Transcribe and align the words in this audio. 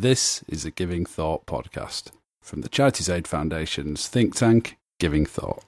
This 0.00 0.44
is 0.46 0.64
a 0.64 0.70
Giving 0.70 1.04
Thought 1.04 1.44
podcast 1.46 2.12
from 2.40 2.60
the 2.60 2.68
Charities 2.68 3.08
Aid 3.08 3.26
Foundation's 3.26 4.06
think 4.06 4.36
tank, 4.36 4.76
Giving 5.00 5.26
Thought. 5.26 5.64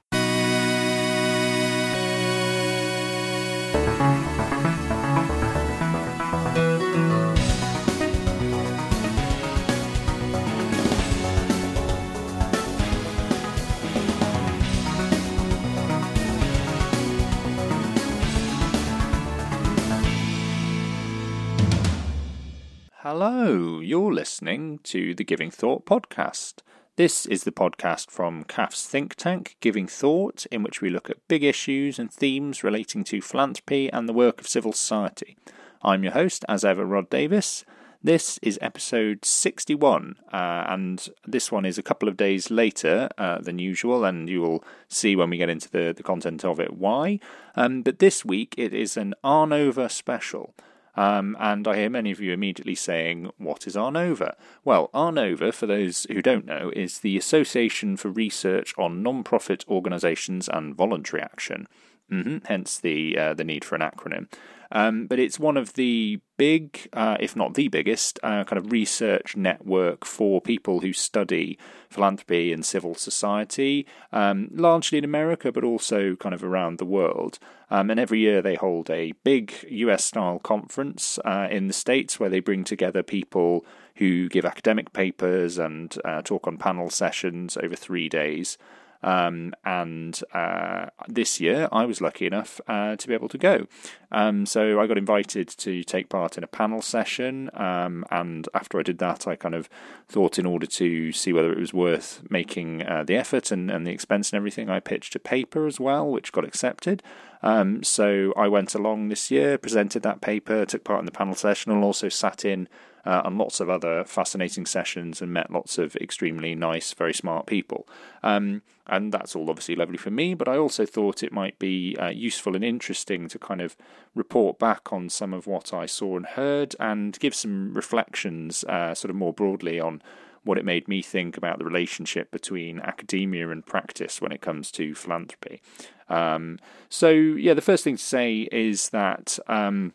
You're 23.91 24.14
listening 24.14 24.79
to 24.84 25.16
the 25.16 25.25
Giving 25.25 25.50
Thought 25.50 25.84
podcast. 25.84 26.58
This 26.94 27.26
is 27.26 27.43
the 27.43 27.50
podcast 27.50 28.08
from 28.08 28.44
CAF's 28.44 28.86
think 28.86 29.17
tank, 29.17 29.57
Giving 29.58 29.89
Thought, 29.89 30.46
in 30.53 30.62
which 30.62 30.81
we 30.81 30.90
look 30.90 31.11
at 31.11 31.26
big 31.26 31.43
issues 31.43 31.98
and 31.98 32.08
themes 32.08 32.62
relating 32.62 33.02
to 33.02 33.20
philanthropy 33.20 33.90
and 33.90 34.08
the 34.08 34.12
work 34.12 34.40
of 34.40 34.46
civil 34.46 34.72
society. 34.72 35.36
I'm 35.82 36.04
your 36.04 36.12
host, 36.12 36.45
as 36.48 36.64
ever, 36.64 36.86
Rhod 36.86 37.10
Davies. 37.10 37.64
This 38.00 38.38
is 38.42 38.60
episode 38.62 39.24
61, 39.24 40.14
uh, 40.32 40.36
and 40.68 41.09
this 41.26 41.50
one 41.50 41.64
is 41.64 41.76
a 41.76 41.82
couple 41.82 42.09
of 42.09 42.16
days 42.16 42.48
later 42.48 43.09
uh, 43.18 43.40
than 43.40 43.59
usual, 43.59 44.04
and 44.04 44.28
you 44.28 44.40
will 44.40 44.62
see 44.86 45.16
when 45.16 45.30
we 45.30 45.36
get 45.36 45.50
into 45.50 45.68
the, 45.68 45.92
the 45.92 46.04
content 46.04 46.45
of 46.45 46.60
it 46.60 46.74
why. 46.74 47.18
Um, 47.56 47.82
but 47.82 47.98
this 47.98 48.24
week 48.24 48.54
it 48.56 48.72
is 48.72 48.96
an 48.96 49.14
Arnova 49.24 49.90
special. 49.90 50.54
Um, 50.96 51.36
and 51.38 51.68
I 51.68 51.76
hear 51.76 51.90
many 51.90 52.10
of 52.10 52.20
you 52.20 52.32
immediately 52.32 52.74
saying, 52.74 53.30
What 53.38 53.66
is 53.66 53.76
Arnova? 53.76 54.34
Well, 54.64 54.90
Arnova, 54.92 55.54
for 55.54 55.66
those 55.66 56.06
who 56.10 56.20
don't 56.22 56.46
know, 56.46 56.72
is 56.74 56.98
the 56.98 57.16
Association 57.16 57.96
for 57.96 58.09
Research 58.09 58.74
on 58.76 59.02
Non-Profit 59.02 59.65
Organisations 59.68 60.48
and 60.48 60.74
Voluntary 60.74 61.23
Action. 61.23 61.68
Mm-hmm, 62.10 62.38
hence 62.46 62.78
the 62.78 63.16
uh, 63.16 63.34
the 63.34 63.45
need 63.45 63.65
for 63.65 63.76
an 63.76 63.82
acronym. 63.82 64.27
Um, 64.73 65.07
but 65.07 65.19
it's 65.19 65.39
one 65.39 65.57
of 65.57 65.75
the 65.75 66.21
big, 66.37 66.89
uh, 66.93 67.17
if 67.21 67.35
not 67.35 67.55
the 67.55 67.69
biggest, 67.69 68.19
uh, 68.23 68.45
kind 68.45 68.59
of 68.59 68.73
research 68.73 69.37
network 69.37 70.05
for 70.05 70.41
people 70.41 70.81
who 70.81 70.93
study 70.93 71.59
philanthropy 71.89 72.53
and 72.53 72.65
civil 72.65 72.95
society, 72.95 73.87
um, 74.12 74.49
largely 74.53 74.99
in 74.99 75.05
America, 75.05 75.51
but 75.51 75.65
also 75.65 76.15
kind 76.17 76.35
of 76.35 76.45
around 76.45 76.79
the 76.79 76.85
world. 76.85 77.39
Um, 77.71 77.91
and 77.91 78.01
every 78.01 78.21
year 78.21 78.43
they 78.43 78.55
hold 78.55 78.91
a 78.91 79.12
big 79.25 79.53
US 79.69 80.05
style 80.05 80.39
conference 80.39 81.19
uh, 81.25 81.49
in 81.51 81.67
the 81.67 81.73
States 81.73 82.19
where 82.19 82.31
they 82.31 82.41
bring 82.41 82.65
together 82.65 83.03
people 83.03 83.65
who 83.97 84.29
give 84.29 84.45
academic 84.45 84.93
papers 84.93 85.59
and 85.59 85.97
uh, 86.05 86.23
talk 86.23 86.47
on 86.47 86.57
panel 86.57 86.91
sessions 86.91 87.57
over 87.57 87.77
three 87.77 88.09
days. 88.09 88.57
Um, 89.03 89.55
and 89.65 90.20
uh, 90.34 90.87
this 91.09 91.41
year, 91.41 91.69
I 91.73 91.84
was 91.87 92.01
lucky 92.01 92.27
enough 92.27 92.61
uh, 92.67 92.97
to 92.97 93.09
be 93.09 93.15
able 93.15 93.29
to 93.31 93.39
go. 93.39 93.67
Um, 94.12 94.47
so 94.47 94.81
I 94.81 94.87
got 94.87 94.98
invited 94.98 95.48
to 95.48 95.83
take 95.84 96.09
part 96.09 96.37
in 96.37 96.45
a 96.45 96.48
panel 96.48 96.83
session. 96.83 97.51
Um, 97.55 98.05
and 98.11 98.48
after 98.55 98.78
I 98.78 98.83
did 98.83 98.98
that, 98.98 99.27
I 99.27 99.37
kind 99.37 99.55
of 99.55 99.69
thought, 100.09 100.39
in 100.39 100.47
order 100.47 100.67
to 100.67 101.12
see 101.12 101.33
whether 101.33 101.53
it 101.53 101.59
was 101.59 101.73
worth 101.73 102.23
making 102.28 102.83
uh, 102.83 103.05
the 103.05 103.17
effort 103.17 103.51
and, 103.51 103.71
and 103.71 103.87
the 103.87 103.93
expense 103.93 104.33
and 104.33 104.37
everything, 104.37 104.69
I 104.69 104.81
pitched 104.81 105.15
a 105.15 105.21
paper 105.21 105.67
as 105.67 105.81
well, 105.81 106.11
which 106.11 106.33
got 106.33 106.45
accepted. 106.45 107.03
Um, 107.43 107.83
so 107.83 108.34
I 108.37 108.48
went 108.48 108.75
along 108.75 109.09
this 109.09 109.31
year, 109.31 109.56
presented 109.56 110.03
that 110.03 110.21
paper, 110.21 110.67
took 110.67 110.84
part 110.84 111.01
in 111.01 111.06
the 111.06 111.12
panel 111.12 111.34
session, 111.34 111.73
and 111.73 111.83
also 111.83 112.09
sat 112.09 112.45
in 112.45 112.69
uh, 113.05 113.23
and 113.25 113.39
lots 113.39 113.61
of 113.61 113.70
other 113.70 114.05
fascinating 114.05 114.67
sessions 114.67 115.23
and 115.23 115.33
met 115.33 115.51
lots 115.51 115.79
of 115.79 115.97
extremely 115.97 116.55
nice, 116.55 116.93
very 116.93 117.15
smart 117.15 117.47
people. 117.47 117.89
Um, 118.23 118.62
and 118.87 119.12
that's 119.12 119.37
all 119.37 119.48
obviously 119.48 119.77
lovely 119.77 119.97
for 119.97 120.11
me, 120.11 120.34
but 120.34 120.48
I 120.48 120.56
also 120.56 120.84
thought 120.84 121.23
it 121.23 121.33
might 121.33 121.59
be 121.59 121.97
uh, 121.97 122.09
useful 122.09 122.56
and 122.56 122.65
interesting 122.65 123.28
to 123.28 123.38
kind 123.38 123.61
of 123.61 123.77
report 124.15 124.59
back 124.59 124.93
on 124.93 125.09
some 125.09 125.33
of 125.33 125.47
what 125.47 125.72
I 125.72 125.87
saw 125.87 126.16
and 126.16 126.27
heard 126.27 126.75
and 126.81 127.19
give 127.21 127.34
some 127.34 127.72
reflections, 127.72 128.65
uh, 128.65 128.94
sort 128.94 129.11
of 129.11 129.17
more 129.17 129.32
broadly, 129.32 129.78
on 129.78 130.03
what 130.43 130.59
it 130.59 130.65
made 130.65 130.88
me 130.88 131.03
think 131.03 131.37
about 131.37 131.59
the 131.59 131.65
relationship 131.65 132.31
between 132.31 132.81
academia 132.81 133.50
and 133.50 133.65
practice 133.65 134.21
when 134.21 134.32
it 134.32 134.41
comes 134.41 134.71
to 134.72 134.94
philanthropy. 134.94 135.61
Um, 136.09 136.59
so, 136.88 137.11
yeah, 137.11 137.55
the 137.55 137.61
first 137.61 137.84
thing 137.84 137.97
to 137.97 138.03
say 138.03 138.49
is 138.50 138.88
that. 138.91 139.38
Um, 139.47 139.94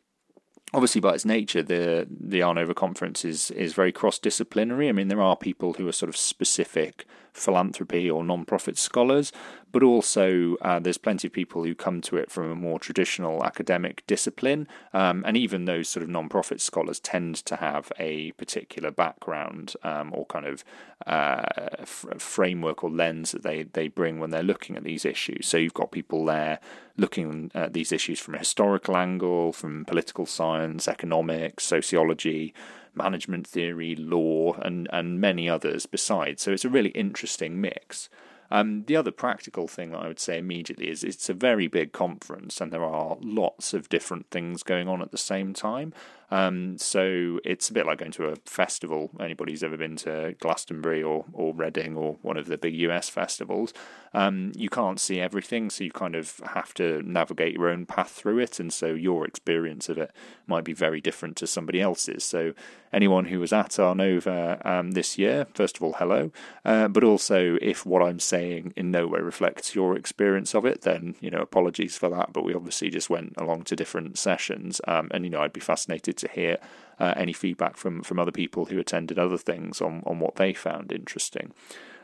obviously 0.75 1.01
by 1.01 1.13
its 1.13 1.25
nature, 1.25 1.63
the 1.63 2.05
the 2.09 2.41
Arnova 2.41 2.75
conference 2.75 3.23
is 3.25 3.49
is 3.51 3.73
very 3.73 3.91
cross 3.91 4.19
disciplinary. 4.19 4.89
I 4.89 4.91
mean, 4.91 5.07
there 5.07 5.21
are 5.21 5.35
people 5.35 5.73
who 5.73 5.87
are 5.87 5.93
sort 5.93 6.09
of 6.09 6.17
specific 6.17 7.07
philanthropy 7.35 8.09
or 8.09 8.23
non-profit 8.23 8.77
scholars, 8.77 9.31
but 9.71 9.83
also 9.83 10.55
uh, 10.61 10.79
there's 10.79 10.97
plenty 10.97 11.27
of 11.27 11.33
people 11.33 11.63
who 11.63 11.75
come 11.75 11.99
to 11.99 12.15
it 12.15 12.31
from 12.31 12.49
a 12.49 12.55
more 12.55 12.79
traditional 12.79 13.43
academic 13.43 14.05
discipline, 14.07 14.67
um, 14.93 15.23
and 15.27 15.35
even 15.35 15.65
those 15.65 15.89
sort 15.89 16.03
of 16.03 16.09
non-profit 16.09 16.61
scholars 16.61 16.99
tend 16.99 17.35
to 17.35 17.57
have 17.57 17.91
a 17.99 18.31
particular 18.33 18.89
background 18.89 19.73
um, 19.83 20.13
or 20.13 20.25
kind 20.27 20.45
of 20.45 20.63
uh, 21.05 21.43
f- 21.79 22.05
framework 22.17 22.83
or 22.83 22.89
lens 22.89 23.31
that 23.31 23.43
they 23.43 23.63
they 23.63 23.87
bring 23.87 24.19
when 24.19 24.29
they're 24.29 24.43
looking 24.43 24.77
at 24.77 24.83
these 24.83 25.03
issues. 25.03 25.45
So 25.45 25.57
you've 25.57 25.73
got 25.73 25.91
people 25.91 26.25
there 26.25 26.59
looking 26.97 27.51
at 27.53 27.73
these 27.73 27.91
issues 27.91 28.19
from 28.19 28.35
a 28.35 28.39
historical 28.39 28.95
angle, 28.95 29.51
from 29.51 29.83
political 29.83 30.25
science, 30.25 30.87
economics, 30.87 31.65
sociology 31.65 32.53
management 32.95 33.47
theory, 33.47 33.95
law, 33.95 34.53
and, 34.61 34.87
and 34.91 35.19
many 35.19 35.49
others 35.49 35.85
besides. 35.85 36.41
So 36.41 36.51
it's 36.51 36.65
a 36.65 36.69
really 36.69 36.89
interesting 36.89 37.59
mix. 37.59 38.09
Um, 38.51 38.83
the 38.85 38.95
other 38.95 39.11
practical 39.11 39.67
thing 39.67 39.91
that 39.91 39.99
I 39.99 40.07
would 40.07 40.19
say 40.19 40.37
immediately 40.37 40.89
is 40.89 41.03
it's 41.03 41.29
a 41.29 41.33
very 41.33 41.67
big 41.67 41.93
conference 41.93 42.61
and 42.61 42.71
there 42.71 42.83
are 42.83 43.17
lots 43.21 43.73
of 43.73 43.89
different 43.89 44.29
things 44.29 44.63
going 44.63 44.87
on 44.87 45.01
at 45.01 45.11
the 45.11 45.17
same 45.17 45.53
time. 45.53 45.93
Um, 46.31 46.77
so 46.77 47.39
it's 47.43 47.69
a 47.69 47.73
bit 47.73 47.85
like 47.85 47.99
going 47.99 48.11
to 48.13 48.29
a 48.29 48.35
festival. 48.45 49.11
Anybody's 49.19 49.63
ever 49.63 49.77
been 49.77 49.95
to 49.97 50.35
Glastonbury 50.39 51.03
or, 51.03 51.25
or 51.33 51.53
Reading 51.53 51.95
or 51.95 52.17
one 52.21 52.37
of 52.37 52.47
the 52.47 52.57
big 52.57 52.75
US 52.75 53.09
festivals, 53.09 53.73
um, 54.13 54.53
you 54.55 54.69
can't 54.69 54.99
see 54.99 55.19
everything, 55.19 55.69
so 55.69 55.83
you 55.83 55.91
kind 55.91 56.15
of 56.15 56.39
have 56.53 56.73
to 56.75 57.01
navigate 57.03 57.55
your 57.55 57.67
own 57.67 57.85
path 57.85 58.11
through 58.11 58.39
it. 58.39 58.59
And 58.61 58.71
so 58.71 58.87
your 58.87 59.25
experience 59.25 59.89
of 59.89 59.97
it 59.97 60.11
might 60.47 60.63
be 60.63 60.73
very 60.73 61.01
different 61.01 61.35
to 61.37 61.47
somebody 61.47 61.81
else's. 61.81 62.23
So 62.23 62.53
anyone 62.93 63.25
who 63.25 63.41
was 63.41 63.51
at 63.51 63.71
Arnova 63.71 64.65
um, 64.65 64.91
this 64.91 65.17
year, 65.17 65.47
first 65.53 65.75
of 65.75 65.83
all, 65.83 65.93
hello. 65.93 66.31
Uh, 66.63 66.87
but 66.87 67.03
also, 67.03 67.57
if 67.61 67.85
what 67.85 68.01
I'm 68.01 68.19
saying 68.19 68.73
in 68.77 68.89
no 68.89 69.05
way 69.05 69.19
reflects 69.19 69.75
your 69.75 69.97
experience 69.97 70.55
of 70.55 70.65
it, 70.65 70.83
then 70.83 71.15
you 71.19 71.29
know 71.29 71.41
apologies 71.41 71.97
for 71.97 72.09
that. 72.09 72.31
But 72.31 72.45
we 72.45 72.53
obviously 72.53 72.89
just 72.89 73.09
went 73.09 73.33
along 73.37 73.63
to 73.63 73.75
different 73.75 74.17
sessions, 74.17 74.79
um, 74.87 75.09
and 75.11 75.25
you 75.25 75.29
know 75.29 75.41
I'd 75.41 75.51
be 75.51 75.59
fascinated 75.59 76.14
to 76.17 76.27
hear 76.27 76.57
uh, 76.99 77.13
any 77.15 77.33
feedback 77.33 77.77
from 77.77 78.01
from 78.01 78.19
other 78.19 78.31
people 78.31 78.65
who 78.65 78.79
attended 78.79 79.19
other 79.19 79.37
things 79.37 79.81
on 79.81 80.01
on 80.05 80.19
what 80.19 80.35
they 80.35 80.53
found 80.53 80.91
interesting. 80.91 81.51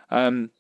Um, 0.10 0.52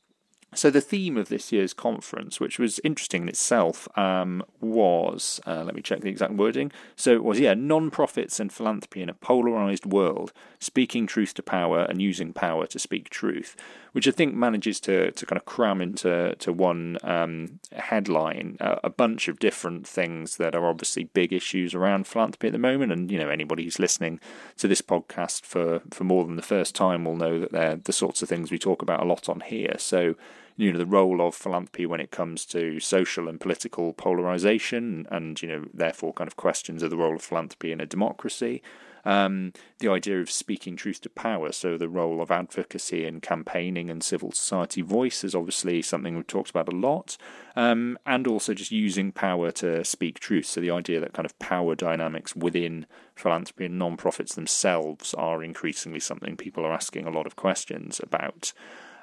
so 0.53 0.69
the 0.69 0.81
theme 0.81 1.15
of 1.15 1.29
this 1.29 1.53
year's 1.53 1.73
conference, 1.73 2.41
which 2.41 2.59
was 2.59 2.81
interesting 2.83 3.21
in 3.21 3.29
itself, 3.29 3.87
um, 3.97 4.43
was 4.59 5.39
uh, 5.47 5.63
let 5.63 5.75
me 5.75 5.81
check 5.81 6.01
the 6.01 6.09
exact 6.09 6.33
wording. 6.33 6.73
So 6.97 7.11
it 7.13 7.23
was 7.23 7.39
yeah, 7.39 7.53
non-profits 7.53 8.37
and 8.37 8.51
philanthropy 8.51 9.01
in 9.01 9.07
a 9.07 9.13
polarized 9.13 9.85
world, 9.85 10.33
speaking 10.59 11.07
truth 11.07 11.33
to 11.35 11.43
power 11.43 11.83
and 11.83 12.01
using 12.01 12.33
power 12.33 12.67
to 12.67 12.79
speak 12.79 13.09
truth, 13.09 13.55
which 13.93 14.07
I 14.07 14.11
think 14.11 14.33
manages 14.33 14.79
to 14.81 15.11
to 15.11 15.25
kind 15.25 15.37
of 15.37 15.45
cram 15.45 15.81
into 15.81 16.35
to 16.35 16.53
one 16.53 16.97
um, 17.03 17.59
headline 17.73 18.57
uh, 18.59 18.77
a 18.83 18.89
bunch 18.89 19.27
of 19.27 19.39
different 19.39 19.87
things 19.87 20.37
that 20.37 20.55
are 20.55 20.65
obviously 20.65 21.05
big 21.05 21.33
issues 21.33 21.75
around 21.75 22.07
philanthropy 22.07 22.47
at 22.47 22.53
the 22.53 22.59
moment. 22.59 22.91
And 22.91 23.11
you 23.11 23.19
know 23.19 23.29
anybody 23.29 23.63
who's 23.63 23.79
listening 23.79 24.19
to 24.57 24.67
this 24.67 24.81
podcast 24.81 25.45
for 25.45 25.81
for 25.91 26.03
more 26.03 26.25
than 26.25 26.35
the 26.35 26.41
first 26.41 26.75
time 26.75 27.05
will 27.05 27.15
know 27.15 27.39
that 27.39 27.51
they're 27.51 27.75
the 27.75 27.93
sorts 27.93 28.21
of 28.21 28.29
things 28.29 28.51
we 28.51 28.59
talk 28.59 28.81
about 28.81 29.01
a 29.01 29.05
lot 29.05 29.27
on 29.27 29.41
here. 29.41 29.75
So 29.77 30.15
you 30.55 30.71
know 30.71 30.77
the 30.77 30.85
role 30.85 31.25
of 31.25 31.35
philanthropy 31.35 31.85
when 31.85 31.99
it 31.99 32.11
comes 32.11 32.45
to 32.45 32.79
social 32.79 33.27
and 33.27 33.39
political 33.39 33.93
polarization, 33.93 35.07
and 35.11 35.41
you 35.41 35.47
know 35.47 35.65
therefore 35.73 36.13
kind 36.13 36.27
of 36.27 36.37
questions 36.37 36.83
of 36.83 36.89
the 36.89 36.97
role 36.97 37.15
of 37.15 37.21
philanthropy 37.21 37.71
in 37.71 37.81
a 37.81 37.85
democracy. 37.85 38.61
Um, 39.03 39.53
the 39.79 39.89
idea 39.89 40.19
of 40.21 40.29
speaking 40.29 40.75
truth 40.75 41.01
to 41.01 41.09
power, 41.09 41.51
so 41.51 41.77
the 41.77 41.89
role 41.89 42.21
of 42.21 42.31
advocacy 42.31 43.05
and 43.05 43.21
campaigning 43.21 43.89
and 43.89 44.03
civil 44.03 44.31
society 44.31 44.81
voice 44.81 45.23
is 45.23 45.35
obviously 45.35 45.81
something 45.81 46.15
we've 46.15 46.27
talked 46.27 46.49
about 46.49 46.71
a 46.71 46.75
lot, 46.75 47.17
um, 47.55 47.97
and 48.05 48.27
also 48.27 48.53
just 48.53 48.71
using 48.71 49.11
power 49.11 49.51
to 49.51 49.83
speak 49.83 50.19
truth. 50.19 50.45
So 50.45 50.61
the 50.61 50.71
idea 50.71 50.99
that 50.99 51.13
kind 51.13 51.25
of 51.25 51.37
power 51.39 51.75
dynamics 51.75 52.35
within 52.35 52.85
philanthropy 53.15 53.65
and 53.65 53.79
non-profits 53.79 54.35
themselves 54.35 55.13
are 55.15 55.43
increasingly 55.43 55.99
something 55.99 56.37
people 56.37 56.65
are 56.65 56.73
asking 56.73 57.07
a 57.07 57.11
lot 57.11 57.25
of 57.25 57.35
questions 57.35 57.99
about. 58.03 58.53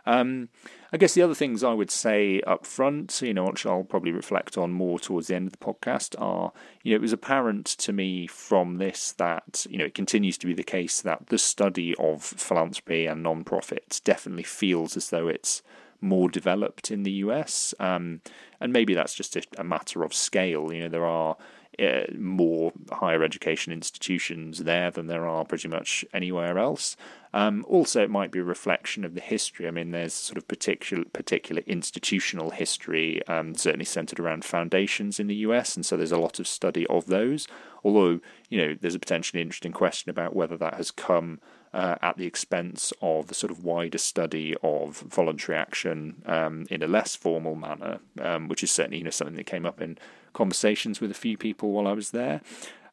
Um, 0.06 0.48
I 0.92 0.96
guess 0.96 1.14
the 1.14 1.22
other 1.22 1.34
things 1.34 1.62
I 1.62 1.74
would 1.74 1.90
say 1.90 2.40
up 2.42 2.64
front, 2.64 3.20
you 3.20 3.34
know, 3.34 3.44
which 3.44 3.66
I'll 3.66 3.84
probably 3.84 4.12
reflect 4.12 4.56
on 4.56 4.72
more 4.72 4.98
towards 4.98 5.26
the 5.26 5.34
end 5.34 5.48
of 5.48 5.52
the 5.52 5.64
podcast, 5.64 6.14
are, 6.18 6.52
you 6.82 6.92
know, 6.92 6.96
it 6.96 7.02
was 7.02 7.12
apparent 7.12 7.66
to 7.66 7.92
me 7.92 8.26
from 8.26 8.78
this 8.78 9.12
that, 9.12 9.66
you 9.68 9.76
know, 9.76 9.84
it 9.84 9.94
continues 9.94 10.38
to 10.38 10.46
be 10.46 10.54
the 10.54 10.62
case 10.62 11.02
that 11.02 11.26
the 11.26 11.38
study 11.38 11.94
of 11.98 12.22
philanthropy 12.22 13.06
and 13.06 13.22
non-profits 13.22 14.00
definitely 14.00 14.44
feels 14.44 14.96
as 14.96 15.10
though 15.10 15.28
it's 15.28 15.62
more 16.00 16.28
developed 16.28 16.90
in 16.90 17.02
the 17.02 17.12
US. 17.12 17.74
Um, 17.78 18.20
and 18.60 18.72
maybe 18.72 18.94
that's 18.94 19.14
just 19.14 19.36
a, 19.36 19.42
a, 19.58 19.64
matter 19.64 20.02
of 20.02 20.14
scale. 20.14 20.72
You 20.72 20.82
know, 20.82 20.88
there 20.88 21.04
are 21.04 21.36
uh, 21.80 22.04
more 22.16 22.72
higher 22.90 23.22
education 23.22 23.72
institutions 23.72 24.64
there 24.64 24.90
than 24.90 25.06
there 25.06 25.26
are 25.26 25.44
pretty 25.44 25.68
much 25.68 26.04
anywhere 26.12 26.58
else. 26.58 26.96
Um, 27.32 27.64
also, 27.68 28.02
it 28.02 28.10
might 28.10 28.30
be 28.30 28.38
a 28.38 28.44
reflection 28.44 29.04
of 29.04 29.14
the 29.14 29.20
history. 29.20 29.68
I 29.68 29.70
mean, 29.70 29.90
there's 29.90 30.14
sort 30.14 30.38
of 30.38 30.48
particular 30.48 31.04
particular 31.04 31.62
institutional 31.66 32.50
history, 32.50 33.26
um, 33.28 33.54
certainly 33.54 33.84
centered 33.84 34.18
around 34.18 34.44
foundations 34.44 35.20
in 35.20 35.26
the 35.26 35.36
US, 35.36 35.76
and 35.76 35.84
so 35.84 35.96
there's 35.96 36.12
a 36.12 36.18
lot 36.18 36.40
of 36.40 36.46
study 36.46 36.86
of 36.86 37.06
those. 37.06 37.46
Although, 37.84 38.20
you 38.48 38.58
know, 38.58 38.76
there's 38.80 38.94
a 38.94 38.98
potentially 38.98 39.42
interesting 39.42 39.72
question 39.72 40.10
about 40.10 40.34
whether 40.34 40.56
that 40.56 40.74
has 40.74 40.90
come 40.90 41.40
uh, 41.72 41.96
at 42.00 42.16
the 42.16 42.26
expense 42.26 42.92
of 43.02 43.28
the 43.28 43.34
sort 43.34 43.50
of 43.50 43.62
wider 43.62 43.98
study 43.98 44.56
of 44.62 44.98
voluntary 45.00 45.58
action 45.58 46.22
um, 46.26 46.66
in 46.70 46.82
a 46.82 46.88
less 46.88 47.14
formal 47.14 47.54
manner, 47.54 48.00
um, 48.20 48.48
which 48.48 48.62
is 48.62 48.72
certainly 48.72 48.98
you 48.98 49.04
know 49.04 49.10
something 49.10 49.36
that 49.36 49.46
came 49.46 49.66
up 49.66 49.80
in 49.80 49.98
conversations 50.38 51.00
with 51.00 51.10
a 51.10 51.22
few 51.24 51.36
people 51.36 51.72
while 51.72 51.88
I 51.88 51.92
was 51.92 52.12
there. 52.12 52.40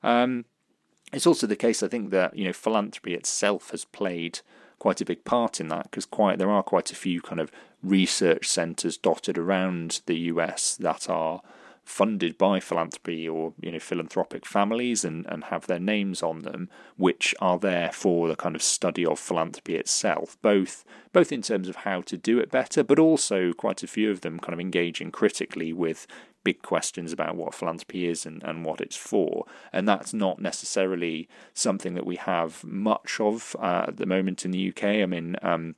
Um, 0.02 0.46
it's 1.14 1.28
also 1.28 1.46
the 1.46 1.56
case, 1.56 1.84
I 1.84 1.88
think, 1.88 2.10
that 2.10 2.36
you 2.36 2.44
know 2.46 2.54
philanthropy 2.54 3.14
itself 3.14 3.70
has 3.70 3.86
played 3.86 4.40
quite 4.80 5.00
a 5.00 5.06
big 5.06 5.24
part 5.24 5.62
in 5.62 5.68
that 5.70 5.84
because 5.84 6.08
quite 6.08 6.40
there 6.40 6.50
are 6.50 6.64
quite 6.64 6.92
a 6.92 6.96
few 6.96 7.22
kind 7.22 7.40
of 7.40 7.52
research 7.84 8.48
centres 8.48 8.98
dotted 8.98 9.38
around 9.38 10.02
the 10.08 10.18
US 10.34 10.76
that 10.78 11.08
are 11.08 11.42
funded 11.84 12.36
by 12.36 12.60
philanthropy 12.60 13.30
or 13.30 13.54
you 13.62 13.72
know 13.72 13.80
philanthropic 13.80 14.44
families 14.44 15.06
and, 15.06 15.28
and 15.28 15.46
have 15.46 15.68
their 15.68 15.80
names 15.80 16.24
on 16.24 16.40
them, 16.42 16.68
which 16.98 17.36
are 17.40 17.60
there 17.60 17.92
for 17.92 18.28
the 18.28 18.36
kind 18.36 18.56
of 18.56 18.64
study 18.64 19.06
of 19.06 19.20
philanthropy 19.20 19.76
itself, 19.76 20.36
both 20.42 20.84
both 21.14 21.32
in 21.32 21.44
terms 21.44 21.70
of 21.70 21.76
how 21.88 22.02
to 22.02 22.18
do 22.18 22.40
it 22.40 22.50
better, 22.50 22.84
but 22.84 22.98
also 22.98 23.54
quite 23.54 23.84
a 23.84 23.88
few 23.96 24.10
of 24.10 24.22
them 24.22 24.40
kind 24.40 24.54
of 24.54 24.60
engaging 24.60 25.12
critically 25.12 25.72
with 25.72 26.08
big 26.46 26.62
questions 26.62 27.12
about 27.12 27.36
what 27.36 27.54
philanthropy 27.54 28.08
is 28.08 28.26
and, 28.26 28.42
and 28.44 28.64
what 28.64 28.80
it's 28.80 28.96
for. 28.96 29.46
And 29.74 29.86
that's 29.86 30.14
not 30.14 30.40
necessarily 30.40 31.28
something 31.54 31.96
that 31.96 32.06
we 32.06 32.16
have 32.16 32.64
much 32.64 33.20
of 33.20 33.58
uh, 33.60 33.86
at 33.90 33.98
the 33.98 34.06
moment 34.06 34.46
in 34.46 34.52
the 34.52 34.70
UK. 34.70 34.84
I 34.84 35.06
mean, 35.06 35.36
um, 35.42 35.76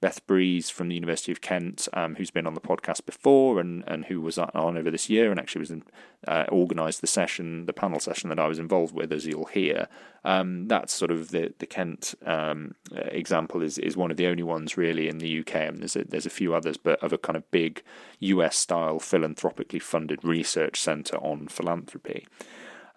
Beth 0.00 0.26
Breeze 0.26 0.70
from 0.70 0.88
the 0.88 0.94
University 0.94 1.30
of 1.30 1.42
Kent, 1.42 1.88
um, 1.92 2.14
who's 2.14 2.30
been 2.30 2.46
on 2.46 2.54
the 2.54 2.60
podcast 2.60 3.04
before 3.04 3.60
and, 3.60 3.84
and 3.86 4.06
who 4.06 4.20
was 4.20 4.36
Arnova 4.36 4.90
this 4.90 5.10
year 5.10 5.30
and 5.30 5.38
actually 5.38 5.60
was 5.60 5.70
in, 5.70 5.82
uh, 6.26 6.44
organised 6.50 7.02
the 7.02 7.06
session, 7.06 7.66
the 7.66 7.72
panel 7.74 8.00
session 8.00 8.30
that 8.30 8.38
I 8.38 8.46
was 8.46 8.58
involved 8.58 8.94
with, 8.94 9.12
as 9.12 9.26
you'll 9.26 9.44
hear. 9.44 9.88
Um, 10.24 10.68
that's 10.68 10.92
sort 10.92 11.10
of 11.10 11.30
the 11.30 11.52
the 11.58 11.66
Kent 11.66 12.14
um, 12.24 12.74
example 12.92 13.62
is 13.62 13.78
is 13.78 13.96
one 13.96 14.10
of 14.10 14.16
the 14.16 14.26
only 14.26 14.42
ones 14.42 14.76
really 14.76 15.08
in 15.08 15.18
the 15.18 15.40
UK. 15.40 15.54
and 15.56 15.80
there's 15.80 15.96
a, 15.96 16.04
there's 16.04 16.26
a 16.26 16.30
few 16.30 16.54
others, 16.54 16.76
but 16.76 17.02
of 17.02 17.12
a 17.12 17.18
kind 17.18 17.36
of 17.36 17.50
big 17.50 17.82
US 18.20 18.56
style 18.56 18.98
philanthropically 18.98 19.78
funded 19.78 20.24
research 20.24 20.80
centre 20.80 21.16
on 21.18 21.48
philanthropy. 21.48 22.26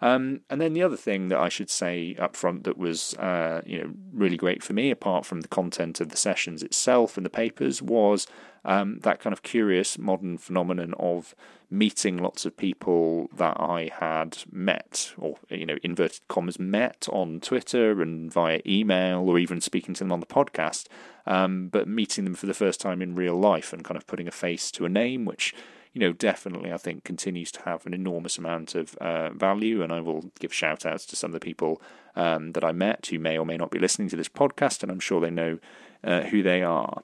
Um, 0.00 0.40
and 0.50 0.60
then 0.60 0.72
the 0.72 0.82
other 0.82 0.96
thing 0.96 1.28
that 1.28 1.38
I 1.38 1.48
should 1.48 1.70
say 1.70 2.16
up 2.18 2.36
front 2.36 2.64
that 2.64 2.76
was 2.76 3.14
uh, 3.14 3.62
you 3.64 3.78
know 3.78 3.90
really 4.12 4.36
great 4.36 4.62
for 4.62 4.72
me, 4.72 4.90
apart 4.90 5.26
from 5.26 5.40
the 5.40 5.48
content 5.48 6.00
of 6.00 6.08
the 6.08 6.16
sessions 6.16 6.62
itself 6.62 7.16
and 7.16 7.24
the 7.24 7.30
papers, 7.30 7.80
was 7.80 8.26
um, 8.64 8.98
that 9.00 9.20
kind 9.20 9.32
of 9.32 9.42
curious 9.42 9.98
modern 9.98 10.38
phenomenon 10.38 10.94
of 10.98 11.34
meeting 11.70 12.18
lots 12.18 12.46
of 12.46 12.56
people 12.56 13.28
that 13.36 13.60
I 13.60 13.90
had 13.98 14.38
met, 14.50 15.12
or 15.18 15.38
you 15.50 15.66
know, 15.66 15.76
inverted 15.82 16.20
commas, 16.28 16.58
met 16.58 17.08
on 17.10 17.40
Twitter 17.40 18.00
and 18.00 18.32
via 18.32 18.60
email, 18.66 19.28
or 19.28 19.38
even 19.38 19.60
speaking 19.60 19.94
to 19.94 20.04
them 20.04 20.12
on 20.12 20.20
the 20.20 20.26
podcast. 20.26 20.86
Um, 21.26 21.68
but 21.68 21.88
meeting 21.88 22.24
them 22.24 22.34
for 22.34 22.46
the 22.46 22.54
first 22.54 22.80
time 22.80 23.00
in 23.02 23.14
real 23.14 23.36
life 23.36 23.72
and 23.72 23.84
kind 23.84 23.96
of 23.96 24.06
putting 24.06 24.28
a 24.28 24.32
face 24.32 24.70
to 24.72 24.84
a 24.84 24.90
name, 24.90 25.24
which 25.24 25.54
you 25.94 26.00
know, 26.00 26.12
definitely 26.12 26.72
I 26.72 26.76
think 26.76 27.04
continues 27.04 27.50
to 27.52 27.62
have 27.62 27.86
an 27.86 27.94
enormous 27.94 28.36
amount 28.36 28.74
of 28.74 28.96
uh, 28.96 29.30
value. 29.30 29.80
And 29.82 29.92
I 29.92 30.00
will 30.00 30.32
give 30.40 30.52
shout 30.52 30.84
outs 30.84 31.06
to 31.06 31.16
some 31.16 31.30
of 31.30 31.40
the 31.40 31.44
people 31.44 31.80
um, 32.16 32.52
that 32.52 32.64
I 32.64 32.72
met 32.72 33.06
who 33.06 33.18
may 33.20 33.38
or 33.38 33.46
may 33.46 33.56
not 33.56 33.70
be 33.70 33.78
listening 33.78 34.08
to 34.10 34.16
this 34.16 34.28
podcast, 34.28 34.82
and 34.82 34.90
I'm 34.90 35.00
sure 35.00 35.20
they 35.20 35.30
know 35.30 35.58
uh, 36.02 36.22
who 36.22 36.42
they 36.42 36.62
are. 36.62 37.02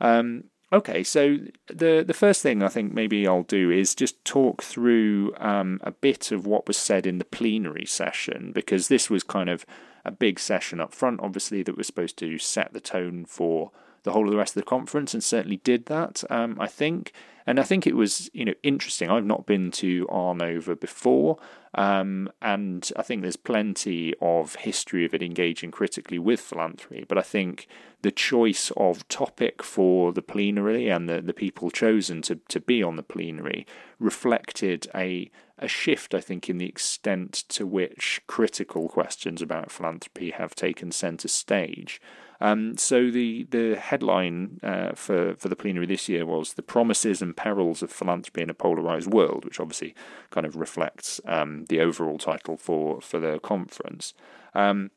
Um, 0.00 0.44
okay, 0.72 1.02
so 1.02 1.38
the 1.66 2.04
the 2.06 2.14
first 2.14 2.40
thing 2.40 2.62
I 2.62 2.68
think 2.68 2.94
maybe 2.94 3.26
I'll 3.26 3.42
do 3.42 3.70
is 3.70 3.96
just 3.96 4.24
talk 4.24 4.62
through 4.62 5.34
um, 5.38 5.80
a 5.82 5.90
bit 5.90 6.30
of 6.30 6.46
what 6.46 6.68
was 6.68 6.78
said 6.78 7.06
in 7.06 7.18
the 7.18 7.24
plenary 7.24 7.84
session 7.84 8.52
because 8.52 8.86
this 8.86 9.10
was 9.10 9.24
kind 9.24 9.50
of 9.50 9.66
a 10.04 10.12
big 10.12 10.38
session 10.38 10.80
up 10.80 10.94
front, 10.94 11.20
obviously, 11.20 11.62
that 11.64 11.76
was 11.76 11.88
supposed 11.88 12.16
to 12.18 12.38
set 12.38 12.72
the 12.72 12.80
tone 12.80 13.24
for 13.26 13.72
the 14.04 14.12
whole 14.12 14.24
of 14.24 14.30
the 14.30 14.38
rest 14.38 14.56
of 14.56 14.62
the 14.62 14.68
conference, 14.68 15.12
and 15.14 15.22
certainly 15.22 15.56
did 15.58 15.86
that. 15.86 16.22
Um, 16.30 16.56
I 16.60 16.68
think. 16.68 17.12
And 17.50 17.58
I 17.58 17.64
think 17.64 17.84
it 17.84 17.96
was, 17.96 18.30
you 18.32 18.44
know, 18.44 18.54
interesting. 18.62 19.10
I've 19.10 19.26
not 19.26 19.44
been 19.44 19.72
to 19.72 20.06
Arnova 20.06 20.78
before, 20.78 21.36
um, 21.74 22.30
and 22.40 22.88
I 22.96 23.02
think 23.02 23.22
there's 23.22 23.34
plenty 23.34 24.14
of 24.22 24.54
history 24.54 25.04
of 25.04 25.14
it 25.14 25.20
engaging 25.20 25.72
critically 25.72 26.20
with 26.20 26.38
philanthropy. 26.40 27.04
But 27.08 27.18
I 27.18 27.22
think 27.22 27.66
the 28.02 28.12
choice 28.12 28.70
of 28.76 29.08
topic 29.08 29.64
for 29.64 30.12
the 30.12 30.22
plenary 30.22 30.88
and 30.90 31.08
the, 31.08 31.20
the 31.20 31.32
people 31.32 31.72
chosen 31.72 32.22
to, 32.22 32.36
to 32.36 32.60
be 32.60 32.84
on 32.84 32.94
the 32.94 33.02
plenary 33.02 33.66
reflected 33.98 34.86
a 34.94 35.28
a 35.58 35.68
shift, 35.68 36.14
I 36.14 36.20
think, 36.20 36.48
in 36.48 36.56
the 36.56 36.68
extent 36.68 37.32
to 37.48 37.66
which 37.66 38.22
critical 38.26 38.88
questions 38.88 39.42
about 39.42 39.70
philanthropy 39.70 40.30
have 40.30 40.54
taken 40.54 40.90
centre 40.90 41.28
stage. 41.28 42.00
Um, 42.40 42.76
so 42.76 43.10
the 43.10 43.46
the 43.50 43.76
headline 43.76 44.60
uh, 44.62 44.92
for 44.94 45.34
for 45.36 45.48
the 45.48 45.56
plenary 45.56 45.86
this 45.86 46.08
year 46.08 46.24
was 46.24 46.54
the 46.54 46.62
promises 46.62 47.20
and 47.20 47.36
perils 47.36 47.82
of 47.82 47.90
philanthropy 47.92 48.42
in 48.42 48.50
a 48.50 48.54
polarized 48.54 49.12
world, 49.12 49.44
which 49.44 49.60
obviously 49.60 49.94
kind 50.30 50.46
of 50.46 50.56
reflects 50.56 51.20
um, 51.26 51.66
the 51.68 51.80
overall 51.80 52.18
title 52.18 52.56
for 52.56 53.00
for 53.00 53.18
the 53.20 53.38
conference. 53.40 54.14
Um, 54.54 54.90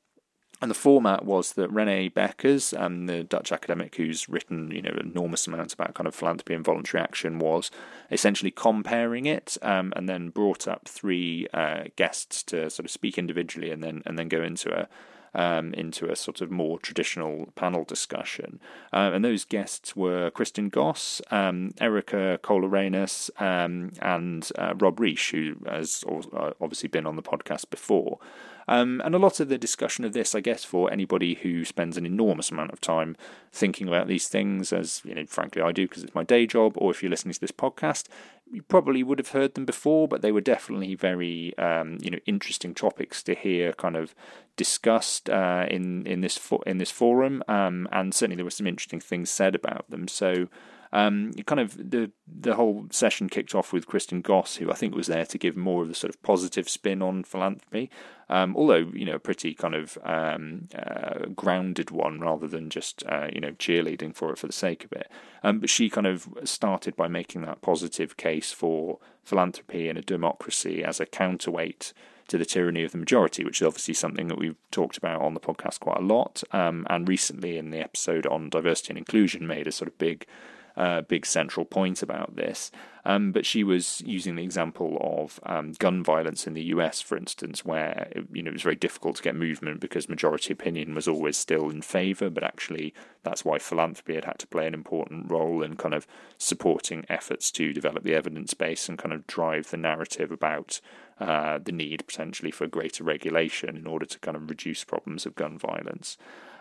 and 0.62 0.72
the 0.72 0.76
format 0.76 1.26
was 1.26 1.54
that 1.54 1.68
Rene 1.74 2.10
Bekkers, 2.12 2.80
um, 2.80 3.08
the 3.08 3.26
Dutch 3.26 3.52
academic 3.52 3.96
who's 3.98 4.30
written, 4.30 4.72
you 4.72 4.82
know, 4.82 4.96
enormous 4.98 5.46
amounts 5.46 5.74
about 5.74 5.94
kind 5.94 6.08
of 6.08 6.16
philanthropy 6.16 6.54
and 6.54 6.64
voluntary 6.64 7.04
action, 7.04 7.38
was 7.38 7.70
essentially 8.10 8.50
comparing 8.50 9.26
it, 9.26 9.58
um, 9.62 9.92
and 9.98 10.08
then 10.08 10.30
brought 10.30 10.66
up 10.66 10.88
three 10.88 11.48
uh, 11.54 11.86
guests 11.98 12.44
to 12.44 12.70
sort 12.70 12.86
of 12.86 12.92
speak 12.92 13.18
individually, 13.18 13.72
and 13.72 13.84
then 13.84 14.04
and 14.06 14.18
then 14.18 14.30
go 14.30 14.42
into 14.42 14.74
a 14.74 14.88
um, 15.34 15.74
into 15.74 16.10
a 16.10 16.16
sort 16.16 16.42
of 16.42 16.52
more 16.52 16.80
traditional 16.80 17.50
panel 17.56 17.84
discussion. 17.84 18.60
Uh, 18.92 19.12
and 19.14 19.24
those 19.24 19.46
guests 19.46 19.96
were 19.96 20.32
Kristin 20.32 20.70
Goss, 20.70 21.22
um, 21.32 21.74
Erica 21.80 22.40
Kohl-Arenas, 22.42 23.32
um, 23.40 23.92
and 24.02 24.50
uh, 24.58 24.74
Rob 24.78 25.00
Reich, 25.00 25.30
who 25.32 25.56
has 25.68 26.04
uh, 26.08 26.52
obviously 26.62 26.90
been 26.90 27.06
on 27.06 27.16
the 27.16 27.24
podcast 27.24 27.70
before. 27.70 28.20
Um, 28.68 29.02
and 29.04 29.14
a 29.16 29.20
lot 29.20 29.40
of 29.40 29.50
the 29.50 29.58
discussion 29.58 30.06
of 30.06 30.14
this, 30.14 30.36
I 30.36 30.40
guess, 30.40 30.64
for 30.64 30.92
anybody 30.92 31.36
who 31.36 31.66
spends 31.66 31.98
an 31.98 32.06
enormous 32.06 32.52
amount 32.52 32.72
of 32.72 32.82
time 32.82 33.16
thinking 33.52 33.88
about 33.88 34.08
these 34.08 34.28
things, 34.28 34.72
as 34.72 35.02
you 35.04 35.16
know, 35.16 35.26
frankly, 35.26 35.62
I 35.62 35.72
do 35.72 35.88
because 35.88 36.04
it's 36.04 36.16
my 36.16 36.24
day 36.24 36.46
job, 36.48 36.74
or 36.78 36.92
if 36.92 37.02
you're 37.02 37.10
listening 37.10 37.34
to 37.34 37.42
this 37.42 37.52
podcast, 37.52 38.08
you 38.52 38.62
probably 38.62 39.04
would 39.04 39.20
have 39.20 39.30
heard 39.30 39.56
them 39.56 39.66
before, 39.66 40.08
but 40.08 40.22
they 40.22 40.32
were 40.32 40.42
definitely 40.42 40.96
very, 40.96 41.58
um, 41.58 41.98
you 42.02 42.12
know, 42.12 42.20
interesting 42.26 42.74
topics 42.74 43.24
to 43.24 43.36
hear 43.36 43.74
kind 43.74 43.96
of 43.96 44.14
discussed 44.56 45.30
uh, 45.30 45.66
in 45.70 46.06
in 46.06 46.22
this 46.22 46.38
fo- 46.38 46.64
in 46.66 46.78
this 46.78 46.92
forum, 46.92 47.44
um, 47.48 47.88
and 47.92 48.14
certainly 48.14 48.36
there 48.36 48.46
were 48.46 48.52
some 48.52 48.68
interesting 48.68 49.00
things 49.00 49.30
said 49.30 49.56
about 49.56 49.90
them. 49.90 50.08
So. 50.08 50.48
Um, 50.94 51.34
kind 51.48 51.60
of 51.60 51.76
the 51.76 52.12
the 52.28 52.54
whole 52.54 52.86
session 52.92 53.28
kicked 53.28 53.56
off 53.56 53.74
with 53.74 53.88
Kristin 53.88 54.22
Goss, 54.22 54.58
who 54.58 54.72
I 54.72 54.76
think 54.76 54.94
was 54.94 55.08
there 55.08 55.26
to 55.26 55.38
give 55.40 55.58
more 55.58 55.82
of 55.82 55.90
a 55.90 55.96
sort 55.96 56.14
of 56.14 56.22
positive 56.22 56.70
spin 56.70 57.02
on 57.02 57.24
philanthropy, 57.24 57.90
um, 58.30 58.56
although 58.56 58.92
you 58.94 59.04
know 59.04 59.16
a 59.16 59.20
pretty 59.20 59.56
kind 59.56 59.74
of 59.74 59.98
um, 60.04 60.68
uh, 60.78 61.26
grounded 61.36 61.90
one 61.90 62.20
rather 62.20 62.48
than 62.48 62.70
just 62.70 63.04
uh, 63.08 63.28
you 63.34 63.42
know 63.42 63.54
cheerleading 63.54 64.16
for 64.16 64.32
it 64.32 64.38
for 64.38 64.46
the 64.46 64.54
sake 64.54 64.86
of 64.86 64.92
it. 64.92 65.10
Um, 65.42 65.60
but 65.60 65.72
she 65.72 65.90
kind 65.90 66.06
of 66.06 66.30
started 66.44 66.96
by 66.96 67.08
making 67.08 67.42
that 67.42 67.62
positive 67.62 68.16
case 68.16 68.52
for 68.52 69.00
philanthropy 69.24 69.90
in 69.90 69.98
a 69.98 70.04
democracy 70.04 70.84
as 70.84 71.00
a 71.00 71.08
counterweight 71.08 71.92
to 72.28 72.38
the 72.38 72.46
tyranny 72.46 72.84
of 72.84 72.92
the 72.92 73.00
majority, 73.00 73.44
which 73.44 73.62
is 73.62 73.68
obviously 73.68 73.96
something 73.96 74.28
that 74.28 74.38
we've 74.38 74.56
talked 74.70 74.98
about 74.98 75.22
on 75.22 75.34
the 75.34 75.40
podcast 75.40 75.80
quite 75.80 75.98
a 75.98 76.06
lot, 76.06 76.44
um, 76.52 76.86
and 76.92 77.10
recently 77.10 77.58
in 77.58 77.72
the 77.72 77.80
episode 77.80 78.28
on 78.28 78.52
diversity 78.52 78.92
and 78.92 79.00
inclusion 79.00 79.48
made 79.48 79.66
a 79.66 79.72
sort 79.72 79.88
of 79.88 79.98
big 79.98 80.28
uh, 80.76 81.02
big 81.02 81.26
central 81.26 81.66
point 81.66 82.02
about 82.02 82.36
this. 82.36 82.72
Um, 83.06 83.34
but 83.34 83.46
she 83.46 83.66
was 83.66 84.02
using 84.06 84.38
the 84.38 84.44
example 84.44 84.98
of 85.02 85.40
um, 85.44 85.74
gun 85.74 86.04
violence 86.04 86.48
in 86.48 86.54
the 86.54 86.64
US, 86.66 87.02
for 87.02 87.18
instance, 87.18 87.66
where 87.66 88.08
you 88.32 88.42
know 88.42 88.50
it 88.50 88.54
was 88.54 88.62
very 88.62 88.76
difficult 88.76 89.18
to 89.18 89.24
get 89.24 89.36
movement 89.36 89.82
because 89.82 90.08
majority 90.08 90.54
opinion 90.54 90.96
was 90.96 91.08
always 91.08 91.36
still 91.36 91.70
in 91.70 91.82
favour. 91.82 92.30
But 92.30 92.44
actually, 92.44 92.94
that's 93.24 93.44
why 93.44 93.60
philanthropy 93.60 94.16
had 94.16 94.26
had 94.26 94.40
to 94.40 94.48
play 94.48 94.68
an 94.68 94.74
important 94.74 95.30
role 95.30 95.62
in 95.62 95.76
kind 95.76 95.94
of 95.94 96.08
supporting 96.38 97.06
efforts 97.10 97.52
to 97.52 97.74
develop 97.74 98.04
the 98.04 98.16
evidence 98.16 98.54
base 98.54 98.88
and 98.88 98.98
kind 98.98 99.14
of 99.14 99.28
drive 99.28 99.70
the 99.70 99.78
narrative 99.78 100.32
about 100.32 100.80
uh, 101.20 101.60
the 101.64 101.72
need 101.74 102.08
potentially 102.08 102.52
for 102.52 102.68
greater 102.68 103.04
regulation 103.04 103.76
in 103.76 103.86
order 103.86 104.06
to 104.06 104.20
kind 104.20 104.38
of 104.38 104.50
reduce 104.50 104.84
problems 104.86 105.26
of 105.26 105.36
gun 105.36 105.58
violence. 105.58 106.18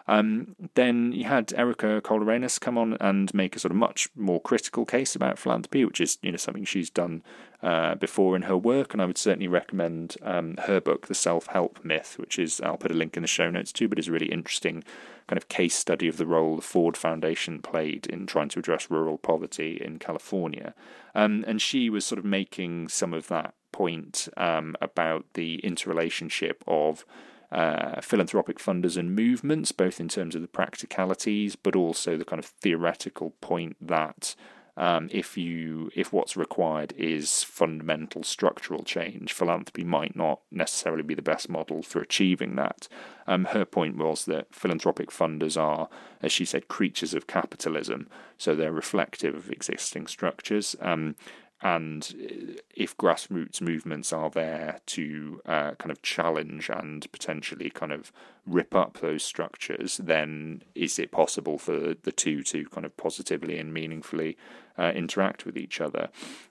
Um, 0.09 0.57
then 0.75 1.13
you 1.13 1.25
had 1.25 1.53
Erica 1.55 2.01
Kohl-Arenas 2.01 2.59
come 2.59 2.77
on 2.77 2.97
and 3.01 3.33
make 3.35 3.55
a 3.55 3.59
sort 3.59 3.71
of 3.71 3.77
much 3.77 4.09
more 4.17 4.41
critical 4.41 4.85
case 4.85 5.15
about 5.15 5.39
philanthropy, 5.39 5.85
which 5.85 6.01
is 6.01 6.19
you 6.23 6.33
know 6.33 6.37
something 6.37 6.65
she's 6.65 6.91
done 6.91 7.23
uh, 7.63 7.95
before 7.95 8.35
in 8.35 8.43
her 8.43 8.57
work, 8.57 8.93
and 8.93 9.01
I 9.01 9.07
would 9.07 9.19
certainly 9.19 9.49
recommend 9.49 10.17
um, 10.23 10.57
her 10.65 10.81
book, 10.81 11.07
The 11.07 11.15
Self 11.15 11.47
Help 11.47 11.85
Myth, 11.85 12.17
which 12.19 12.39
is 12.39 12.61
I'll 12.61 12.77
put 12.77 12.91
a 12.91 12.95
link 12.95 13.17
in 13.17 13.23
the 13.23 13.29
show 13.29 13.51
notes 13.51 13.73
too, 13.73 13.89
but 13.89 13.99
is 13.99 14.09
a 14.09 14.13
really 14.13 14.33
interesting 14.33 14.83
kind 15.29 15.37
of 15.37 15.49
case 15.49 15.77
study 15.77 16.09
of 16.09 16.17
the 16.17 16.27
role 16.27 16.57
the 16.57 16.63
Ford 16.63 16.97
Foundation 16.97 17.63
played 17.63 18.07
in 18.07 18.27
trying 18.27 18.49
to 18.51 18.59
address 18.59 18.91
rural 18.91 19.19
poverty 19.19 19.81
in 19.81 19.99
California, 19.99 20.75
um, 21.15 21.45
and 21.47 21.63
she 21.63 21.89
was 21.89 22.05
sort 22.05 22.19
of 22.19 22.25
making 22.25 22.89
some 22.89 23.15
of 23.15 23.29
that 23.29 23.55
point 23.71 24.29
um, 24.37 24.77
about 24.81 25.25
the 25.35 25.57
interrelationship 25.61 26.63
of 26.67 27.07
uh, 27.53 28.01
philanthropic 28.01 28.59
funders 28.59 28.97
and 28.97 29.15
movements, 29.15 29.73
both 29.73 30.01
in 30.01 30.09
terms 30.09 30.35
of 30.35 30.43
the 30.43 30.49
practicalities, 30.49 31.55
but 31.55 31.77
also 31.77 32.17
the 32.17 32.25
kind 32.25 32.41
of 32.41 32.47
theoretical 32.47 33.35
point 33.41 33.77
that 33.81 34.35
um, 34.77 35.11
if 35.13 35.37
you 35.37 35.91
if 35.95 36.15
what's 36.15 36.35
required 36.35 36.95
is 36.97 37.43
fundamental 37.43 38.23
structural 38.23 38.83
change, 38.83 39.33
philanthropy 39.33 39.85
might 39.85 40.17
not 40.17 40.41
necessarily 40.51 41.03
be 41.03 41.15
the 41.15 41.21
best 41.21 41.51
model 41.51 41.83
for 41.83 42.01
achieving 42.01 42.57
that. 42.57 42.89
Um, 43.27 43.45
her 43.47 43.67
point 43.67 43.99
was 43.99 44.25
that 44.25 44.55
philanthropic 44.55 45.11
funders 45.11 45.61
are, 45.61 45.91
as 46.23 46.33
she 46.33 46.47
said, 46.47 46.69
creatures 46.69 47.13
of 47.13 47.27
capitalism, 47.27 48.09
so 48.39 48.55
they're 48.55 48.73
reflective 48.73 49.35
of 49.35 49.51
existing 49.51 50.07
structures. 50.07 50.75
Um, 50.81 51.17
and 51.63 52.59
if 52.75 52.97
grassroots 52.97 53.61
movements 53.61 54.13
are 54.13 54.31
there 54.31 54.81
to 54.87 55.41
uh, 55.47 55.71
kind 55.73 55.93
of 55.93 56.03
challenge 56.03 56.69
and 56.69 57.11
potentially 57.13 57.71
kind 57.71 57.93
of 57.93 58.11
rip 58.45 58.75
up 58.75 58.99
those 58.99 59.23
structures, 59.23 59.99
then 59.99 60.65
is 60.75 60.99
it 60.99 61.13
possible 61.13 61.59
for 61.59 61.95
the 62.03 62.13
two 62.13 62.43
to 62.43 62.65
kind 62.71 62.85
of 62.85 62.97
positively 62.97 63.59
and 63.59 63.73
meaningfully 63.73 64.37
uh, 64.77 64.93
interact 64.95 65.47
with 65.47 65.57
each 65.57 65.81
other? 65.81 66.09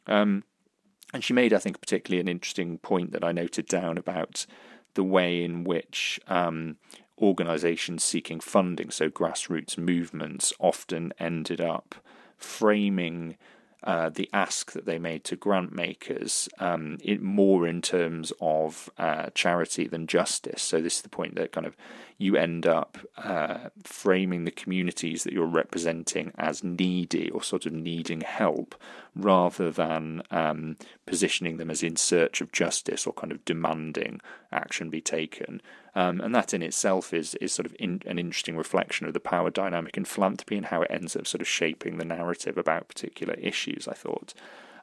Um, 0.08 0.46
and 1.14 1.24
she 1.24 1.34
made, 1.34 1.54
I 1.54 1.60
think, 1.60 1.82
particularly 1.82 2.22
an 2.22 2.30
interesting 2.30 2.78
point 2.78 3.12
that 3.12 3.24
I 3.24 3.34
noted 3.34 3.66
down 3.66 3.98
about 3.98 4.46
the 4.94 5.04
way 5.04 5.44
in 5.44 5.66
which 5.66 6.22
um, 6.28 6.78
organizations 7.22 8.04
seeking 8.04 8.40
funding, 8.40 8.92
so 8.92 9.10
grassroots 9.10 9.78
movements, 9.78 10.54
often 10.58 11.14
ended 11.20 11.60
up 11.60 11.96
framing 12.38 13.38
uh, 13.84 14.10
the 14.10 14.30
ask 14.32 14.72
that 14.74 14.86
they 14.86 15.00
made 15.00 15.24
to 15.24 15.36
grant 15.36 15.74
makers 15.74 16.48
um, 16.60 16.98
it, 17.04 17.22
more 17.22 17.68
in 17.68 17.82
terms 17.82 18.32
of 18.40 18.90
uh, 18.98 19.28
charity 19.34 19.88
than 19.88 20.06
justice. 20.08 20.62
So 20.62 20.82
this 20.82 20.98
is 20.98 21.02
the 21.02 21.10
point 21.10 21.36
that 21.36 21.52
kind 21.52 21.66
of 21.66 21.76
you 22.18 22.38
end 22.38 22.68
up 22.68 23.00
uh, 23.18 23.70
framing 23.84 24.44
the 24.46 24.52
communities 24.52 25.24
that 25.24 25.34
you're 25.34 25.46
representing 25.46 26.32
as 26.38 26.64
needy 26.64 27.32
or 27.32 27.42
sort 27.42 27.66
of 27.66 27.74
needing 27.74 28.22
help, 28.22 28.76
rather 29.16 29.72
than 29.72 30.22
um, 30.30 30.78
positioning 31.08 31.58
them 31.58 31.72
as 31.72 31.82
in 31.82 31.96
search 31.96 32.42
of 32.42 32.52
justice 32.52 33.08
or 33.08 33.14
kind 33.14 33.32
of 33.32 33.44
demanding 33.46 34.22
action 34.52 34.90
be 34.90 35.02
taken. 35.02 35.62
Um, 35.94 36.22
and 36.22 36.34
that 36.34 36.54
in 36.54 36.62
itself 36.64 37.14
is 37.14 37.36
is 37.36 37.52
sort 37.52 37.66
of 37.66 37.76
in, 37.78 38.02
an 38.06 38.18
interesting 38.18 38.56
reflection 38.56 39.08
of 39.08 39.14
the 39.14 39.20
power 39.20 39.50
dynamic 39.50 39.98
in 39.98 40.06
philanthropy 40.06 40.56
and 40.56 40.68
how 40.68 40.84
it 40.84 40.92
ends 40.92 41.16
up 41.16 41.28
sort 41.28 41.42
of 41.42 41.48
shaping 41.48 41.98
the 41.98 42.06
narrative 42.06 42.58
about 42.58 42.88
particular 42.88 43.34
issues. 43.36 43.88
I 43.88 43.94
thought. 43.94 44.34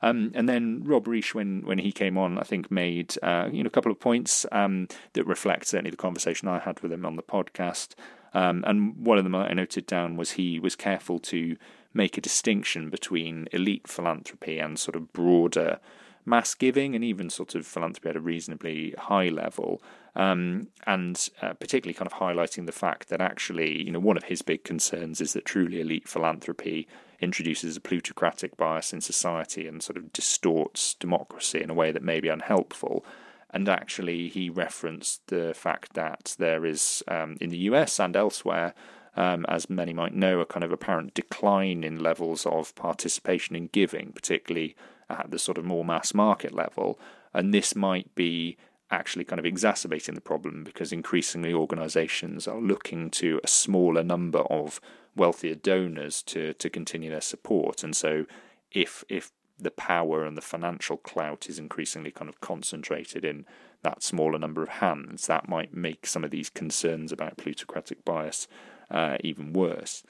Um, 0.01 0.31
and 0.35 0.49
then 0.49 0.83
Rob 0.85 1.09
Reich, 1.09 1.35
when, 1.35 1.63
when 1.63 1.79
he 1.79 1.91
came 1.91 2.17
on, 2.17 2.39
I 2.39 2.43
think 2.43 2.71
made 2.71 3.17
uh, 3.23 3.49
you 3.51 3.63
know 3.63 3.69
a 3.69 3.71
couple 3.71 3.91
of 3.91 4.01
points 4.01 4.47
um, 4.53 4.89
that 5.15 5.25
reflect 5.25 5.67
certainly 5.67 5.91
the 5.91 5.97
conversation 5.97 6.49
I 6.49 6.61
had 6.61 6.81
with 6.81 6.93
him 6.93 7.05
on 7.05 7.17
the 7.17 7.23
podcast. 7.23 7.95
Um, 8.35 8.63
and 8.67 8.97
one 8.97 9.19
of 9.19 9.25
them 9.25 9.35
I 9.35 9.53
noted 9.55 9.87
down 9.87 10.17
was 10.17 10.33
he 10.33 10.61
was 10.61 10.77
careful 10.77 11.19
to 11.21 11.57
make 11.95 12.19
a 12.19 12.21
distinction 12.21 12.91
between 12.91 13.49
elite 13.53 13.89
philanthropy 13.89 14.59
and 14.59 14.79
sort 14.79 14.95
of 14.95 15.13
broader 15.13 15.81
mass 16.27 16.55
giving 16.55 16.95
and 16.95 17.03
even 17.03 17.31
sort 17.31 17.55
of 17.55 17.67
philanthropy 17.67 18.11
at 18.11 18.17
a 18.17 18.21
reasonably 18.21 18.95
high 18.99 19.29
level. 19.29 19.83
Um, 20.19 20.67
and 20.85 21.29
uh, 21.41 21.53
particularly 21.53 21.95
kind 21.95 22.11
of 22.11 22.19
highlighting 22.19 22.67
the 22.67 22.73
fact 22.73 23.09
that 23.09 23.21
actually, 23.21 23.85
you 23.85 23.93
know, 23.93 24.01
one 24.01 24.17
of 24.17 24.25
his 24.25 24.43
big 24.43 24.65
concerns 24.65 25.21
is 25.21 25.33
that 25.33 25.45
truly 25.45 25.81
elite 25.81 26.09
philanthropy 26.09 26.89
introduces 27.21 27.77
a 27.77 27.81
plutocratic 27.81 28.57
bias 28.57 28.93
in 28.93 29.01
society 29.01 29.69
and 29.69 29.81
sort 29.81 29.97
of 29.97 30.13
distorts 30.13 30.95
democracy 30.95 31.63
in 31.63 31.71
a 31.71 31.75
way 31.75 31.93
that 31.93 32.03
may 32.03 32.19
be 32.19 32.29
unhelpful. 32.29 33.05
And 33.51 33.69
actually, 33.69 34.29
he 34.29 34.51
referenced 34.51 35.25
the 35.29 35.55
fact 35.55 35.95
that 35.95 36.35
there 36.37 36.67
is, 36.67 37.03
um, 37.07 37.37
in 37.41 37.51
the 37.51 37.59
US 37.59 38.01
and 38.01 38.17
elsewhere, 38.17 38.75
um, 39.17 39.47
as 39.49 39.71
many 39.71 39.93
might 39.93 40.15
know, 40.15 40.41
a 40.41 40.47
kind 40.47 40.65
of 40.65 40.73
apparent 40.73 41.15
decline 41.15 41.83
in 41.85 42.03
levels 42.03 42.45
of 42.45 42.75
participation 42.75 43.55
in 43.55 43.69
giving, 43.69 44.13
particularly 44.13 44.77
at 45.09 45.31
the 45.31 45.39
sort 45.39 45.59
of 45.59 45.65
more 45.65 45.85
mass 45.85 46.13
market 46.13 46.53
level. 46.53 46.99
And 47.33 47.55
this 47.55 47.75
might 47.75 48.15
be 48.15 48.57
actually 48.91 49.25
kind 49.25 49.39
of 49.39 49.47
exacerbating 49.47 50.15
the 50.15 50.21
problem 50.21 50.65
because 50.65 50.93
increasingly 50.93 51.53
organizations 51.53 52.49
are 52.49 52.61
looking 52.61 53.11
to 53.11 53.41
a 53.45 53.49
smaller 53.49 54.03
number 54.03 54.41
of 54.41 54.81
wealthier 55.15 55.55
donors 55.55 56.23
to 56.23 56.55
to 56.55 56.71
continue 56.71 57.11
their 57.11 57.21
support. 57.21 57.83
And 57.83 57.95
so 57.95 58.27
if 58.73 59.05
if 59.09 59.33
the 59.59 59.71
power 59.71 60.25
and 60.25 60.37
the 60.37 60.43
financial 60.43 60.97
clout 60.97 61.49
is 61.49 61.59
increasingly 61.59 62.13
kind 62.13 62.29
of 62.29 62.41
concentrated 62.41 63.25
in 63.25 63.45
that 63.83 64.03
smaller 64.03 64.39
number 64.39 64.63
of 64.63 64.69
hands 64.69 65.27
that 65.27 65.49
might 65.49 65.75
make 65.75 66.07
some 66.07 66.25
of 66.25 66.31
these 66.31 66.49
concerns 66.49 67.13
about 67.13 67.37
plutocratic 67.37 68.05
bias 68.05 68.47
uh, 68.91 69.17
even 69.21 69.53
worse. 69.53 70.03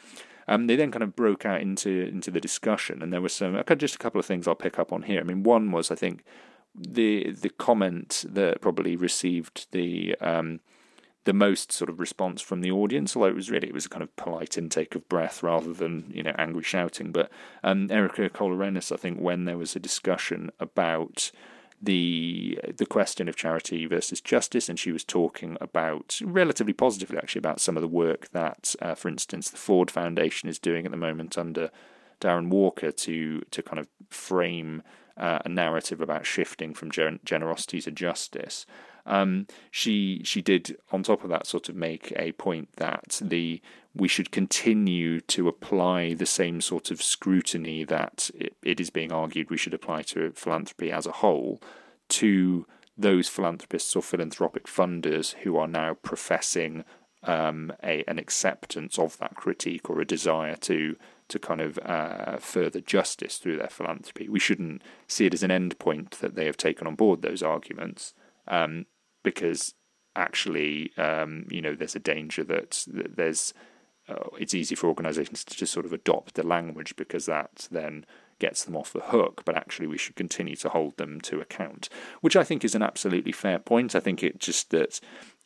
Um, 0.47 0.67
they 0.67 0.77
then 0.77 0.91
kind 0.91 1.03
of 1.03 1.15
broke 1.15 1.45
out 1.45 1.61
into 1.61 1.91
into 1.91 2.31
the 2.31 2.41
discussion, 2.41 3.03
and 3.03 3.13
there 3.13 3.21
were 3.21 3.29
some 3.29 3.63
just 3.77 3.97
a 3.97 3.99
couple 3.99 4.19
of 4.19 4.27
things 4.27 4.49
I'll 4.49 4.55
pick 4.55 4.79
up 4.79 4.93
on 4.93 5.03
here. 5.03 5.21
I 5.21 5.25
mean, 5.25 5.43
one 5.43 5.71
was 5.73 5.91
I 5.91 5.95
think 5.95 6.25
the 6.79 7.33
the 7.33 7.51
comment 7.51 8.25
that 8.29 8.61
probably 8.61 8.97
received 8.97 9.67
the 9.73 10.15
um, 10.21 10.61
the 11.25 11.33
most 11.35 11.73
sort 11.73 11.91
of 11.91 12.01
response 12.01 12.41
from 12.41 12.63
the 12.63 12.71
audience, 12.71 13.15
although 13.15 13.29
it 13.29 13.35
was 13.35 13.51
really 13.51 13.69
it 13.69 13.75
was 13.75 13.87
a 13.87 13.91
kind 13.91 14.03
of 14.03 14.15
polite 14.17 14.57
intake 14.57 14.95
of 14.95 15.09
breath 15.09 15.43
rather 15.43 15.73
than 15.73 16.11
you 16.15 16.23
know 16.23 16.35
angry 16.39 16.63
shouting. 16.63 17.13
But 17.13 17.31
um, 17.63 17.91
Erica 17.91 18.31
Kohl-Arenas, 18.31 18.91
I 18.93 18.97
think, 18.97 19.19
when 19.19 19.45
there 19.45 19.59
was 19.59 19.77
a 19.77 19.81
discussion 19.81 20.51
about 20.59 21.31
the 21.83 22.59
the 22.77 22.87
question 22.87 23.29
of 23.29 23.37
charity 23.37 23.87
versus 23.87 24.21
justice, 24.21 24.69
and 24.69 24.79
she 24.79 24.91
was 24.91 25.05
talking 25.05 25.57
about 25.61 26.19
relatively 26.25 26.73
positively 26.73 27.19
actually 27.19 27.41
about 27.41 27.61
some 27.61 27.77
of 27.77 27.83
the 27.83 27.89
work 27.89 28.31
that, 28.31 28.75
uh, 28.81 28.95
for 28.95 29.09
instance, 29.09 29.51
the 29.51 29.59
Ford 29.59 29.91
Foundation 29.91 30.49
is 30.49 30.59
doing 30.59 30.87
at 30.87 30.91
the 30.91 30.97
moment 30.97 31.37
under 31.37 31.71
Darren 32.21 32.49
Walker 32.49 32.91
to 32.91 33.43
to 33.51 33.63
kind 33.63 33.79
of 33.79 33.89
frame 34.09 34.83
uh, 35.19 35.41
a 35.45 35.49
narrative 35.49 36.01
about 36.01 36.25
shifting 36.25 36.73
from 36.73 36.91
gen- 36.91 37.21
generosity 37.25 37.81
to 37.83 37.91
justice. 37.91 38.67
Um, 39.05 39.47
she 39.71 40.23
she 40.25 40.43
did 40.43 40.77
on 40.93 41.03
top 41.03 41.25
of 41.25 41.31
that 41.31 41.47
sort 41.47 41.69
of 41.69 41.77
make 41.77 42.13
a 42.17 42.33
point 42.33 42.69
that 42.77 43.21
the 43.23 43.61
we 43.95 44.07
should 44.07 44.31
continue 44.31 45.21
to 45.23 45.49
apply 45.49 46.15
the 46.15 46.27
same 46.27 46.61
sort 46.61 46.91
of 46.91 47.03
scrutiny 47.03 47.85
that 47.85 48.31
it, 48.35 48.55
it 48.63 48.81
is 48.81 48.91
being 48.91 49.11
argued 49.11 49.51
we 49.51 49.57
should 49.57 49.75
apply 49.75 50.03
to 50.03 50.31
philanthropy 50.33 50.93
as 50.93 51.07
a 51.07 51.13
whole 51.13 51.61
to 52.09 52.67
those 52.97 53.29
philanthropists 53.29 53.97
or 53.97 54.03
philanthropic 54.03 54.67
funders 54.67 55.35
who 55.43 55.57
are 55.57 55.69
now 55.69 55.95
professing 55.95 56.85
um, 57.23 57.73
a, 57.83 58.05
an 58.07 58.19
acceptance 58.19 58.99
of 58.99 59.19
that 59.19 59.35
critique 59.37 59.89
or 59.89 60.01
a 60.01 60.07
desire 60.07 60.57
to 60.57 60.97
to 61.29 61.39
kind 61.39 61.61
of 61.61 61.79
uh, 61.79 62.39
further 62.39 62.81
justice 62.81 63.39
through 63.39 63.57
their 63.57 63.69
philanthropy. 63.69 64.29
We 64.29 64.39
shouldn't 64.39 64.83
see 65.07 65.27
it 65.27 65.35
as 65.35 65.43
an 65.43 65.51
end 65.51 65.79
point 65.79 66.13
that 66.21 66.35
they 66.35 66.47
have 66.47 66.57
taken 66.57 66.87
on 66.87 66.95
board 66.95 67.23
those 67.23 67.43
arguments, 67.43 68.15
um, 68.47 68.87
because 69.23 69.75
actually, 70.17 70.93
um, 70.97 71.47
you 71.51 71.61
know, 71.61 71.75
there's 71.75 71.97
a 71.97 72.01
danger 72.01 72.45
that, 72.45 72.85
that 72.89 73.17
there's 73.17 73.53
uh, 74.09 74.29
it's 74.39 74.55
easy 74.55 74.75
for 74.75 74.87
organisations 74.87 75.45
to 75.45 75.55
just 75.55 75.73
sort 75.73 75.85
of 75.85 75.93
adopt 75.93 76.35
the 76.35 76.47
language 76.47 76.97
because 76.97 77.27
that 77.27 77.69
then 77.71 78.07
gets 78.39 78.65
them 78.65 78.77
off 78.77 78.93
the 78.93 79.01
hook, 79.01 79.43
but 79.45 79.57
actually 79.57 79.87
we 79.87 79.99
should 79.99 80.17
continue 80.17 80.57
to 80.57 80.69
hold 80.69 80.97
them 80.97 81.21
to 81.21 81.41
account, 81.41 81.89
which 82.21 82.37
I 82.37 82.45
think 82.45 82.65
is 82.65 82.75
an 82.75 82.83
absolutely 82.83 83.33
fair 83.33 83.59
point. 83.59 83.95
I 83.95 84.01
think 84.01 84.23
it 84.23 84.39
just 84.39 84.71
that 84.71 85.01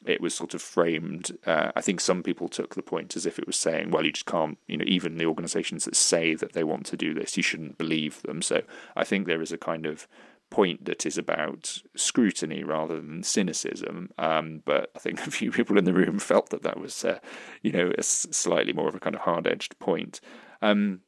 it 0.07 0.21
was 0.21 0.35
sort 0.35 0.55
of 0.55 0.63
framed. 0.63 1.37
Uh, 1.47 1.73
I 1.77 1.81
think 1.81 2.01
some 2.01 2.23
people 2.23 2.49
took 2.49 2.75
the 2.75 2.83
point 2.83 3.17
as 3.17 3.27
if 3.27 3.39
it 3.39 3.47
was 3.47 3.57
saying, 3.57 3.91
well, 3.91 4.05
you 4.05 4.13
just 4.13 4.27
can't, 4.27 4.59
you 4.67 4.77
know, 4.77 4.85
even 4.87 5.17
the 5.17 5.27
organisations 5.27 5.85
that 5.85 5.97
say 5.97 6.35
that 6.35 6.53
they 6.53 6.65
want 6.65 6.87
to 6.87 6.97
do 6.97 7.15
this, 7.15 7.37
you 7.37 7.43
shouldn't 7.43 7.79
believe 7.79 8.23
them. 8.23 8.43
So 8.43 8.63
I 8.97 9.05
think 9.05 9.27
there 9.27 9.43
is 9.43 9.53
a 9.53 9.59
kind 9.59 9.87
of 9.87 10.07
point 10.51 10.85
that 10.85 11.07
is 11.07 11.17
about 11.17 11.79
scrutiny 11.97 12.63
rather 12.63 12.97
than 12.97 13.23
cynicism. 13.23 14.11
Um, 14.19 14.63
but 14.65 14.91
I 14.95 14.99
think 14.99 15.21
a 15.27 15.31
few 15.31 15.51
people 15.51 15.79
in 15.79 15.85
the 15.85 15.95
room 15.95 16.19
felt 16.19 16.51
that 16.51 16.63
that 16.63 16.79
was, 16.79 17.05
uh, 17.05 17.19
you 17.63 17.73
know, 17.73 17.93
a 17.97 18.03
slightly 18.03 18.73
more 18.73 18.89
of 18.89 18.95
a 18.95 19.01
kind 19.01 19.17
of 19.17 19.23
hard 19.23 19.47
edged 19.47 19.79
point. 19.79 20.21
Um, 20.61 21.01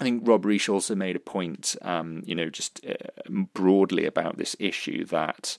I 0.00 0.04
think 0.04 0.26
Rob 0.26 0.44
Reich 0.44 0.68
also 0.68 0.94
made 0.94 1.16
a 1.16 1.20
point, 1.20 1.76
um, 1.82 2.22
you 2.24 2.34
know, 2.34 2.50
just 2.50 2.84
uh, 2.86 2.94
broadly 3.52 4.06
about 4.06 4.38
this 4.38 4.54
issue 4.58 5.04
that 5.06 5.58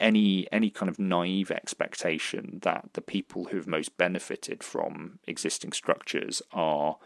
any 0.00 0.46
any 0.52 0.70
kind 0.70 0.88
of 0.88 0.98
naive 0.98 1.50
expectation 1.50 2.60
that 2.62 2.90
the 2.94 3.00
people 3.00 3.46
who 3.46 3.56
have 3.56 3.66
most 3.66 3.96
benefited 3.96 4.62
from 4.62 5.18
existing 5.26 5.72
structures 5.72 6.42
are 6.52 6.96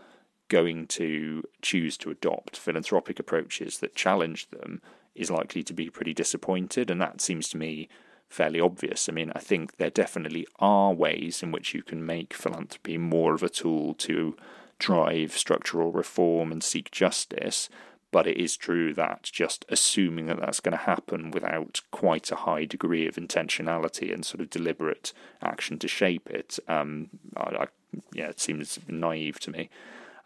going 0.48 0.86
to 0.86 1.42
choose 1.60 1.96
to 1.98 2.10
adopt 2.10 2.56
philanthropic 2.56 3.18
approaches 3.18 3.78
that 3.78 3.94
challenge 3.94 4.48
them 4.50 4.80
is 5.14 5.30
likely 5.30 5.62
to 5.62 5.74
be 5.74 5.90
pretty 5.90 6.14
disappointed, 6.14 6.90
and 6.90 7.00
that 7.00 7.20
seems 7.20 7.48
to 7.48 7.56
me 7.56 7.88
fairly 8.28 8.60
obvious. 8.60 9.08
I 9.08 9.12
mean, 9.12 9.32
I 9.34 9.40
think 9.40 9.76
there 9.76 9.90
definitely 9.90 10.46
are 10.58 10.92
ways 10.92 11.42
in 11.42 11.50
which 11.50 11.74
you 11.74 11.82
can 11.82 12.04
make 12.04 12.34
philanthropy 12.34 12.98
more 12.98 13.34
of 13.34 13.42
a 13.42 13.48
tool 13.48 13.94
to 13.94 14.36
drive 14.78 15.32
structural 15.32 15.90
reform 15.90 16.52
and 16.52 16.62
seek 16.62 16.90
justice. 16.90 17.68
But 18.10 18.26
it 18.26 18.38
is 18.38 18.56
true 18.56 18.94
that 18.94 19.24
just 19.24 19.66
assuming 19.68 20.26
that 20.26 20.40
that's 20.40 20.60
going 20.60 20.72
to 20.72 20.84
happen 20.84 21.30
without 21.30 21.82
quite 21.90 22.30
a 22.30 22.36
high 22.36 22.64
degree 22.64 23.06
of 23.06 23.16
intentionality 23.16 24.12
and 24.12 24.24
sort 24.24 24.40
of 24.40 24.48
deliberate 24.48 25.12
action 25.42 25.78
to 25.80 25.88
shape 25.88 26.28
it, 26.30 26.58
um, 26.68 27.10
I, 27.36 27.42
I, 27.42 27.66
yeah, 28.14 28.28
it 28.28 28.40
seems 28.40 28.78
naive 28.88 29.38
to 29.40 29.50
me. 29.50 29.68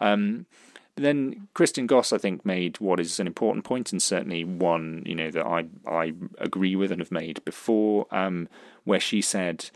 Um, 0.01 0.47
then 0.95 1.49
Kristin 1.55 1.87
Goss, 1.87 2.13
I 2.13 2.19
think, 2.19 2.45
made 2.45 2.79
what 2.79 3.01
is 3.01 3.19
an 3.19 3.27
important 3.27 3.65
point, 3.65 3.93
and 3.93 4.03
certainly 4.03 4.45
one 4.45 5.03
you 5.07 5.15
know 5.15 5.31
that 5.31 5.47
I 5.47 5.65
I 5.87 6.13
agree 6.39 6.77
with 6.77 6.93
and 6.93 7.01
have 7.01 7.11
made 7.11 7.43
before, 7.45 8.07
um, 8.11 8.49
where 8.85 9.01
she 9.01 9.23
said 9.23 9.71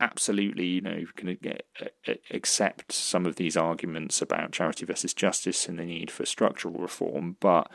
absolutely, 0.00 0.66
you 0.66 0.80
know, 0.80 0.96
you 0.96 1.08
can 1.14 1.38
accept 2.30 2.92
some 2.92 3.26
of 3.26 3.36
these 3.36 3.56
arguments 3.56 4.20
about 4.22 4.52
charity 4.52 4.86
versus 4.86 5.14
justice 5.14 5.68
and 5.68 5.78
the 5.78 5.84
need 5.84 6.10
for 6.10 6.26
structural 6.26 6.74
reform, 6.74 7.36
but 7.40 7.70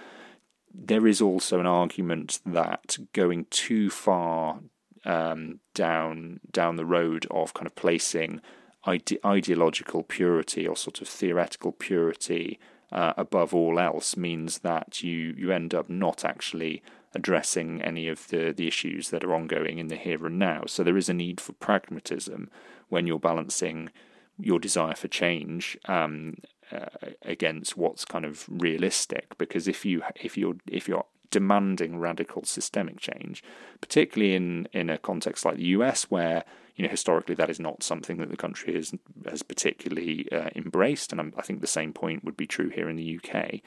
there 0.74 1.08
is 1.08 1.22
also 1.22 1.60
an 1.60 1.65
argument 1.65 2.39
that 2.46 2.98
going 3.13 3.46
too 3.50 3.89
far 3.89 4.60
um, 5.05 5.60
down 5.74 6.39
down 6.51 6.75
the 6.75 6.86
road 6.86 7.27
of 7.29 7.53
kind 7.53 7.67
of 7.67 7.75
placing 7.75 8.41
ide- 8.86 9.20
ideological 9.24 10.03
purity 10.03 10.67
or 10.67 10.75
sort 10.75 11.01
of 11.01 11.08
theoretical 11.08 11.72
purity 11.72 12.60
uh, 12.91 13.13
above 13.15 13.53
all 13.53 13.79
else 13.79 14.17
means 14.17 14.60
that 14.60 15.03
you 15.03 15.34
you 15.38 15.51
end 15.51 15.74
up 15.74 15.89
not 15.89 16.25
actually 16.25 16.82
addressing 17.15 17.81
any 17.81 18.07
of 18.10 18.27
the, 18.27 18.53
the 18.55 18.67
issues 18.67 19.10
that 19.10 19.24
are 19.24 19.34
ongoing 19.34 19.79
in 19.79 19.88
the 19.88 19.95
here 19.95 20.25
and 20.25 20.38
now. 20.38 20.63
So 20.67 20.84
there 20.84 20.98
is 20.98 21.10
a 21.10 21.13
need 21.13 21.39
for 21.39 21.53
pragmatism 21.53 22.50
when 22.89 23.07
you're 23.07 23.19
balancing 23.19 23.89
your 24.38 24.60
desire 24.60 24.95
for 24.95 25.07
change 25.07 25.77
um, 25.86 26.36
uh, 26.72 26.88
against 27.22 27.77
what's 27.77 28.03
kind 28.03 28.25
of 28.25 28.45
realistic. 28.50 29.38
Because 29.38 29.67
if 29.67 29.86
you 29.86 30.03
if 30.15 30.38
you're 30.38 30.57
if 30.67 30.88
you're 30.89 31.05
demanding 31.31 31.98
radical 31.98 32.43
systemic 32.43 33.00
change, 33.00 33.43
particularly 33.79 34.36
in 34.36 34.67
in 34.74 34.89
a 34.89 34.98
context 34.98 35.45
like 35.45 35.55
the 35.55 35.67
US 35.67 36.12
where 36.12 36.43
you 36.75 36.84
know 36.84 36.91
historically 36.91 37.36
that 37.36 37.50
is 37.50 37.62
not 37.62 37.81
something 37.81 38.17
that 38.17 38.29
the 38.29 38.38
country 38.38 38.75
has 38.75 38.93
has 39.29 39.41
particularly 39.41 40.27
uh, 40.34 40.50
embraced, 40.55 41.13
and 41.13 41.22
I'm, 41.22 41.34
i 41.38 41.41
think 41.41 41.62
the 41.62 41.67
same 41.67 41.93
point 41.93 42.25
would 42.25 42.36
be 42.36 42.48
true 42.48 42.69
here 42.69 42.89
in 42.89 42.98
the 42.98 43.19
UK 43.19 43.62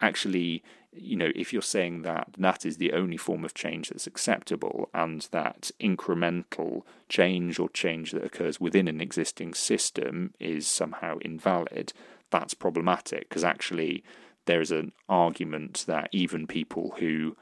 actually, 0.00 0.62
you 0.92 1.16
know, 1.16 1.30
if 1.34 1.52
you're 1.52 1.62
saying 1.62 2.02
that 2.02 2.28
that 2.38 2.64
is 2.64 2.76
the 2.78 2.92
only 2.92 3.16
form 3.16 3.44
of 3.44 3.54
change 3.54 3.88
that's 3.88 4.06
acceptable 4.06 4.88
and 4.94 5.28
that 5.30 5.70
incremental 5.80 6.82
change 7.08 7.58
or 7.58 7.68
change 7.68 8.12
that 8.12 8.24
occurs 8.24 8.60
within 8.60 8.88
an 8.88 9.00
existing 9.00 9.54
system 9.54 10.32
is 10.40 10.66
somehow 10.66 11.18
invalid, 11.18 11.92
that's 12.30 12.54
problematic. 12.54 13.28
Because 13.28 13.44
actually 13.44 14.02
there 14.46 14.60
is 14.60 14.70
an 14.70 14.92
argument 15.08 15.84
that 15.86 16.08
even 16.12 16.46
people 16.46 16.94
who 16.98 17.36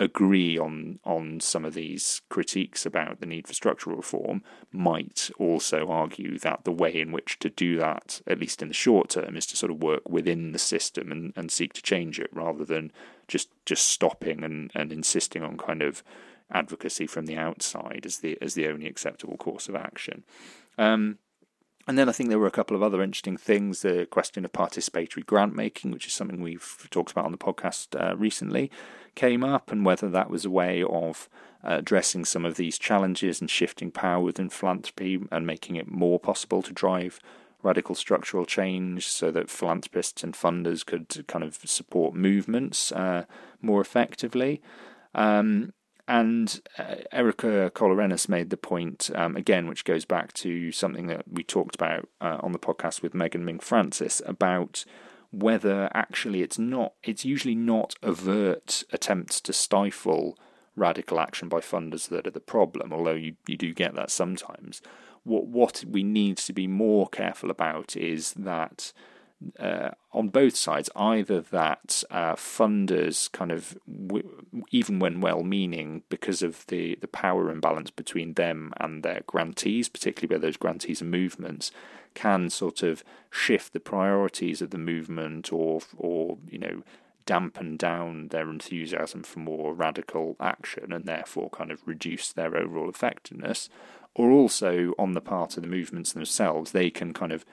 agree 0.00 0.58
on 0.58 0.98
on 1.04 1.38
some 1.40 1.64
of 1.64 1.74
these 1.74 2.22
critiques 2.30 2.86
about 2.86 3.20
the 3.20 3.26
need 3.26 3.46
for 3.46 3.52
structural 3.52 3.96
reform 3.96 4.42
might 4.72 5.30
also 5.38 5.88
argue 5.88 6.38
that 6.38 6.64
the 6.64 6.72
way 6.72 6.98
in 6.98 7.12
which 7.12 7.38
to 7.38 7.50
do 7.50 7.76
that, 7.76 8.22
at 8.26 8.40
least 8.40 8.62
in 8.62 8.68
the 8.68 8.74
short 8.74 9.10
term, 9.10 9.36
is 9.36 9.46
to 9.46 9.56
sort 9.56 9.70
of 9.70 9.82
work 9.82 10.08
within 10.08 10.52
the 10.52 10.58
system 10.58 11.12
and, 11.12 11.34
and 11.36 11.52
seek 11.52 11.74
to 11.74 11.82
change 11.82 12.18
it 12.18 12.30
rather 12.32 12.64
than 12.64 12.90
just 13.28 13.50
just 13.66 13.84
stopping 13.84 14.42
and, 14.42 14.72
and 14.74 14.90
insisting 14.90 15.42
on 15.42 15.58
kind 15.58 15.82
of 15.82 16.02
advocacy 16.50 17.06
from 17.06 17.26
the 17.26 17.36
outside 17.36 18.02
as 18.04 18.18
the 18.18 18.38
as 18.40 18.54
the 18.54 18.66
only 18.66 18.86
acceptable 18.86 19.36
course 19.36 19.68
of 19.68 19.76
action. 19.76 20.24
Um, 20.78 21.18
and 21.86 21.98
then 21.98 22.08
I 22.08 22.12
think 22.12 22.28
there 22.28 22.38
were 22.38 22.46
a 22.46 22.52
couple 22.52 22.76
of 22.76 22.82
other 22.82 23.02
interesting 23.02 23.36
things. 23.36 23.82
The 23.82 24.06
question 24.06 24.44
of 24.44 24.52
participatory 24.52 25.26
grant 25.26 25.54
making, 25.54 25.90
which 25.90 26.06
is 26.06 26.12
something 26.14 26.40
we've 26.40 26.86
talked 26.90 27.10
about 27.10 27.24
on 27.24 27.32
the 27.32 27.38
podcast 27.38 28.00
uh, 28.00 28.16
recently, 28.16 28.70
came 29.14 29.44
up, 29.44 29.70
and 29.70 29.84
whether 29.84 30.08
that 30.08 30.30
was 30.30 30.44
a 30.44 30.50
way 30.50 30.82
of 30.82 31.28
uh, 31.62 31.76
addressing 31.78 32.24
some 32.24 32.44
of 32.44 32.56
these 32.56 32.78
challenges 32.78 33.40
and 33.40 33.50
shifting 33.50 33.90
power 33.90 34.22
within 34.22 34.48
philanthropy 34.48 35.20
and 35.30 35.46
making 35.46 35.76
it 35.76 35.90
more 35.90 36.18
possible 36.18 36.62
to 36.62 36.72
drive 36.72 37.20
radical 37.62 37.94
structural 37.94 38.46
change 38.46 39.06
so 39.06 39.30
that 39.30 39.50
philanthropists 39.50 40.24
and 40.24 40.34
funders 40.34 40.84
could 40.84 41.26
kind 41.26 41.44
of 41.44 41.56
support 41.64 42.14
movements 42.14 42.90
uh, 42.92 43.24
more 43.60 43.80
effectively. 43.80 44.62
Um, 45.14 45.72
and 46.08 46.60
uh, 46.76 46.96
Erica 47.12 47.70
Kohl-Arenas 47.72 48.28
made 48.28 48.50
the 48.50 48.56
point 48.56 49.10
um, 49.14 49.36
again, 49.36 49.68
which 49.68 49.84
goes 49.84 50.04
back 50.04 50.32
to 50.34 50.72
something 50.72 51.06
that 51.06 51.22
we 51.30 51.44
talked 51.44 51.74
about 51.76 52.08
uh, 52.20 52.38
on 52.40 52.52
the 52.52 52.58
podcast 52.58 53.02
with 53.02 53.14
Megan 53.14 53.44
Ming 53.44 53.60
Francis 53.60 54.20
about 54.26 54.84
whether 55.30 55.88
actually 55.94 56.42
it's 56.42 56.58
not, 56.58 56.94
it's 57.02 57.24
usually 57.24 57.54
not 57.54 57.94
overt 58.02 58.84
attempts 58.92 59.40
to 59.42 59.52
stifle 59.52 60.38
radical 60.76 61.20
action 61.20 61.48
by 61.48 61.60
funders 61.60 62.08
that 62.08 62.26
are 62.26 62.30
the 62.30 62.40
problem, 62.40 62.92
although 62.92 63.14
you, 63.14 63.34
you 63.46 63.56
do 63.56 63.72
get 63.72 63.94
that 63.94 64.10
sometimes. 64.10 64.82
What 65.24 65.46
what 65.46 65.84
we 65.86 66.02
need 66.02 66.38
to 66.38 66.52
be 66.52 66.66
more 66.66 67.06
careful 67.08 67.50
about 67.50 67.94
is 67.96 68.32
that 68.32 68.92
uh, 69.58 69.90
on 70.12 70.28
both 70.28 70.56
sides, 70.56 70.90
either 70.96 71.40
that 71.40 72.02
uh, 72.10 72.34
funders 72.34 73.30
kind 73.32 73.50
of, 73.50 73.76
w- 73.90 74.44
even 74.70 74.98
when 74.98 75.20
well-meaning, 75.20 76.02
because 76.08 76.42
of 76.42 76.66
the, 76.66 76.98
the 77.00 77.08
power 77.08 77.50
imbalance 77.50 77.90
between 77.90 78.34
them 78.34 78.72
and 78.78 79.02
their 79.02 79.22
grantees, 79.26 79.88
particularly 79.88 80.30
where 80.30 80.46
those 80.46 80.56
grantees 80.58 81.00
are 81.00 81.06
movements, 81.06 81.70
can 82.14 82.50
sort 82.50 82.82
of 82.82 83.04
shift 83.30 83.72
the 83.72 83.80
priorities 83.80 84.60
of 84.62 84.70
the 84.70 84.78
movement, 84.78 85.52
or 85.52 85.80
or 85.96 86.38
you 86.48 86.58
know 86.58 86.82
dampen 87.26 87.76
down 87.76 88.28
their 88.28 88.50
enthusiasm 88.50 89.22
for 89.22 89.38
more 89.38 89.74
radical 89.74 90.36
action, 90.40 90.92
and 90.92 91.04
therefore 91.04 91.50
kind 91.50 91.70
of 91.70 91.86
reduce 91.86 92.32
their 92.32 92.56
overall 92.56 92.88
effectiveness. 92.88 93.68
Or 94.14 94.30
also 94.32 94.92
on 94.98 95.12
the 95.12 95.20
part 95.20 95.56
of 95.56 95.62
the 95.62 95.68
movements 95.68 96.12
themselves, 96.12 96.72
they 96.72 96.90
can 96.90 97.12
kind 97.12 97.30
of 97.30 97.44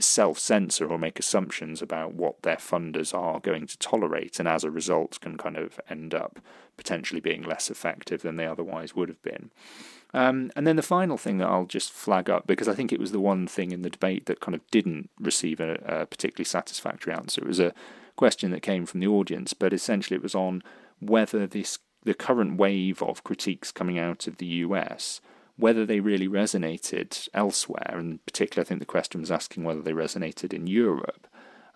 self 0.00 0.38
censor 0.38 0.88
or 0.88 0.98
make 0.98 1.18
assumptions 1.18 1.80
about 1.80 2.14
what 2.14 2.42
their 2.42 2.56
funders 2.56 3.14
are 3.14 3.40
going 3.40 3.66
to 3.66 3.78
tolerate, 3.78 4.38
and 4.38 4.48
as 4.48 4.64
a 4.64 4.70
result, 4.70 5.20
can 5.20 5.36
kind 5.36 5.56
of 5.56 5.78
end 5.88 6.14
up 6.14 6.40
potentially 6.76 7.20
being 7.20 7.42
less 7.42 7.70
effective 7.70 8.22
than 8.22 8.36
they 8.36 8.46
otherwise 8.46 8.94
would 8.94 9.08
have 9.08 9.22
been. 9.22 9.50
Um, 10.14 10.50
and 10.54 10.66
then 10.66 10.76
the 10.76 10.82
final 10.82 11.18
thing 11.18 11.38
that 11.38 11.48
I'll 11.48 11.66
just 11.66 11.92
flag 11.92 12.30
up, 12.30 12.46
because 12.46 12.68
I 12.68 12.74
think 12.74 12.92
it 12.92 13.00
was 13.00 13.12
the 13.12 13.20
one 13.20 13.46
thing 13.46 13.72
in 13.72 13.82
the 13.82 13.90
debate 13.90 14.26
that 14.26 14.40
kind 14.40 14.54
of 14.54 14.62
didn't 14.70 15.10
receive 15.18 15.60
a, 15.60 15.74
a 15.84 16.06
particularly 16.06 16.44
satisfactory 16.46 17.12
answer. 17.12 17.42
It 17.42 17.48
was 17.48 17.60
a 17.60 17.74
question 18.16 18.52
that 18.52 18.62
came 18.62 18.86
from 18.86 19.00
the 19.00 19.08
audience, 19.08 19.52
but 19.52 19.72
essentially 19.72 20.16
it 20.16 20.22
was 20.22 20.34
on 20.34 20.62
whether 21.00 21.46
this 21.46 21.78
the 22.04 22.14
current 22.14 22.58
wave 22.58 23.02
of 23.02 23.24
critiques 23.24 23.72
coming 23.72 23.98
out 23.98 24.26
of 24.26 24.36
the 24.36 24.46
US 24.46 25.22
whether 25.56 25.86
they 25.86 26.00
really 26.00 26.28
resonated 26.28 27.28
elsewhere, 27.32 27.94
and 27.94 28.24
particularly 28.26 28.66
I 28.66 28.68
think 28.68 28.80
the 28.80 28.86
question 28.86 29.20
was 29.20 29.30
asking 29.30 29.64
whether 29.64 29.82
they 29.82 29.92
resonated 29.92 30.52
in 30.52 30.66
Europe. 30.66 31.26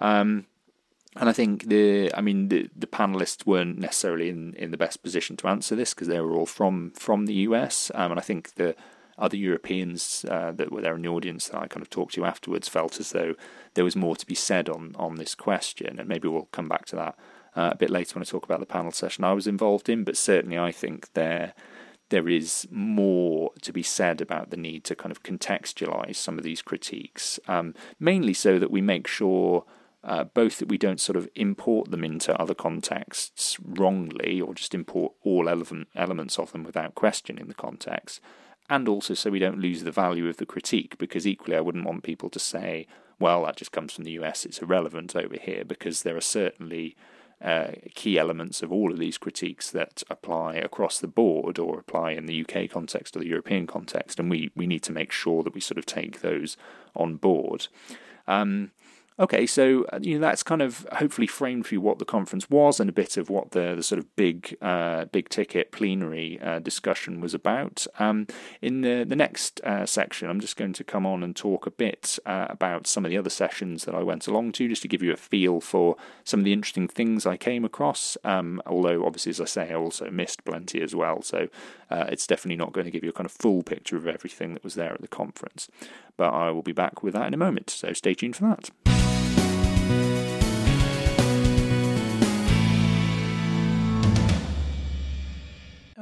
Um, 0.00 0.46
and 1.18 1.28
I 1.28 1.32
think 1.32 1.68
the, 1.68 2.12
I 2.14 2.20
mean, 2.20 2.48
the, 2.48 2.70
the 2.76 2.86
panelists 2.86 3.44
weren't 3.44 3.78
necessarily 3.78 4.28
in, 4.28 4.54
in 4.54 4.70
the 4.70 4.76
best 4.76 5.02
position 5.02 5.36
to 5.38 5.48
answer 5.48 5.74
this 5.74 5.92
because 5.92 6.06
they 6.08 6.20
were 6.20 6.32
all 6.32 6.46
from 6.46 6.92
from 6.92 7.26
the 7.26 7.34
US, 7.34 7.90
um, 7.94 8.12
and 8.12 8.20
I 8.20 8.22
think 8.22 8.54
the 8.54 8.76
other 9.18 9.36
Europeans 9.36 10.24
uh, 10.30 10.52
that 10.52 10.70
were 10.70 10.80
there 10.80 10.94
in 10.94 11.02
the 11.02 11.08
audience 11.08 11.48
that 11.48 11.58
I 11.58 11.66
kind 11.66 11.82
of 11.82 11.90
talked 11.90 12.14
to 12.14 12.24
afterwards 12.24 12.68
felt 12.68 13.00
as 13.00 13.10
though 13.10 13.34
there 13.74 13.84
was 13.84 13.96
more 13.96 14.14
to 14.14 14.26
be 14.26 14.36
said 14.36 14.68
on 14.68 14.94
on 14.96 15.16
this 15.16 15.34
question, 15.34 15.98
and 15.98 16.08
maybe 16.08 16.28
we'll 16.28 16.48
come 16.52 16.68
back 16.68 16.86
to 16.86 16.96
that 16.96 17.18
uh, 17.56 17.70
a 17.72 17.76
bit 17.76 17.90
later 17.90 18.14
when 18.14 18.22
I 18.22 18.24
talk 18.24 18.44
about 18.44 18.60
the 18.60 18.66
panel 18.66 18.92
session 18.92 19.24
I 19.24 19.32
was 19.32 19.48
involved 19.48 19.88
in. 19.88 20.04
But 20.04 20.16
certainly, 20.16 20.58
I 20.58 20.70
think 20.70 21.12
there 21.14 21.52
there 22.10 22.28
is 22.28 22.68
more 22.70 23.50
to 23.62 23.72
be 23.72 23.82
said 23.82 24.20
about 24.20 24.50
the 24.50 24.56
need 24.56 24.84
to 24.84 24.94
kind 24.94 25.10
of 25.10 25.24
contextualize 25.24 26.16
some 26.16 26.38
of 26.38 26.44
these 26.44 26.62
critiques, 26.62 27.40
um, 27.48 27.74
mainly 27.98 28.34
so 28.34 28.58
that 28.60 28.70
we 28.70 28.80
make 28.80 29.08
sure 29.08 29.64
uh, 30.08 30.24
both 30.24 30.58
that 30.58 30.70
we 30.70 30.78
don't 30.78 31.00
sort 31.00 31.16
of 31.16 31.28
import 31.34 31.90
them 31.90 32.02
into 32.02 32.34
other 32.40 32.54
contexts 32.54 33.58
wrongly 33.62 34.40
or 34.40 34.54
just 34.54 34.74
import 34.74 35.12
all 35.22 35.50
element, 35.50 35.86
elements 35.94 36.38
of 36.38 36.50
them 36.52 36.64
without 36.64 36.94
questioning 36.94 37.46
the 37.46 37.54
context, 37.54 38.18
and 38.70 38.88
also 38.88 39.12
so 39.12 39.30
we 39.30 39.38
don't 39.38 39.60
lose 39.60 39.84
the 39.84 39.92
value 39.92 40.26
of 40.26 40.38
the 40.38 40.46
critique, 40.46 40.96
because 40.96 41.26
equally 41.26 41.56
I 41.56 41.60
wouldn't 41.60 41.84
want 41.84 42.04
people 42.04 42.30
to 42.30 42.38
say, 42.38 42.86
well, 43.20 43.44
that 43.44 43.56
just 43.56 43.70
comes 43.70 43.92
from 43.92 44.04
the 44.04 44.12
US, 44.12 44.46
it's 44.46 44.62
irrelevant 44.62 45.14
over 45.14 45.36
here, 45.38 45.62
because 45.62 46.02
there 46.02 46.16
are 46.16 46.22
certainly 46.22 46.96
uh, 47.42 47.72
key 47.94 48.18
elements 48.18 48.62
of 48.62 48.72
all 48.72 48.90
of 48.90 48.98
these 48.98 49.18
critiques 49.18 49.70
that 49.70 50.02
apply 50.08 50.54
across 50.54 50.98
the 50.98 51.06
board 51.06 51.58
or 51.58 51.78
apply 51.78 52.12
in 52.12 52.24
the 52.24 52.40
UK 52.40 52.70
context 52.70 53.14
or 53.14 53.20
the 53.20 53.28
European 53.28 53.66
context, 53.66 54.18
and 54.18 54.30
we, 54.30 54.50
we 54.56 54.66
need 54.66 54.82
to 54.84 54.92
make 54.92 55.12
sure 55.12 55.42
that 55.42 55.54
we 55.54 55.60
sort 55.60 55.76
of 55.76 55.84
take 55.84 56.22
those 56.22 56.56
on 56.96 57.16
board. 57.16 57.68
Um, 58.26 58.70
Okay, 59.20 59.46
so 59.46 59.84
uh, 59.92 59.98
you 60.00 60.14
know 60.14 60.20
that's 60.20 60.44
kind 60.44 60.62
of 60.62 60.86
hopefully 60.92 61.26
framed 61.26 61.66
for 61.66 61.74
you 61.74 61.80
what 61.80 61.98
the 61.98 62.04
conference 62.04 62.48
was 62.48 62.78
and 62.78 62.88
a 62.88 62.92
bit 62.92 63.16
of 63.16 63.28
what 63.28 63.50
the, 63.50 63.74
the 63.74 63.82
sort 63.82 63.98
of 63.98 64.14
big 64.14 64.56
uh, 64.62 65.06
big 65.06 65.28
ticket 65.28 65.72
plenary 65.72 66.38
uh, 66.40 66.60
discussion 66.60 67.20
was 67.20 67.34
about. 67.34 67.84
Um, 67.98 68.28
in 68.62 68.82
the 68.82 69.04
the 69.04 69.16
next 69.16 69.60
uh, 69.62 69.86
section, 69.86 70.30
I'm 70.30 70.40
just 70.40 70.56
going 70.56 70.72
to 70.74 70.84
come 70.84 71.04
on 71.04 71.24
and 71.24 71.34
talk 71.34 71.66
a 71.66 71.70
bit 71.72 72.20
uh, 72.26 72.46
about 72.48 72.86
some 72.86 73.04
of 73.04 73.10
the 73.10 73.18
other 73.18 73.30
sessions 73.30 73.86
that 73.86 73.94
I 73.94 74.04
went 74.04 74.28
along 74.28 74.52
to, 74.52 74.68
just 74.68 74.82
to 74.82 74.88
give 74.88 75.02
you 75.02 75.12
a 75.12 75.16
feel 75.16 75.60
for 75.60 75.96
some 76.22 76.38
of 76.38 76.44
the 76.44 76.52
interesting 76.52 76.86
things 76.86 77.26
I 77.26 77.36
came 77.36 77.64
across. 77.64 78.16
Um, 78.22 78.62
although 78.66 79.04
obviously, 79.04 79.30
as 79.30 79.40
I 79.40 79.46
say, 79.46 79.70
I 79.72 79.74
also 79.74 80.08
missed 80.12 80.44
plenty 80.44 80.80
as 80.80 80.94
well, 80.94 81.22
so 81.22 81.48
uh, 81.90 82.04
it's 82.08 82.28
definitely 82.28 82.56
not 82.56 82.72
going 82.72 82.84
to 82.84 82.92
give 82.92 83.02
you 83.02 83.10
a 83.10 83.14
kind 83.14 83.26
of 83.26 83.32
full 83.32 83.64
picture 83.64 83.96
of 83.96 84.06
everything 84.06 84.54
that 84.54 84.62
was 84.62 84.76
there 84.76 84.92
at 84.92 85.00
the 85.00 85.08
conference. 85.08 85.68
But 86.16 86.32
I 86.32 86.52
will 86.52 86.62
be 86.62 86.72
back 86.72 87.02
with 87.02 87.14
that 87.14 87.26
in 87.26 87.34
a 87.34 87.38
moment, 87.38 87.68
so 87.68 87.92
stay 87.92 88.14
tuned 88.14 88.36
for 88.36 88.44
that. 88.44 89.07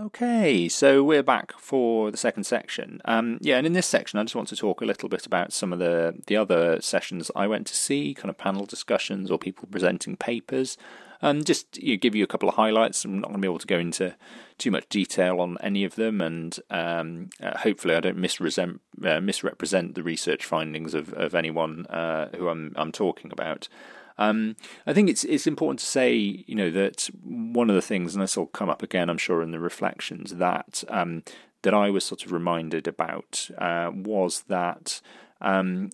Okay, 0.06 0.68
so 0.68 1.02
we're 1.02 1.24
back 1.24 1.52
for 1.58 2.12
the 2.12 2.16
second 2.16 2.44
section. 2.44 3.00
Um, 3.06 3.38
yeah, 3.40 3.56
and 3.56 3.66
in 3.66 3.72
this 3.72 3.88
section, 3.88 4.20
I 4.20 4.22
just 4.22 4.36
want 4.36 4.46
to 4.50 4.56
talk 4.56 4.80
a 4.80 4.84
little 4.84 5.08
bit 5.08 5.26
about 5.26 5.52
some 5.52 5.72
of 5.72 5.80
the 5.80 6.14
the 6.28 6.36
other 6.36 6.80
sessions 6.80 7.28
I 7.34 7.48
went 7.48 7.66
to 7.66 7.74
see, 7.74 8.14
kind 8.14 8.30
of 8.30 8.38
panel 8.38 8.66
discussions 8.66 9.32
or 9.32 9.38
people 9.38 9.66
presenting 9.68 10.16
papers, 10.16 10.78
and 11.20 11.44
just 11.44 11.76
you 11.78 11.94
know, 11.94 11.98
give 11.98 12.14
you 12.14 12.22
a 12.22 12.28
couple 12.28 12.48
of 12.48 12.54
highlights. 12.54 13.04
I'm 13.04 13.18
not 13.18 13.30
going 13.30 13.40
to 13.40 13.40
be 13.40 13.48
able 13.48 13.58
to 13.58 13.66
go 13.66 13.80
into 13.80 14.14
too 14.58 14.70
much 14.70 14.88
detail 14.88 15.40
on 15.40 15.58
any 15.60 15.82
of 15.82 15.96
them, 15.96 16.20
and 16.20 16.56
um, 16.70 17.30
uh, 17.42 17.58
hopefully, 17.58 17.96
I 17.96 18.00
don't 18.00 18.16
misrepresent 18.16 18.80
uh, 19.04 19.20
misrepresent 19.20 19.96
the 19.96 20.04
research 20.04 20.44
findings 20.44 20.94
of 20.94 21.12
of 21.14 21.34
anyone 21.34 21.84
uh, 21.86 22.28
who 22.36 22.48
I'm 22.48 22.74
I'm 22.76 22.92
talking 22.92 23.32
about. 23.32 23.68
Um, 24.18 24.56
I 24.86 24.92
think 24.92 25.08
it's 25.08 25.24
it's 25.24 25.46
important 25.46 25.80
to 25.80 25.86
say, 25.86 26.44
you 26.46 26.54
know, 26.54 26.70
that 26.70 27.08
one 27.22 27.68
of 27.70 27.76
the 27.76 27.82
things, 27.82 28.14
and 28.14 28.22
this 28.22 28.36
will 28.36 28.46
come 28.46 28.70
up 28.70 28.82
again, 28.82 29.10
I'm 29.10 29.18
sure, 29.18 29.42
in 29.42 29.50
the 29.50 29.60
reflections 29.60 30.36
that 30.36 30.84
um, 30.88 31.22
that 31.62 31.74
I 31.74 31.90
was 31.90 32.04
sort 32.04 32.24
of 32.24 32.32
reminded 32.32 32.86
about 32.86 33.50
uh, 33.58 33.90
was 33.92 34.42
that. 34.48 35.00
Um, 35.38 35.90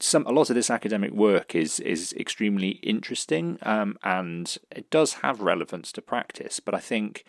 some 0.00 0.24
a 0.26 0.30
lot 0.30 0.48
of 0.48 0.54
this 0.54 0.70
academic 0.70 1.10
work 1.10 1.56
is 1.56 1.80
is 1.80 2.12
extremely 2.12 2.78
interesting, 2.84 3.58
um, 3.62 3.98
and 4.04 4.56
it 4.70 4.88
does 4.90 5.14
have 5.14 5.40
relevance 5.40 5.90
to 5.92 6.02
practice. 6.02 6.60
But 6.60 6.76
I 6.76 6.78
think 6.78 7.24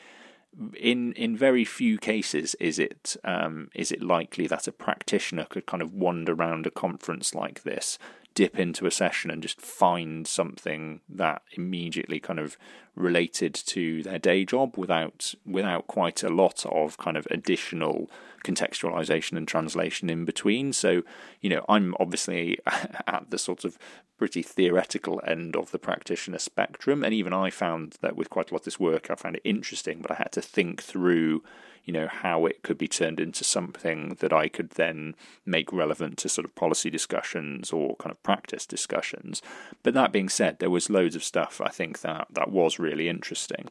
in 0.79 1.13
in 1.13 1.35
very 1.35 1.65
few 1.65 1.97
cases 1.97 2.55
is 2.59 2.77
it 2.79 3.17
um, 3.23 3.69
is 3.73 3.91
it 3.91 4.01
likely 4.01 4.47
that 4.47 4.67
a 4.67 4.71
practitioner 4.71 5.45
could 5.45 5.65
kind 5.65 5.81
of 5.81 5.93
wander 5.93 6.33
around 6.33 6.67
a 6.67 6.71
conference 6.71 7.33
like 7.35 7.63
this 7.63 7.97
dip 8.37 8.59
into 8.59 8.85
a 8.85 8.91
session 8.91 9.31
and 9.31 9.41
just 9.41 9.59
find 9.59 10.27
something 10.27 11.01
that 11.09 11.41
immediately 11.53 12.19
kind 12.19 12.37
of 12.37 12.55
related 12.93 13.51
to 13.51 14.03
their 14.03 14.19
day 14.19 14.45
job 14.45 14.77
without 14.77 15.33
without 15.43 15.87
quite 15.87 16.21
a 16.21 16.29
lot 16.29 16.63
of 16.67 16.99
kind 16.99 17.17
of 17.17 17.27
additional 17.31 18.11
contextualization 18.51 19.37
and 19.37 19.47
translation 19.47 20.09
in 20.09 20.25
between 20.25 20.71
so 20.73 21.01
you 21.41 21.49
know 21.49 21.65
i'm 21.67 21.95
obviously 21.99 22.57
at 23.07 23.25
the 23.29 23.37
sort 23.37 23.65
of 23.65 23.77
pretty 24.17 24.41
theoretical 24.41 25.21
end 25.27 25.55
of 25.55 25.71
the 25.71 25.79
practitioner 25.79 26.39
spectrum 26.39 27.03
and 27.03 27.13
even 27.13 27.33
i 27.33 27.49
found 27.49 27.95
that 28.01 28.15
with 28.15 28.29
quite 28.29 28.49
a 28.49 28.53
lot 28.53 28.61
of 28.61 28.65
this 28.65 28.79
work 28.79 29.09
i 29.09 29.15
found 29.15 29.35
it 29.35 29.41
interesting 29.43 30.01
but 30.01 30.11
i 30.11 30.15
had 30.15 30.31
to 30.31 30.41
think 30.41 30.81
through 30.81 31.43
you 31.87 31.93
know, 31.93 32.07
how 32.07 32.45
it 32.45 32.63
could 32.63 32.77
be 32.77 32.87
turned 32.89 33.17
into 33.17 33.45
something 33.45 34.17
that 34.19 34.33
I 34.33 34.49
could 34.49 34.71
then 34.71 35.15
make 35.45 35.71
relevant 35.71 36.17
to 36.17 36.29
sort 36.29 36.43
of 36.43 36.53
policy 36.53 36.89
discussions 36.89 37.71
or 37.71 37.95
kind 37.95 38.11
of 38.11 38.21
practice 38.23 38.65
discussions. 38.65 39.41
But 39.83 39.93
that 39.93 40.11
being 40.11 40.27
said, 40.27 40.59
there 40.59 40.69
was 40.69 40.89
loads 40.89 41.15
of 41.15 41.23
stuff 41.23 41.61
I 41.61 41.69
think 41.69 42.01
that 42.01 42.27
that 42.33 42.51
was 42.51 42.77
really 42.77 43.07
interesting. 43.07 43.69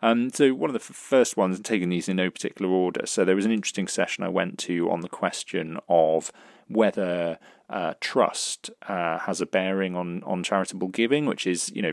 Um, 0.00 0.30
so 0.30 0.54
one 0.54 0.70
of 0.70 0.74
the 0.74 0.80
f- 0.80 0.96
first 0.96 1.36
ones, 1.36 1.60
taking 1.60 1.88
these 1.88 2.08
in 2.08 2.16
no 2.16 2.30
particular 2.30 2.70
order. 2.70 3.06
So 3.06 3.24
there 3.24 3.36
was 3.36 3.44
an 3.44 3.52
interesting 3.52 3.88
session 3.88 4.24
I 4.24 4.28
went 4.28 4.58
to 4.60 4.90
on 4.90 5.00
the 5.00 5.08
question 5.08 5.78
of 5.88 6.30
whether 6.68 7.38
uh, 7.68 7.94
trust 8.00 8.70
uh, 8.88 9.18
has 9.20 9.40
a 9.40 9.46
bearing 9.46 9.96
on 9.96 10.22
on 10.24 10.42
charitable 10.42 10.88
giving, 10.88 11.26
which 11.26 11.46
is 11.46 11.70
you 11.74 11.82
know 11.82 11.92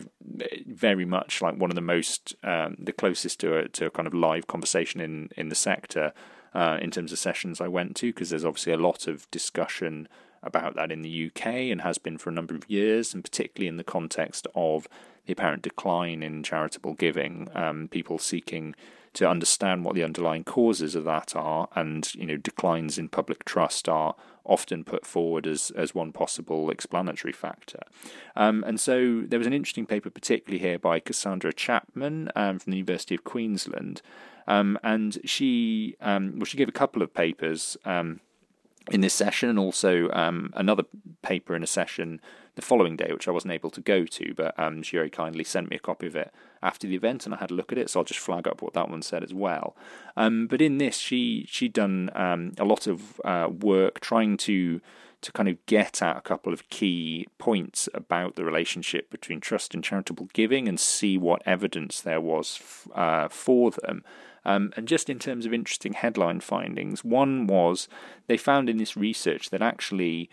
very 0.67 1.05
much 1.05 1.41
like 1.41 1.57
one 1.57 1.71
of 1.71 1.75
the 1.75 1.81
most 1.81 2.35
um, 2.43 2.75
the 2.79 2.93
closest 2.93 3.39
to 3.41 3.57
a 3.57 3.67
to 3.69 3.87
a 3.87 3.91
kind 3.91 4.07
of 4.07 4.13
live 4.13 4.47
conversation 4.47 5.01
in 5.01 5.29
in 5.35 5.49
the 5.49 5.55
sector 5.55 6.13
uh, 6.53 6.77
in 6.81 6.91
terms 6.91 7.11
of 7.11 7.19
sessions 7.19 7.59
I 7.59 7.67
went 7.67 7.95
to, 7.97 8.13
because 8.13 8.29
there's 8.29 8.45
obviously 8.45 8.73
a 8.73 8.77
lot 8.77 9.07
of 9.07 9.29
discussion 9.31 10.07
about 10.45 10.75
that 10.75 10.91
in 10.91 11.01
the 11.01 11.27
UK 11.27 11.45
and 11.45 11.81
has 11.81 11.97
been 11.97 12.17
for 12.17 12.29
a 12.29 12.33
number 12.33 12.55
of 12.55 12.69
years, 12.69 13.13
and 13.13 13.23
particularly 13.23 13.67
in 13.67 13.77
the 13.77 13.83
context 13.83 14.47
of 14.55 14.87
the 15.25 15.33
apparent 15.33 15.63
decline 15.63 16.21
in 16.21 16.43
charitable 16.43 16.93
giving, 16.93 17.49
um, 17.55 17.87
people 17.87 18.19
seeking 18.19 18.75
to 19.15 19.29
understand 19.29 19.85
what 19.85 19.95
the 19.95 20.03
underlying 20.03 20.43
causes 20.43 20.93
of 20.93 21.05
that 21.05 21.35
are, 21.35 21.67
and 21.75 22.13
you 22.15 22.25
know 22.25 22.37
declines 22.37 22.97
in 22.97 23.09
public 23.09 23.45
trust 23.45 23.89
are 23.89 24.13
often 24.43 24.83
put 24.83 25.05
forward 25.05 25.47
as 25.47 25.71
as 25.71 25.95
one 25.95 26.11
possible 26.11 26.69
explanatory 26.69 27.33
factor. 27.33 27.79
Um, 28.35 28.63
and 28.67 28.79
so 28.79 29.21
there 29.21 29.39
was 29.39 29.47
an 29.47 29.53
interesting 29.53 29.85
paper, 29.85 30.09
particularly 30.09 30.59
here 30.59 30.77
by 30.77 30.99
Cassandra 30.99 31.53
Chapman 31.53 32.29
um, 32.35 32.59
from 32.59 32.71
the 32.71 32.77
University 32.77 33.15
of 33.15 33.23
Queensland, 33.23 34.01
um, 34.47 34.77
and 34.83 35.17
she 35.23 35.95
um, 36.01 36.33
well 36.35 36.45
she 36.45 36.57
gave 36.57 36.69
a 36.69 36.73
couple 36.73 37.01
of 37.01 37.13
papers 37.13 37.77
um, 37.85 38.19
in 38.91 39.01
this 39.01 39.13
session, 39.13 39.49
and 39.49 39.59
also 39.59 40.09
um, 40.11 40.51
another 40.53 40.83
paper 41.21 41.55
in 41.55 41.63
a 41.63 41.67
session 41.67 42.21
the 42.55 42.61
following 42.61 42.95
day, 42.95 43.09
which 43.11 43.27
I 43.27 43.31
wasn't 43.31 43.53
able 43.53 43.69
to 43.71 43.81
go 43.81 44.05
to, 44.05 44.33
but 44.33 44.57
um, 44.57 44.81
she 44.81 44.95
very 44.97 45.09
kindly 45.09 45.43
sent 45.43 45.69
me 45.69 45.75
a 45.75 45.79
copy 45.79 46.07
of 46.07 46.15
it 46.15 46.33
after 46.63 46.87
the 46.87 46.95
event, 46.95 47.25
and 47.25 47.35
I 47.35 47.37
had 47.37 47.51
a 47.51 47.53
look 47.53 47.71
at 47.71 47.77
it. 47.77 47.89
So 47.89 47.99
I'll 47.99 48.05
just 48.05 48.19
flag 48.19 48.47
up 48.47 48.61
what 48.61 48.73
that 48.73 48.89
one 48.89 49.01
said 49.01 49.23
as 49.23 49.33
well. 49.33 49.75
Um, 50.15 50.47
but 50.47 50.61
in 50.61 50.77
this, 50.77 50.97
she 50.97 51.45
she'd 51.49 51.73
done 51.73 52.09
um, 52.15 52.53
a 52.57 52.65
lot 52.65 52.87
of 52.87 53.19
uh, 53.25 53.49
work 53.49 53.99
trying 53.99 54.37
to 54.37 54.81
to 55.21 55.31
kind 55.31 55.49
of 55.49 55.65
get 55.65 56.01
at 56.01 56.17
a 56.17 56.21
couple 56.21 56.53
of 56.53 56.69
key 56.69 57.25
points 57.39 57.89
about 57.93 58.35
the 58.35 58.45
relationship 58.45 59.09
between 59.09 59.39
trust 59.39 59.73
and 59.73 59.83
charitable 59.83 60.29
giving, 60.33 60.67
and 60.67 60.79
see 60.79 61.17
what 61.17 61.41
evidence 61.45 61.99
there 62.01 62.21
was 62.21 62.59
f- 62.61 62.87
uh, 62.95 63.27
for 63.27 63.71
them. 63.71 64.03
Um, 64.45 64.71
and 64.77 64.87
just 64.87 65.09
in 65.09 65.19
terms 65.19 65.45
of 65.45 65.53
interesting 65.53 65.93
headline 65.93 66.39
findings, 66.39 67.03
one 67.03 67.47
was 67.47 67.87
they 68.27 68.37
found 68.37 68.69
in 68.69 68.77
this 68.77 68.95
research 68.95 69.49
that 69.49 69.61
actually 69.61 70.29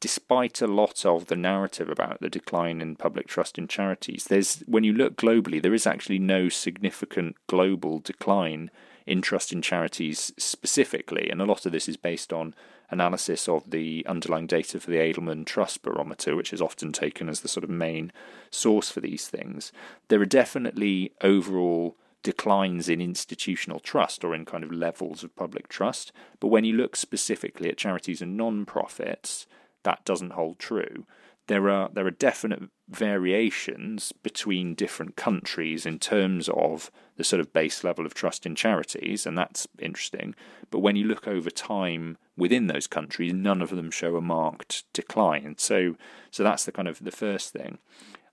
despite 0.00 0.60
a 0.60 0.66
lot 0.66 1.04
of 1.06 1.26
the 1.26 1.36
narrative 1.36 1.88
about 1.88 2.20
the 2.20 2.28
decline 2.28 2.80
in 2.80 2.96
public 2.96 3.26
trust 3.26 3.58
in 3.58 3.66
charities, 3.66 4.26
there's 4.28 4.60
when 4.66 4.84
you 4.84 4.92
look 4.92 5.16
globally, 5.16 5.60
there 5.60 5.74
is 5.74 5.86
actually 5.86 6.18
no 6.18 6.48
significant 6.48 7.36
global 7.46 7.98
decline 8.00 8.70
in 9.06 9.22
trust 9.22 9.52
in 9.52 9.62
charities 9.62 10.32
specifically, 10.36 11.30
and 11.30 11.40
a 11.40 11.44
lot 11.44 11.64
of 11.64 11.72
this 11.72 11.88
is 11.88 11.96
based 11.96 12.32
on 12.32 12.54
analysis 12.90 13.48
of 13.48 13.70
the 13.70 14.04
underlying 14.06 14.46
data 14.46 14.78
for 14.78 14.90
the 14.90 14.98
Edelman 14.98 15.44
Trust 15.44 15.82
Barometer, 15.82 16.36
which 16.36 16.52
is 16.52 16.62
often 16.62 16.92
taken 16.92 17.28
as 17.28 17.40
the 17.40 17.48
sort 17.48 17.64
of 17.64 17.70
main 17.70 18.12
source 18.50 18.90
for 18.90 19.00
these 19.00 19.28
things. 19.28 19.72
There 20.08 20.20
are 20.20 20.26
definitely 20.26 21.12
overall 21.20 21.96
declines 22.26 22.88
in 22.88 23.00
institutional 23.00 23.78
trust 23.78 24.24
or 24.24 24.34
in 24.34 24.44
kind 24.44 24.64
of 24.64 24.72
levels 24.72 25.22
of 25.22 25.36
public 25.36 25.68
trust, 25.68 26.10
but 26.40 26.48
when 26.48 26.64
you 26.64 26.72
look 26.72 26.96
specifically 26.96 27.68
at 27.68 27.76
charities 27.76 28.20
and 28.20 28.36
non-profits, 28.36 29.46
that 29.84 30.04
doesn't 30.04 30.32
hold 30.32 30.58
true. 30.58 31.06
There 31.46 31.70
are 31.70 31.88
there 31.92 32.04
are 32.04 32.10
definite 32.10 32.64
variations 32.88 34.10
between 34.10 34.74
different 34.74 35.14
countries 35.14 35.86
in 35.86 36.00
terms 36.00 36.48
of 36.48 36.90
the 37.16 37.22
sort 37.22 37.38
of 37.38 37.52
base 37.52 37.84
level 37.84 38.04
of 38.04 38.12
trust 38.12 38.44
in 38.44 38.56
charities, 38.56 39.24
and 39.24 39.38
that's 39.38 39.68
interesting. 39.78 40.34
But 40.72 40.80
when 40.80 40.96
you 40.96 41.04
look 41.04 41.28
over 41.28 41.48
time 41.48 42.18
within 42.36 42.66
those 42.66 42.88
countries, 42.88 43.32
none 43.32 43.62
of 43.62 43.70
them 43.70 43.92
show 43.92 44.16
a 44.16 44.20
marked 44.20 44.82
decline. 44.92 45.54
So 45.58 45.94
so 46.32 46.42
that's 46.42 46.64
the 46.64 46.72
kind 46.72 46.88
of 46.88 47.04
the 47.04 47.12
first 47.12 47.52
thing. 47.52 47.78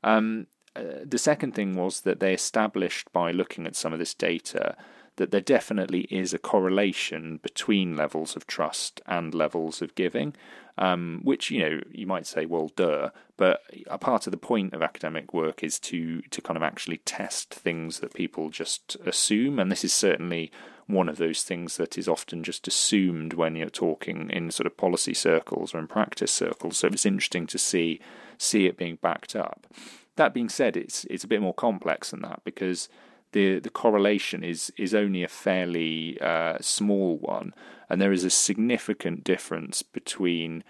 Um, 0.04 0.48
uh, 0.76 1.04
the 1.06 1.18
second 1.18 1.54
thing 1.54 1.76
was 1.76 2.02
that 2.02 2.20
they 2.20 2.34
established 2.34 3.12
by 3.14 3.32
looking 3.32 3.68
at 3.68 3.76
some 3.76 3.94
of 3.94 4.00
this 4.00 4.14
data 4.14 4.76
that 5.18 5.32
there 5.32 5.42
definitely 5.42 6.02
is 6.10 6.34
a 6.34 6.40
correlation 6.40 7.38
between 7.44 7.96
levels 7.96 8.36
of 8.36 8.48
trust 8.48 9.02
and 9.06 9.34
levels 9.34 9.82
of 9.82 9.94
giving, 9.96 10.34
um, 10.78 11.22
which 11.24 11.52
you 11.52 11.60
know 11.60 11.82
you 11.92 12.08
might 12.08 12.26
say, 12.26 12.46
well, 12.46 12.72
duh. 12.76 13.10
But 13.38 13.62
a 13.88 13.98
part 13.98 14.28
of 14.28 14.32
the 14.32 14.38
point 14.38 14.74
of 14.74 14.82
academic 14.82 15.34
work 15.34 15.64
is 15.64 15.80
to 15.80 16.22
to 16.22 16.42
kind 16.42 16.58
of 16.58 16.64
actually 16.64 16.98
test 16.98 17.54
things 17.54 18.00
that 18.00 18.14
people 18.14 18.50
just 18.50 18.98
assume, 19.06 19.60
and 19.60 19.72
this 19.72 19.84
is 19.84 19.94
certainly 19.94 20.52
one 20.88 21.08
of 21.08 21.18
those 21.18 21.44
things 21.44 21.78
that 21.78 21.98
is 21.98 22.08
often 22.08 22.44
just 22.44 22.68
assumed 22.68 23.34
when 23.34 23.56
you're 23.56 23.70
talking 23.70 24.30
in 24.30 24.52
sort 24.52 24.68
of 24.68 24.76
policy 24.76 25.14
circles 25.14 25.74
or 25.74 25.80
in 25.80 25.88
practice 25.88 26.32
circles. 26.32 26.78
So 26.78 26.88
it's 26.88 27.06
interesting 27.06 27.48
to 27.48 27.58
see 27.58 28.00
see 28.38 28.66
it 28.66 28.78
being 28.78 28.98
backed 29.02 29.36
up. 29.36 29.68
That 30.15 30.34
being 30.34 30.49
said, 30.49 30.78
it's 30.78 31.06
it's 31.06 31.23
a 31.23 31.28
bit 31.28 31.41
more 31.41 31.54
complex 31.54 32.12
than 32.12 32.21
that 32.21 32.41
because 32.43 32.89
the 33.32 33.60
the 33.60 33.69
correlation 33.69 34.43
is 34.43 34.71
is 34.78 34.93
only 34.93 35.23
a 35.23 35.28
fairly 35.28 36.19
uh, 36.21 36.58
small 36.62 37.17
one, 37.17 37.54
and 37.89 38.02
there 38.02 38.12
is 38.12 38.23
a 38.23 38.30
significant 38.30 39.23
difference 39.23 39.82
between 39.82 40.63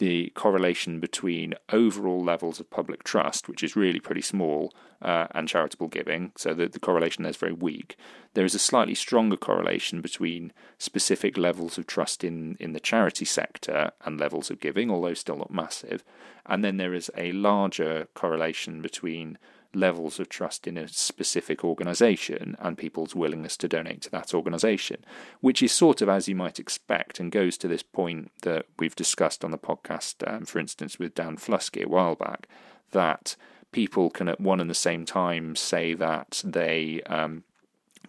the 0.00 0.32
correlation 0.34 0.98
between 0.98 1.52
overall 1.70 2.24
levels 2.24 2.58
of 2.58 2.70
public 2.70 3.04
trust, 3.04 3.48
which 3.48 3.62
is 3.62 3.76
really 3.76 4.00
pretty 4.00 4.22
small, 4.22 4.72
uh, 5.02 5.26
and 5.32 5.46
charitable 5.46 5.88
giving. 5.88 6.32
So 6.38 6.54
the, 6.54 6.68
the 6.68 6.80
correlation 6.80 7.22
there 7.22 7.30
is 7.30 7.36
very 7.36 7.52
weak. 7.52 7.98
There 8.32 8.46
is 8.46 8.54
a 8.54 8.58
slightly 8.58 8.94
stronger 8.94 9.36
correlation 9.36 10.00
between 10.00 10.54
specific 10.78 11.36
levels 11.36 11.76
of 11.76 11.86
trust 11.86 12.24
in, 12.24 12.56
in 12.58 12.72
the 12.72 12.80
charity 12.80 13.26
sector 13.26 13.90
and 14.02 14.18
levels 14.18 14.50
of 14.50 14.58
giving, 14.58 14.90
although 14.90 15.12
still 15.12 15.36
not 15.36 15.52
massive. 15.52 16.02
And 16.46 16.64
then 16.64 16.78
there 16.78 16.94
is 16.94 17.10
a 17.14 17.32
larger 17.32 18.08
correlation 18.14 18.80
between 18.80 19.36
levels 19.74 20.18
of 20.18 20.28
trust 20.28 20.66
in 20.66 20.76
a 20.76 20.88
specific 20.88 21.64
organisation 21.64 22.56
and 22.58 22.76
people's 22.76 23.14
willingness 23.14 23.56
to 23.56 23.68
donate 23.68 24.02
to 24.02 24.10
that 24.10 24.34
organisation, 24.34 25.04
which 25.40 25.62
is 25.62 25.72
sort 25.72 26.02
of 26.02 26.08
as 26.08 26.28
you 26.28 26.34
might 26.34 26.58
expect 26.58 27.20
and 27.20 27.32
goes 27.32 27.56
to 27.56 27.68
this 27.68 27.82
point 27.82 28.30
that 28.42 28.66
we've 28.78 28.96
discussed 28.96 29.44
on 29.44 29.50
the 29.50 29.58
podcast, 29.58 30.26
um, 30.26 30.44
for 30.44 30.58
instance, 30.58 30.98
with 30.98 31.14
Dan 31.14 31.36
Fluskey 31.36 31.84
a 31.84 31.88
while 31.88 32.14
back, 32.14 32.48
that 32.90 33.36
people 33.72 34.10
can 34.10 34.28
at 34.28 34.40
one 34.40 34.60
and 34.60 34.70
the 34.70 34.74
same 34.74 35.04
time 35.04 35.54
say 35.54 35.94
that 35.94 36.42
they 36.44 37.00
um, 37.06 37.44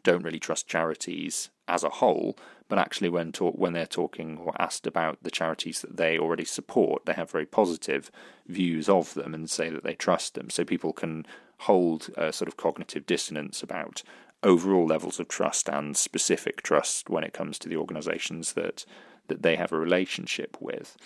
don't 0.04 0.24
really 0.24 0.40
trust 0.40 0.68
charities 0.68 1.50
as 1.68 1.84
a 1.84 1.90
whole, 1.90 2.38
but 2.68 2.80
actually 2.80 3.10
when 3.10 3.32
talk, 3.32 3.56
when 3.56 3.74
they're 3.74 3.86
talking 3.86 4.38
or 4.38 4.54
asked 4.60 4.88
about 4.88 5.20
the 5.22 5.32
charities 5.32 5.82
that 5.82 5.98
they 5.98 6.18
already 6.18 6.46
support, 6.46 7.06
they 7.06 7.14
have 7.14 7.32
very 7.32 7.46
positive 7.46 8.12
views 8.48 8.90
of 8.90 9.14
them 9.14 9.34
and 9.34 9.50
say 9.50 9.70
that 9.70 9.84
they 9.84 9.94
trust 9.96 10.36
them. 10.36 10.50
So 10.50 10.66
people 10.66 10.94
can 10.94 11.26
hold 11.62 12.10
a 12.18 12.34
sort 12.34 12.48
of 12.48 12.58
cognitive 12.58 13.06
dissonance 13.06 13.62
about 13.62 14.04
overall 14.44 14.88
levels 14.88 15.20
of 15.20 15.28
trust 15.28 15.70
and 15.70 15.96
specific 15.96 16.64
trust 16.64 17.10
when 17.10 17.24
it 17.24 17.34
comes 17.34 17.60
to 17.60 17.70
the 17.70 17.78
organisations 17.78 18.54
that 18.54 18.86
that 19.28 19.44
they 19.44 19.56
have 19.56 19.72
a 19.72 19.78
relationship 19.78 20.58
with. 20.60 20.98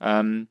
Um, 0.00 0.48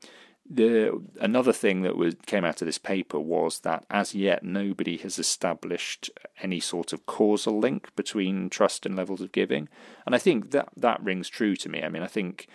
the 0.50 1.00
another 1.20 1.52
thing 1.52 1.82
that 1.82 1.96
was 1.96 2.16
came 2.26 2.44
out 2.44 2.60
of 2.60 2.66
this 2.66 2.78
paper 2.78 3.18
was 3.20 3.60
that 3.60 3.84
as 3.88 4.14
yet 4.14 4.42
nobody 4.42 4.96
has 4.98 5.18
established 5.18 6.10
any 6.42 6.58
sort 6.58 6.92
of 6.92 7.06
causal 7.06 7.58
link 7.58 7.94
between 7.94 8.50
trust 8.50 8.84
and 8.84 8.96
levels 8.96 9.20
of 9.20 9.32
giving, 9.32 9.68
and 10.04 10.14
I 10.14 10.18
think 10.18 10.50
that 10.50 10.68
that 10.76 11.02
rings 11.02 11.28
true 11.28 11.54
to 11.56 11.68
me. 11.68 11.82
I 11.82 11.88
mean, 11.88 12.02
I 12.02 12.08
think 12.08 12.48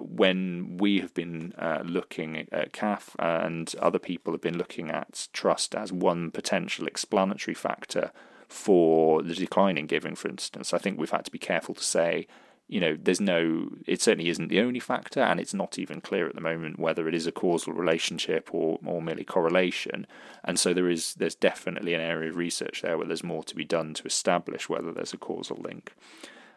when 0.00 0.76
we 0.78 1.00
have 1.00 1.14
been 1.14 1.54
uh, 1.58 1.82
looking 1.84 2.48
at 2.50 2.72
CAF 2.72 3.14
uh, 3.18 3.44
and 3.46 3.74
other 3.80 3.98
people 3.98 4.32
have 4.32 4.40
been 4.40 4.58
looking 4.58 4.90
at 4.90 5.28
trust 5.32 5.74
as 5.74 5.92
one 5.92 6.30
potential 6.30 6.86
explanatory 6.86 7.54
factor 7.54 8.10
for 8.48 9.22
the 9.22 9.34
decline 9.34 9.78
in 9.78 9.86
giving, 9.86 10.14
for 10.14 10.28
instance, 10.28 10.72
I 10.72 10.78
think 10.78 10.98
we've 10.98 11.10
had 11.10 11.24
to 11.24 11.30
be 11.30 11.38
careful 11.38 11.74
to 11.74 11.82
say, 11.82 12.26
you 12.68 12.80
know, 12.80 12.96
there's 13.00 13.20
no, 13.20 13.68
it 13.86 14.02
certainly 14.02 14.28
isn't 14.28 14.48
the 14.48 14.60
only 14.60 14.80
factor, 14.80 15.20
and 15.20 15.38
it's 15.38 15.54
not 15.54 15.78
even 15.78 16.00
clear 16.00 16.26
at 16.28 16.34
the 16.34 16.40
moment 16.40 16.80
whether 16.80 17.06
it 17.06 17.14
is 17.14 17.26
a 17.26 17.32
causal 17.32 17.72
relationship 17.72 18.48
or, 18.52 18.80
or 18.84 19.00
merely 19.00 19.24
correlation. 19.24 20.06
And 20.42 20.58
so 20.58 20.74
there 20.74 20.90
is, 20.90 21.14
there's 21.14 21.36
definitely 21.36 21.94
an 21.94 22.00
area 22.00 22.30
of 22.30 22.36
research 22.36 22.82
there 22.82 22.98
where 22.98 23.06
there's 23.06 23.22
more 23.22 23.44
to 23.44 23.54
be 23.54 23.64
done 23.64 23.94
to 23.94 24.04
establish 24.04 24.68
whether 24.68 24.90
there's 24.90 25.12
a 25.12 25.18
causal 25.18 25.58
link. 25.58 25.94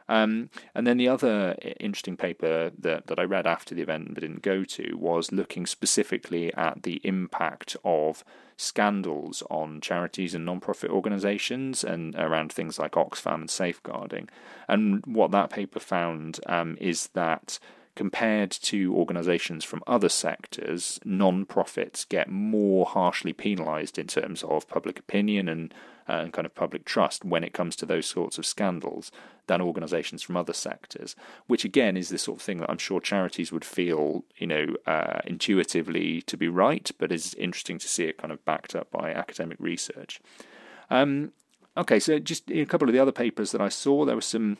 Um, 0.10 0.50
and 0.74 0.88
then 0.88 0.98
the 0.98 1.08
other 1.08 1.56
interesting 1.80 2.18
paper 2.18 2.72
that, 2.80 3.08
that 3.08 3.20
I 3.20 3.24
read 3.24 3.46
after 3.46 3.76
the 3.76 3.84
event 3.84 4.14
but 4.16 4.22
didn't 4.22 4.42
go 4.42 4.64
to 4.64 4.96
was 4.98 5.32
looking 5.32 5.68
specifically 5.68 6.52
at 6.56 6.82
the 6.82 7.00
impact 7.04 7.78
of 7.86 8.24
scandals 8.58 9.44
on 9.52 9.80
charities 9.80 10.34
and 10.34 10.46
non-profit 10.46 10.90
organisations 10.90 11.84
and 11.84 12.16
around 12.16 12.52
things 12.52 12.80
like 12.80 12.94
Oxfam 12.94 13.36
and 13.36 13.50
safeguarding. 13.50 14.28
And 14.68 15.06
what 15.06 15.32
that 15.32 15.52
paper 15.52 15.80
found 15.80 16.40
um, 16.48 16.76
is 16.82 17.10
that 17.14 17.60
compared 17.96 18.50
to 18.50 18.96
organisations 18.96 19.64
from 19.64 19.84
other 19.86 20.10
sectors, 20.10 21.00
non-profits 21.06 22.04
get 22.06 22.30
more 22.30 22.86
harshly 22.86 23.34
penalised 23.34 24.00
in 24.00 24.08
terms 24.08 24.42
of 24.44 24.68
public 24.68 24.98
opinion 24.98 25.48
and 25.48 25.74
and 26.10 26.34
kind 26.34 26.46
of 26.46 26.56
public 26.56 26.86
trust 26.86 27.24
when 27.24 27.44
it 27.44 27.54
comes 27.54 27.76
to 27.78 27.86
those 27.86 28.06
sorts 28.06 28.38
of 28.38 28.46
scandals 28.46 29.12
than 29.48 29.62
organisations 29.62 30.22
from 30.22 30.38
other 30.38 30.54
sectors, 30.54 31.16
which 31.48 31.66
again 31.66 31.98
is 31.98 32.10
the 32.10 32.18
sort 32.18 32.40
of 32.40 32.42
thing 32.42 32.60
that 32.60 32.70
I'm 32.70 32.78
sure 32.78 33.00
charities 33.00 33.52
would 33.52 33.66
feel, 33.66 34.24
you 34.38 34.48
know, 34.48 34.68
uh, 34.86 35.20
intuitively 35.26 36.22
to 36.24 36.38
be 36.38 36.48
right, 36.48 36.90
but 36.98 37.12
is 37.12 37.34
interesting 37.36 37.80
to 37.80 37.88
see 37.88 38.06
it 38.06 38.18
kind 38.18 38.32
of 38.32 38.44
backed 38.46 38.76
up 38.76 38.92
by 38.92 39.12
academic 39.12 39.58
research. 39.60 40.20
Um, 40.90 41.32
okay, 41.78 42.00
so 42.00 42.20
just 42.20 42.50
a 42.50 42.66
couple 42.66 42.88
of 42.88 42.94
the 42.94 43.00
other 43.00 43.12
papers 43.12 43.52
that 43.52 43.62
I 43.62 43.70
saw, 43.70 44.06
there 44.06 44.16
were 44.16 44.22
some 44.22 44.58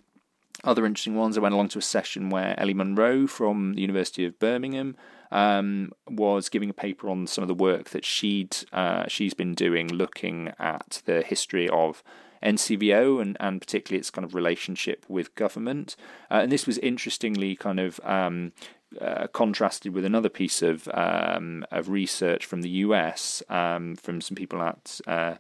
other 0.64 0.86
interesting 0.86 1.16
ones. 1.16 1.38
I 1.38 1.42
went 1.42 1.54
along 1.54 1.70
to 1.70 1.80
a 1.80 1.84
session 1.84 2.30
where 2.30 2.60
Ellie 2.60 2.74
Munro 2.74 3.28
from 3.28 3.74
the 3.74 3.82
University 3.82 4.26
of 4.26 4.40
Birmingham 4.40 4.96
um, 5.32 5.92
was 6.08 6.50
giving 6.50 6.70
a 6.70 6.74
paper 6.74 7.10
on 7.10 7.28
some 7.28 7.44
of 7.44 7.48
the 7.48 7.54
work 7.54 7.90
that 7.90 8.06
she'd 8.06 8.56
uh, 8.72 9.06
she's 9.08 9.34
been 9.34 9.54
doing, 9.54 9.88
looking 9.88 10.54
at 10.60 11.02
the 11.06 11.22
history 11.22 11.70
of 11.70 12.04
NCVO 12.44 13.22
and, 13.22 13.38
and 13.40 13.60
particularly 13.60 14.00
its 14.00 14.10
kind 14.10 14.26
of 14.26 14.34
relationship 14.34 15.06
with 15.08 15.36
government. 15.36 15.96
Uh, 16.32 16.36
and 16.36 16.52
this 16.52 16.66
was 16.66 16.78
interestingly 16.80 17.56
kind 17.56 17.80
of 17.80 18.00
um, 18.04 18.54
uh, 19.00 19.28
contrasted 19.28 19.94
with 19.94 20.06
another 20.06 20.30
piece 20.30 20.62
of 20.62 20.88
um, 20.94 21.66
of 21.72 21.90
research 21.90 22.46
from 22.46 22.62
the 22.62 22.70
US 22.70 23.44
um, 23.50 23.96
from 23.96 24.22
some 24.22 24.36
people 24.36 24.62
at 24.62 25.00
uh, 25.06 25.36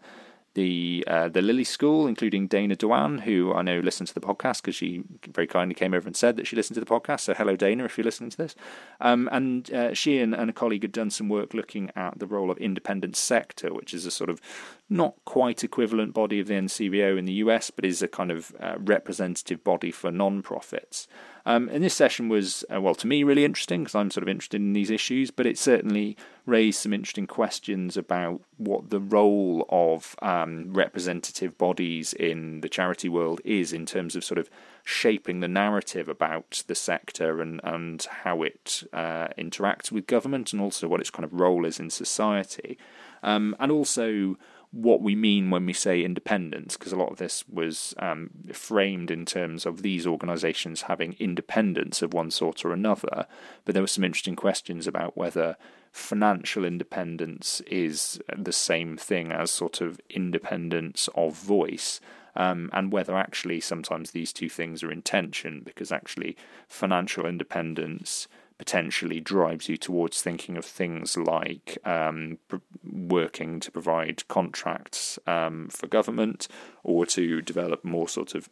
the 0.53 1.03
uh, 1.07 1.29
the 1.29 1.41
Lilly 1.41 1.63
School, 1.63 2.07
including 2.07 2.47
Dana 2.47 2.75
Doan, 2.75 3.19
who 3.19 3.53
I 3.53 3.61
know 3.61 3.79
listened 3.79 4.07
to 4.07 4.13
the 4.13 4.21
podcast 4.21 4.61
because 4.61 4.75
she 4.75 5.03
very 5.27 5.47
kindly 5.47 5.75
came 5.75 5.93
over 5.93 6.07
and 6.07 6.15
said 6.15 6.35
that 6.37 6.47
she 6.47 6.55
listened 6.55 6.75
to 6.75 6.79
the 6.79 6.85
podcast. 6.85 7.21
So 7.21 7.33
hello, 7.33 7.55
Dana, 7.55 7.85
if 7.85 7.97
you're 7.97 8.05
listening 8.05 8.29
to 8.31 8.37
this. 8.37 8.55
Um, 8.99 9.29
and 9.31 9.71
uh, 9.73 9.93
she 9.93 10.19
and, 10.19 10.33
and, 10.33 10.49
a 10.49 10.53
colleague 10.53 10.81
had 10.83 10.91
done 10.91 11.09
some 11.09 11.29
work 11.29 11.53
looking 11.53 11.91
at 11.95 12.19
the 12.19 12.25
role 12.25 12.49
of 12.51 12.57
independent 12.57 13.15
sector, 13.15 13.73
which 13.73 13.93
is 13.93 14.05
a 14.05 14.11
sort 14.11 14.29
of 14.29 14.41
not 14.89 15.15
quite 15.25 15.63
equivalent 15.63 16.13
body 16.13 16.39
of 16.39 16.47
the 16.47 16.55
NCVO 16.55 17.17
in 17.17 17.25
the 17.25 17.33
US, 17.33 17.69
but 17.69 17.85
is 17.85 18.01
a 18.01 18.07
kind 18.07 18.31
of 18.31 18.55
uh, 18.59 18.75
representative 18.79 19.63
body 19.63 19.91
for 19.91 20.11
non-profits. 20.11 21.07
Um, 21.45 21.69
and 21.69 21.83
this 21.83 21.93
session 21.93 22.29
was, 22.29 22.65
uh, 22.73 22.81
well, 22.81 22.95
to 22.95 23.07
me, 23.07 23.23
really 23.23 23.45
interesting 23.45 23.83
because 23.83 23.95
I'm 23.95 24.11
sort 24.11 24.23
of 24.23 24.29
interested 24.29 24.61
in 24.61 24.73
these 24.73 24.89
issues, 24.89 25.31
but 25.31 25.45
it 25.45 25.57
certainly 25.57 26.17
raised 26.45 26.79
some 26.79 26.93
interesting 26.93 27.27
questions 27.27 27.95
about 27.95 28.41
what 28.57 28.89
the 28.89 28.99
role 28.99 29.65
of 29.69 30.15
um, 30.21 30.73
representative 30.73 31.57
bodies 31.57 32.13
in 32.13 32.61
the 32.61 32.69
charity 32.69 33.09
world 33.09 33.41
is 33.45 33.71
in 33.71 33.85
terms 33.85 34.15
of 34.15 34.23
sort 34.23 34.37
of 34.37 34.49
shaping 34.83 35.39
the 35.39 35.47
narrative 35.47 36.09
about 36.09 36.63
the 36.67 36.75
sector 36.75 37.41
and, 37.41 37.61
and 37.63 38.07
how 38.23 38.41
it 38.41 38.83
uh, 38.93 39.27
interacts 39.37 39.91
with 39.91 40.07
government 40.07 40.51
and 40.51 40.61
also 40.61 40.87
what 40.87 40.99
its 40.99 41.11
kind 41.11 41.23
of 41.23 41.33
role 41.33 41.65
is 41.65 41.79
in 41.79 41.89
society. 41.89 42.77
Um, 43.21 43.55
and 43.59 43.71
also 43.71 44.37
what 44.71 45.01
we 45.01 45.15
mean 45.15 45.49
when 45.49 45.65
we 45.65 45.73
say 45.73 46.03
independence, 46.03 46.77
because 46.77 46.91
a 46.91 46.97
lot 46.97 47.11
of 47.11 47.17
this 47.17 47.43
was 47.49 47.95
um, 47.97 48.29
framed 48.53 49.09
in 49.09 49.25
terms 49.25 49.65
of 49.65 49.81
these 49.81 50.05
organisations 50.05 50.83
having 50.83 51.15
independence 51.19 52.01
of 52.01 52.13
one 52.13 52.29
sort 52.29 52.63
or 52.63 52.71
another. 52.71 53.25
But 53.65 53.73
there 53.73 53.83
were 53.83 53.87
some 53.87 54.03
interesting 54.03 54.35
questions 54.35 54.85
about 54.85 55.17
whether 55.17 55.57
financial 55.91 56.63
independence 56.65 57.61
is 57.61 58.21
the 58.37 58.53
same 58.53 58.95
thing 58.95 59.31
as 59.31 59.49
sort 59.49 59.81
of 59.81 59.99
independence 60.09 61.09
of 61.15 61.35
voice. 61.35 61.99
Um, 62.35 62.69
and 62.73 62.91
whether 62.91 63.17
actually 63.17 63.59
sometimes 63.59 64.11
these 64.11 64.31
two 64.31 64.49
things 64.49 64.83
are 64.83 64.91
in 64.91 65.01
tension, 65.01 65.61
because 65.65 65.91
actually 65.91 66.37
financial 66.67 67.25
independence 67.25 68.27
potentially 68.59 69.21
drives 69.21 69.69
you 69.69 69.77
towards 69.77 70.21
thinking 70.21 70.57
of 70.57 70.65
things 70.65 71.17
like 71.17 71.79
um, 71.85 72.37
pr- 72.49 72.57
working 72.83 73.59
to 73.61 73.71
provide 73.71 74.27
contracts 74.27 75.17
um, 75.25 75.69
for 75.69 75.87
government 75.87 76.47
or 76.83 77.05
to 77.05 77.41
develop 77.41 77.83
more 77.85 78.07
sort 78.07 78.35
of 78.35 78.49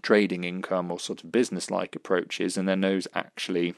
trading 0.00 0.44
income 0.44 0.90
or 0.90 0.98
sort 0.98 1.22
of 1.22 1.30
business 1.30 1.70
like 1.70 1.94
approaches, 1.94 2.56
and 2.56 2.66
then 2.66 2.80
those 2.80 3.06
actually 3.14 3.74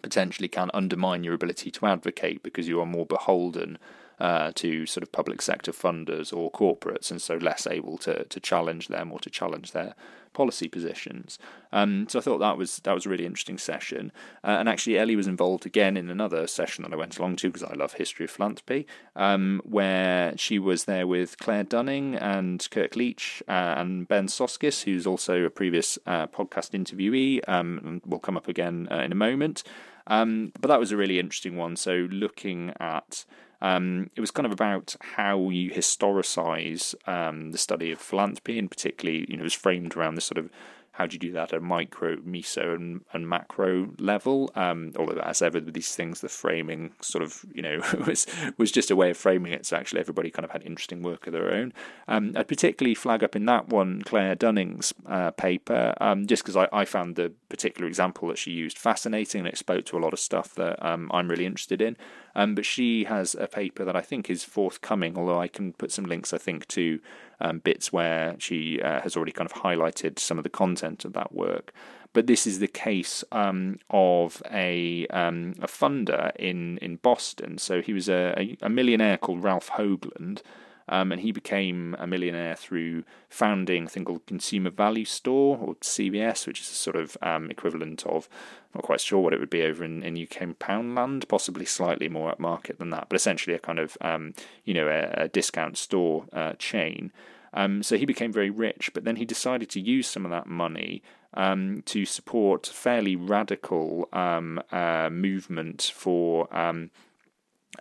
potentially 0.00 0.48
can 0.48 0.70
undermine 0.72 1.22
your 1.22 1.34
ability 1.34 1.70
to 1.70 1.86
advocate 1.86 2.42
because 2.42 2.66
you 2.66 2.80
are 2.80 2.86
more 2.86 3.06
beholden 3.06 3.78
uh, 4.18 4.50
to 4.54 4.86
sort 4.86 5.02
of 5.02 5.12
public 5.12 5.42
sector 5.42 5.72
funders 5.72 6.34
or 6.34 6.50
corporates, 6.50 7.10
and 7.10 7.20
so 7.20 7.36
less 7.36 7.66
able 7.66 7.98
to 7.98 8.24
to 8.24 8.40
challenge 8.40 8.88
them 8.88 9.12
or 9.12 9.18
to 9.18 9.28
challenge 9.28 9.72
their 9.72 9.94
policy 10.36 10.68
positions. 10.68 11.38
Um, 11.72 12.06
so 12.10 12.18
I 12.18 12.22
thought 12.22 12.38
that 12.38 12.58
was 12.58 12.76
that 12.80 12.92
was 12.94 13.06
a 13.06 13.08
really 13.08 13.24
interesting 13.24 13.56
session. 13.56 14.12
Uh, 14.44 14.56
and 14.60 14.68
actually, 14.68 14.98
Ellie 14.98 15.16
was 15.16 15.26
involved 15.26 15.64
again 15.64 15.96
in 15.96 16.10
another 16.10 16.46
session 16.46 16.82
that 16.82 16.92
I 16.92 16.96
went 16.96 17.18
along 17.18 17.36
to 17.36 17.48
because 17.48 17.62
I 17.62 17.72
love 17.72 17.94
history 17.94 18.24
of 18.24 18.30
philanthropy, 18.30 18.86
um, 19.16 19.62
where 19.64 20.34
she 20.36 20.58
was 20.58 20.84
there 20.84 21.06
with 21.06 21.38
Claire 21.38 21.64
Dunning 21.64 22.14
and 22.16 22.68
Kirk 22.70 22.96
Leach 22.96 23.42
uh, 23.48 23.74
and 23.78 24.06
Ben 24.06 24.26
Soskis, 24.26 24.84
who's 24.84 25.06
also 25.06 25.42
a 25.44 25.50
previous 25.50 25.98
uh, 26.06 26.26
podcast 26.26 26.70
interviewee, 26.72 27.40
um, 27.48 27.80
and 27.82 28.02
will 28.04 28.18
come 28.18 28.36
up 28.36 28.46
again 28.46 28.86
uh, 28.90 28.98
in 28.98 29.12
a 29.12 29.16
moment. 29.16 29.62
Um, 30.06 30.52
but 30.60 30.68
that 30.68 30.78
was 30.78 30.92
a 30.92 30.98
really 30.98 31.18
interesting 31.18 31.56
one. 31.56 31.76
So 31.76 32.06
looking 32.10 32.74
at 32.78 33.24
um, 33.60 34.10
it 34.14 34.20
was 34.20 34.30
kind 34.30 34.46
of 34.46 34.52
about 34.52 34.96
how 35.00 35.50
you 35.50 35.70
historicize 35.70 36.94
um, 37.08 37.52
the 37.52 37.58
study 37.58 37.92
of 37.92 38.00
philanthropy, 38.00 38.58
and 38.58 38.70
particularly, 38.70 39.26
you 39.28 39.36
know, 39.36 39.42
it 39.42 39.44
was 39.44 39.54
framed 39.54 39.96
around 39.96 40.14
this 40.14 40.24
sort 40.24 40.38
of 40.38 40.50
how 40.96 41.06
do 41.06 41.12
you 41.12 41.18
do 41.18 41.32
that 41.32 41.52
at 41.52 41.58
a 41.58 41.60
micro, 41.60 42.16
meso, 42.16 42.74
and, 42.74 43.02
and 43.12 43.28
macro 43.28 43.90
level? 43.98 44.50
Um, 44.54 44.92
although, 44.98 45.20
as 45.20 45.42
ever 45.42 45.60
with 45.60 45.74
these 45.74 45.94
things, 45.94 46.22
the 46.22 46.28
framing 46.30 46.92
sort 47.02 47.22
of, 47.22 47.44
you 47.52 47.60
know, 47.60 47.82
was 48.06 48.26
was 48.56 48.72
just 48.72 48.90
a 48.90 48.96
way 48.96 49.10
of 49.10 49.16
framing 49.18 49.52
it. 49.52 49.66
So 49.66 49.76
actually, 49.76 50.00
everybody 50.00 50.30
kind 50.30 50.46
of 50.46 50.52
had 50.52 50.62
interesting 50.62 51.02
work 51.02 51.26
of 51.26 51.34
their 51.34 51.52
own. 51.52 51.74
Um, 52.08 52.32
I'd 52.34 52.48
particularly 52.48 52.94
flag 52.94 53.22
up 53.22 53.36
in 53.36 53.44
that 53.44 53.68
one 53.68 54.02
Claire 54.02 54.36
Dunning's 54.36 54.94
uh, 55.06 55.32
paper, 55.32 55.94
um, 56.00 56.26
just 56.26 56.42
because 56.42 56.56
I, 56.56 56.66
I 56.72 56.86
found 56.86 57.16
the 57.16 57.30
particular 57.50 57.86
example 57.86 58.28
that 58.28 58.38
she 58.38 58.52
used 58.52 58.78
fascinating 58.78 59.40
and 59.40 59.48
it 59.48 59.58
spoke 59.58 59.84
to 59.86 59.98
a 59.98 60.00
lot 60.00 60.14
of 60.14 60.18
stuff 60.18 60.54
that 60.54 60.82
um, 60.84 61.10
I'm 61.12 61.28
really 61.28 61.44
interested 61.44 61.82
in. 61.82 61.98
Um, 62.36 62.54
but 62.54 62.66
she 62.66 63.04
has 63.04 63.34
a 63.34 63.46
paper 63.46 63.82
that 63.86 63.96
I 63.96 64.02
think 64.02 64.28
is 64.28 64.44
forthcoming, 64.44 65.16
although 65.16 65.40
I 65.40 65.48
can 65.48 65.72
put 65.72 65.90
some 65.90 66.04
links, 66.04 66.34
I 66.34 66.38
think, 66.38 66.68
to 66.68 67.00
um, 67.40 67.60
bits 67.60 67.94
where 67.94 68.36
she 68.38 68.80
uh, 68.82 69.00
has 69.00 69.16
already 69.16 69.32
kind 69.32 69.50
of 69.50 69.62
highlighted 69.62 70.18
some 70.18 70.36
of 70.36 70.44
the 70.44 70.50
content 70.50 71.06
of 71.06 71.14
that 71.14 71.34
work. 71.34 71.72
But 72.12 72.26
this 72.26 72.46
is 72.46 72.58
the 72.58 72.68
case 72.68 73.24
um, 73.32 73.78
of 73.88 74.42
a 74.50 75.06
um, 75.08 75.54
a 75.62 75.66
funder 75.66 76.36
in, 76.36 76.76
in 76.78 76.96
Boston. 76.96 77.56
So 77.56 77.80
he 77.80 77.94
was 77.94 78.08
a, 78.08 78.56
a 78.60 78.68
millionaire 78.68 79.16
called 79.16 79.42
Ralph 79.42 79.70
Hoagland. 79.70 80.42
Um, 80.88 81.10
and 81.12 81.20
he 81.20 81.32
became 81.32 81.96
a 81.98 82.06
millionaire 82.06 82.54
through 82.54 83.04
founding 83.28 83.84
a 83.84 83.88
thing 83.88 84.04
called 84.04 84.26
Consumer 84.26 84.70
Value 84.70 85.04
Store 85.04 85.58
or 85.58 85.74
CVS, 85.76 86.46
which 86.46 86.60
is 86.60 86.70
a 86.70 86.74
sort 86.74 86.96
of 86.96 87.16
um, 87.22 87.50
equivalent 87.50 88.06
of, 88.06 88.28
not 88.74 88.84
quite 88.84 89.00
sure 89.00 89.20
what 89.20 89.32
it 89.32 89.40
would 89.40 89.50
be 89.50 89.62
over 89.62 89.84
in, 89.84 90.02
in 90.02 90.20
UK 90.22 90.56
Poundland, 90.58 91.26
possibly 91.28 91.64
slightly 91.64 92.08
more 92.08 92.32
upmarket 92.32 92.78
than 92.78 92.90
that, 92.90 93.08
but 93.08 93.16
essentially 93.16 93.54
a 93.54 93.58
kind 93.58 93.78
of, 93.78 93.98
um, 94.00 94.32
you 94.64 94.74
know, 94.74 94.88
a, 94.88 95.24
a 95.24 95.28
discount 95.28 95.76
store 95.76 96.26
uh, 96.32 96.52
chain. 96.54 97.12
Um, 97.52 97.82
so 97.82 97.96
he 97.96 98.04
became 98.04 98.32
very 98.32 98.50
rich, 98.50 98.90
but 98.92 99.04
then 99.04 99.16
he 99.16 99.24
decided 99.24 99.70
to 99.70 99.80
use 99.80 100.06
some 100.06 100.24
of 100.24 100.30
that 100.30 100.46
money 100.46 101.02
um, 101.34 101.82
to 101.86 102.04
support 102.04 102.66
fairly 102.66 103.16
radical 103.16 104.08
um, 104.12 104.60
uh, 104.70 105.08
movement 105.10 105.90
for 105.94 106.54
um, 106.56 106.90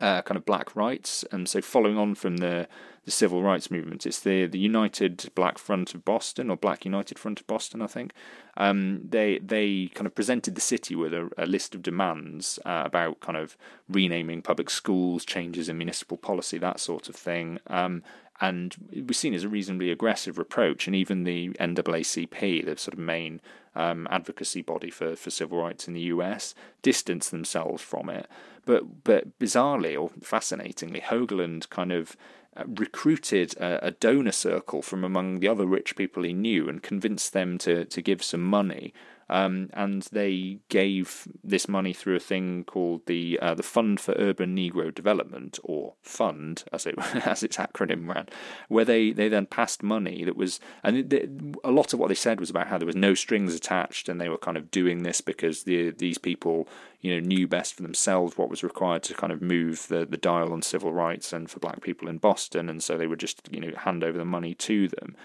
uh, 0.01 0.21
kind 0.21 0.37
of 0.37 0.45
black 0.45 0.75
rights. 0.75 1.23
And 1.31 1.47
so, 1.47 1.61
following 1.61 1.97
on 1.97 2.15
from 2.15 2.37
the 2.37 2.67
the 3.05 3.11
civil 3.11 3.43
rights 3.43 3.69
movement. 3.69 4.05
It's 4.05 4.19
the 4.19 4.47
the 4.47 4.59
United 4.59 5.29
Black 5.35 5.57
Front 5.57 5.93
of 5.93 6.03
Boston 6.03 6.49
or 6.49 6.57
Black 6.57 6.85
United 6.85 7.17
Front 7.19 7.39
of 7.39 7.47
Boston, 7.47 7.81
I 7.81 7.87
think. 7.87 8.13
Um, 8.57 9.01
they 9.07 9.37
they 9.37 9.91
kind 9.93 10.07
of 10.07 10.15
presented 10.15 10.55
the 10.55 10.61
city 10.61 10.95
with 10.95 11.13
a, 11.13 11.29
a 11.37 11.45
list 11.45 11.75
of 11.75 11.83
demands 11.83 12.59
uh, 12.65 12.81
about 12.83 13.19
kind 13.19 13.37
of 13.37 13.55
renaming 13.87 14.41
public 14.41 14.71
schools, 14.71 15.23
changes 15.23 15.69
in 15.69 15.77
municipal 15.77 16.17
policy, 16.17 16.57
that 16.57 16.79
sort 16.79 17.07
of 17.07 17.15
thing. 17.15 17.59
Um, 17.67 18.03
and 18.41 18.75
it 18.91 19.07
was 19.07 19.17
seen 19.17 19.33
as 19.33 19.43
a 19.43 19.49
reasonably 19.49 19.91
aggressive 19.91 20.37
approach. 20.37 20.87
And 20.87 20.95
even 20.95 21.23
the 21.23 21.49
NAACP, 21.51 22.65
the 22.65 22.77
sort 22.77 22.93
of 22.93 22.99
main 22.99 23.39
um, 23.75 24.07
advocacy 24.11 24.61
body 24.61 24.89
for, 24.89 25.15
for 25.15 25.29
civil 25.29 25.59
rights 25.59 25.87
in 25.87 25.93
the 25.93 26.01
US, 26.01 26.53
distanced 26.81 27.31
themselves 27.31 27.81
from 27.81 28.09
it. 28.09 28.27
But 28.65 29.03
but 29.03 29.37
bizarrely 29.39 29.99
or 29.99 30.09
fascinatingly, 30.21 31.01
Hoagland 31.01 31.69
kind 31.69 31.91
of 31.91 32.17
uh, 32.57 32.63
recruited 32.67 33.55
a, 33.57 33.87
a, 33.87 33.91
donor 33.91 34.31
circle 34.31 34.81
from 34.81 35.03
among 35.03 35.39
the 35.39 35.47
other 35.47 35.65
rich 35.65 35.95
people 35.95 36.23
he 36.23 36.33
knew 36.33 36.69
and 36.69 36.81
convinced 36.81 37.33
them 37.33 37.57
to, 37.57 37.83
to 37.83 38.01
give 38.01 38.23
some 38.23 38.43
money. 38.43 38.93
Um, 39.27 39.69
and 39.73 40.03
they 40.11 40.59
gave 40.69 41.27
this 41.43 41.67
money 41.67 41.93
through 41.93 42.15
a 42.15 42.19
thing 42.19 42.63
called 42.63 43.07
the 43.07 43.39
uh, 43.41 43.55
the 43.55 43.63
Fund 43.63 43.99
for 43.99 44.13
Urban 44.17 44.55
Negro 44.55 44.93
Development, 44.93 45.57
or 45.63 45.93
Fund 46.03 46.63
as 46.71 46.85
it 46.85 46.95
as 47.25 47.41
its 47.41 47.57
acronym 47.57 48.07
ran, 48.07 48.27
where 48.67 48.85
they, 48.85 49.11
they 49.11 49.27
then 49.27 49.47
passed 49.47 49.81
money 49.81 50.23
that 50.23 50.37
was 50.37 50.59
and 50.83 51.11
it, 51.11 51.29
a 51.63 51.71
lot 51.71 51.91
of 51.91 51.99
what 51.99 52.09
they 52.09 52.15
said 52.15 52.39
was 52.39 52.51
about 52.51 52.67
how 52.67 52.77
there 52.77 52.85
was 52.85 52.95
no 52.95 53.15
strings 53.15 53.55
attached, 53.55 54.07
and 54.07 54.21
they 54.21 54.29
were 54.29 54.37
kind 54.37 54.57
of 54.57 54.69
doing 54.69 55.01
this 55.01 55.21
because 55.21 55.63
the 55.63 55.89
these 55.89 56.19
people 56.19 56.67
you 57.01 57.13
know 57.13 57.25
knew 57.25 57.47
best 57.47 57.73
for 57.73 57.81
themselves 57.81 58.37
what 58.37 58.49
was 58.49 58.63
required 58.63 59.01
to 59.03 59.15
kind 59.15 59.33
of 59.33 59.41
move 59.41 59.87
the 59.87 60.05
the 60.05 60.17
dial 60.17 60.53
on 60.53 60.61
civil 60.61 60.93
rights 60.93 61.33
and 61.33 61.49
for 61.49 61.59
black 61.59 61.81
people 61.81 62.07
in 62.07 62.19
Boston, 62.19 62.69
and 62.69 62.83
so 62.83 62.95
they 62.95 63.07
would 63.07 63.19
just 63.19 63.49
you 63.51 63.59
know 63.59 63.71
hand 63.75 64.03
over 64.03 64.19
the 64.19 64.25
money 64.25 64.53
to 64.53 64.87
them. 64.87 65.15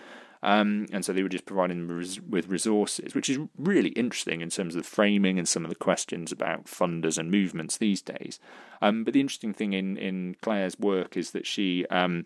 Um, 0.42 0.87
and 0.90 1.05
so 1.05 1.12
they 1.12 1.22
were 1.22 1.29
just 1.29 1.44
providing 1.44 1.87
them 1.87 2.05
with 2.29 2.48
resources, 2.48 3.14
which 3.14 3.29
is 3.29 3.38
really 3.59 3.90
interesting 3.90 4.40
in 4.40 4.48
terms 4.48 4.74
of 4.74 4.83
the 4.83 4.88
framing 4.88 5.38
and 5.38 5.48
some 5.48 5.64
of 5.64 5.68
the 5.68 5.76
questions 5.76 6.33
about 6.33 6.64
funders 6.64 7.18
and 7.18 7.31
movements 7.31 7.76
these 7.76 8.00
days. 8.00 8.40
Um, 8.81 9.05
but 9.05 9.12
the 9.12 9.20
interesting 9.20 9.53
thing 9.53 9.74
in, 9.74 9.96
in 9.98 10.37
Claire's 10.40 10.79
work 10.79 11.16
is 11.16 11.33
that 11.33 11.46
she 11.46 11.85
um, 11.87 12.24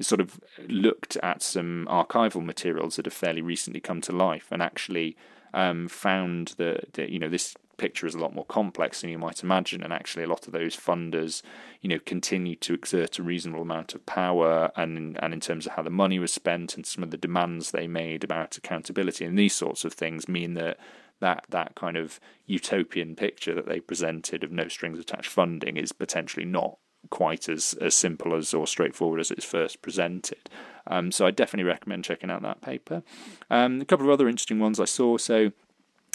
sort 0.00 0.20
of 0.20 0.38
looked 0.68 1.16
at 1.18 1.42
some 1.42 1.88
archival 1.90 2.44
materials 2.44 2.96
that 2.96 3.06
have 3.06 3.14
fairly 3.14 3.42
recently 3.42 3.80
come 3.80 4.00
to 4.02 4.12
life 4.12 4.46
and 4.52 4.62
actually 4.62 5.16
um, 5.54 5.88
found 5.88 6.54
that, 6.58 6.92
that 6.92 7.10
you 7.10 7.18
know 7.18 7.28
this 7.28 7.54
picture 7.76 8.06
is 8.06 8.14
a 8.14 8.18
lot 8.18 8.34
more 8.34 8.44
complex 8.44 9.00
than 9.00 9.10
you 9.10 9.18
might 9.18 9.42
imagine, 9.42 9.82
and 9.82 9.92
actually 9.92 10.24
a 10.24 10.28
lot 10.28 10.46
of 10.46 10.52
those 10.52 10.76
funders, 10.76 11.42
you 11.80 11.88
know, 11.88 11.98
continue 11.98 12.56
to 12.56 12.74
exert 12.74 13.18
a 13.18 13.22
reasonable 13.22 13.62
amount 13.62 13.94
of 13.94 14.06
power, 14.06 14.70
and 14.76 15.18
and 15.22 15.34
in 15.34 15.40
terms 15.40 15.66
of 15.66 15.72
how 15.72 15.82
the 15.82 15.90
money 15.90 16.18
was 16.18 16.32
spent 16.32 16.76
and 16.76 16.86
some 16.86 17.02
of 17.02 17.10
the 17.10 17.16
demands 17.16 17.70
they 17.70 17.86
made 17.86 18.24
about 18.24 18.56
accountability 18.56 19.24
and 19.24 19.38
these 19.38 19.54
sorts 19.54 19.84
of 19.84 19.92
things 19.92 20.28
mean 20.28 20.54
that 20.54 20.78
that 21.20 21.44
that 21.48 21.74
kind 21.74 21.96
of 21.96 22.20
utopian 22.46 23.16
picture 23.16 23.54
that 23.54 23.66
they 23.66 23.80
presented 23.80 24.44
of 24.44 24.52
no 24.52 24.68
strings 24.68 24.98
attached 24.98 25.30
funding 25.30 25.76
is 25.76 25.92
potentially 25.92 26.44
not 26.44 26.78
quite 27.10 27.48
as, 27.48 27.74
as 27.80 27.94
simple 27.94 28.34
as 28.34 28.52
or 28.52 28.66
straightforward 28.66 29.20
as 29.20 29.30
it's 29.30 29.44
first 29.44 29.80
presented. 29.80 30.50
Um, 30.88 31.10
so 31.10 31.26
I 31.26 31.30
definitely 31.30 31.68
recommend 31.68 32.04
checking 32.04 32.30
out 32.30 32.42
that 32.42 32.60
paper. 32.60 33.02
Um, 33.50 33.80
a 33.80 33.84
couple 33.84 34.06
of 34.06 34.12
other 34.12 34.28
interesting 34.28 34.58
ones 34.58 34.80
I 34.80 34.84
saw. 34.84 35.16
So 35.16 35.52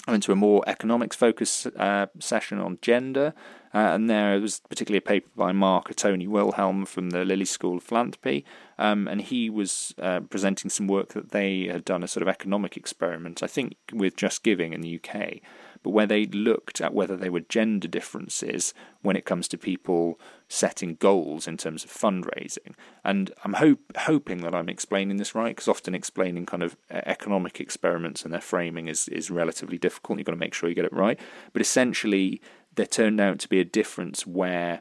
I 0.06 0.10
went 0.10 0.24
to 0.24 0.32
a 0.32 0.36
more 0.36 0.64
economics 0.66 1.14
focused 1.14 1.68
uh, 1.76 2.06
session 2.18 2.58
on 2.58 2.78
gender, 2.82 3.34
uh, 3.72 3.78
and 3.78 4.10
there 4.10 4.40
was 4.40 4.60
particularly 4.68 4.98
a 4.98 5.02
paper 5.02 5.28
by 5.36 5.52
Mark 5.52 5.88
Ottoni-Wilhelm 5.88 6.86
from 6.86 7.10
the 7.10 7.24
Lilly 7.24 7.44
School 7.44 7.76
of 7.76 7.84
Philanthropy, 7.84 8.44
um, 8.78 9.06
and 9.06 9.22
he 9.22 9.48
was 9.48 9.94
uh, 10.02 10.20
presenting 10.20 10.70
some 10.70 10.88
work 10.88 11.10
that 11.10 11.30
they 11.30 11.66
had 11.68 11.84
done 11.84 12.02
a 12.02 12.08
sort 12.08 12.22
of 12.22 12.28
economic 12.28 12.76
experiment, 12.76 13.44
I 13.44 13.46
think, 13.46 13.76
with 13.92 14.16
JustGiving 14.16 14.72
in 14.72 14.80
the 14.80 15.00
UK, 15.00 15.40
but 15.82 15.90
where 15.90 16.06
they 16.06 16.26
looked 16.26 16.80
at 16.80 16.94
whether 16.94 17.16
there 17.16 17.32
were 17.32 17.40
gender 17.40 17.88
differences 17.88 18.72
when 19.02 19.16
it 19.16 19.24
comes 19.24 19.48
to 19.48 19.58
people 19.58 20.18
setting 20.48 20.96
goals 20.96 21.48
in 21.48 21.56
terms 21.56 21.84
of 21.84 21.90
fundraising. 21.90 22.74
And 23.04 23.32
I'm 23.44 23.54
hope, 23.54 23.80
hoping 23.96 24.42
that 24.42 24.54
I'm 24.54 24.68
explaining 24.68 25.16
this 25.16 25.34
right, 25.34 25.54
because 25.54 25.68
often 25.68 25.94
explaining 25.94 26.46
kind 26.46 26.62
of 26.62 26.76
uh, 26.90 27.00
economic 27.06 27.60
experiments 27.60 28.24
and 28.24 28.32
their 28.32 28.40
framing 28.40 28.88
is, 28.88 29.08
is 29.08 29.30
relatively 29.30 29.78
difficult. 29.78 30.18
You've 30.18 30.26
got 30.26 30.32
to 30.32 30.38
make 30.38 30.54
sure 30.54 30.68
you 30.68 30.74
get 30.74 30.84
it 30.84 30.92
right. 30.92 31.18
But 31.52 31.62
essentially, 31.62 32.40
there 32.74 32.86
turned 32.86 33.20
out 33.20 33.38
to 33.40 33.48
be 33.48 33.60
a 33.60 33.64
difference 33.64 34.26
where 34.26 34.80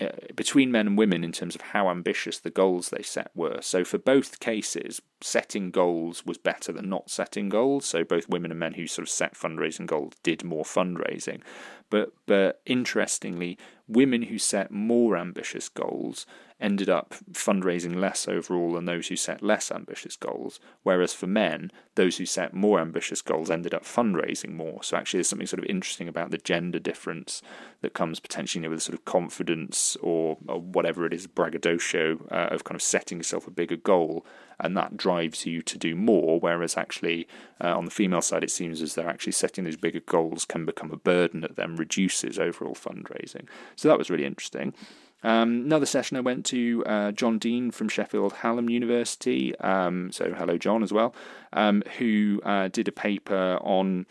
uh, 0.00 0.08
between 0.36 0.70
men 0.70 0.86
and 0.86 0.98
women 0.98 1.24
in 1.24 1.32
terms 1.32 1.54
of 1.54 1.60
how 1.60 1.90
ambitious 1.90 2.38
the 2.38 2.50
goals 2.50 2.90
they 2.90 3.02
set 3.02 3.30
were. 3.34 3.58
So 3.60 3.84
for 3.84 3.98
both 3.98 4.38
cases, 4.40 5.02
setting 5.20 5.70
goals 5.70 6.24
was 6.24 6.38
better 6.38 6.72
than 6.72 6.88
not 6.88 7.10
setting 7.10 7.48
goals. 7.48 7.84
So 7.86 8.04
both 8.04 8.28
women 8.28 8.50
and 8.50 8.60
men 8.60 8.74
who 8.74 8.86
sort 8.86 9.06
of 9.06 9.10
set 9.10 9.34
fundraising 9.34 9.86
goals 9.86 10.14
did 10.22 10.44
more 10.44 10.64
fundraising. 10.64 11.40
But 11.90 12.12
but 12.26 12.60
interestingly, 12.66 13.58
women 13.88 14.22
who 14.22 14.38
set 14.38 14.70
more 14.70 15.16
ambitious 15.16 15.68
goals 15.68 16.26
ended 16.60 16.88
up 16.88 17.14
fundraising 17.32 17.96
less 17.96 18.26
overall 18.26 18.72
than 18.72 18.84
those 18.84 19.08
who 19.08 19.16
set 19.16 19.42
less 19.42 19.70
ambitious 19.70 20.16
goals. 20.16 20.58
Whereas 20.82 21.14
for 21.14 21.26
men, 21.26 21.70
those 21.94 22.16
who 22.18 22.26
set 22.26 22.52
more 22.52 22.80
ambitious 22.80 23.22
goals 23.22 23.50
ended 23.50 23.74
up 23.74 23.84
fundraising 23.84 24.54
more. 24.54 24.82
So 24.82 24.96
actually, 24.96 25.18
there's 25.18 25.28
something 25.28 25.46
sort 25.46 25.60
of 25.60 25.66
interesting 25.66 26.08
about 26.08 26.30
the 26.30 26.38
gender 26.38 26.78
difference 26.78 27.42
that 27.80 27.94
comes 27.94 28.20
potentially 28.20 28.62
you 28.62 28.68
know, 28.68 28.74
with 28.74 28.82
sort 28.82 28.98
of 28.98 29.04
confidence 29.04 29.96
or, 30.02 30.38
or 30.48 30.60
whatever 30.60 31.06
it 31.06 31.12
is, 31.12 31.26
braggadocio 31.26 32.18
uh, 32.30 32.48
of 32.50 32.64
kind 32.64 32.74
of 32.74 32.82
setting 32.82 33.18
yourself 33.18 33.46
a 33.46 33.50
bigger 33.52 33.76
goal 33.76 34.26
and 34.60 34.76
that 34.76 34.96
drives 34.96 35.46
you 35.46 35.62
to 35.62 35.78
do 35.78 35.94
more. 35.94 36.40
Whereas 36.40 36.76
actually, 36.76 37.28
uh, 37.62 37.76
on 37.76 37.84
the 37.84 37.90
female 37.90 38.22
side, 38.22 38.42
it 38.42 38.50
seems 38.50 38.82
as 38.82 38.94
though 38.94 39.06
actually 39.06 39.32
setting 39.32 39.64
those 39.64 39.76
bigger 39.76 40.00
goals 40.00 40.44
can 40.44 40.66
become 40.66 40.90
a 40.90 40.96
burden 40.96 41.40
that 41.42 41.56
then 41.56 41.76
reduces 41.76 42.38
overall 42.38 42.74
fundraising. 42.74 43.46
So 43.76 43.88
that 43.88 43.98
was 43.98 44.10
really 44.10 44.24
interesting. 44.24 44.74
Um, 45.22 45.62
another 45.64 45.86
session 45.86 46.16
I 46.16 46.20
went 46.20 46.46
to, 46.46 46.84
uh, 46.86 47.12
Jon 47.12 47.38
Dean 47.38 47.70
from 47.70 47.88
Sheffield 47.88 48.34
Hallam 48.34 48.68
University, 48.68 49.56
um, 49.58 50.12
so 50.12 50.32
hello 50.32 50.56
Jon 50.56 50.82
as 50.82 50.92
well, 50.92 51.14
um, 51.52 51.82
who 51.98 52.40
uh, 52.44 52.68
did 52.68 52.86
a 52.86 52.92
paper 52.92 53.58
on 53.60 54.06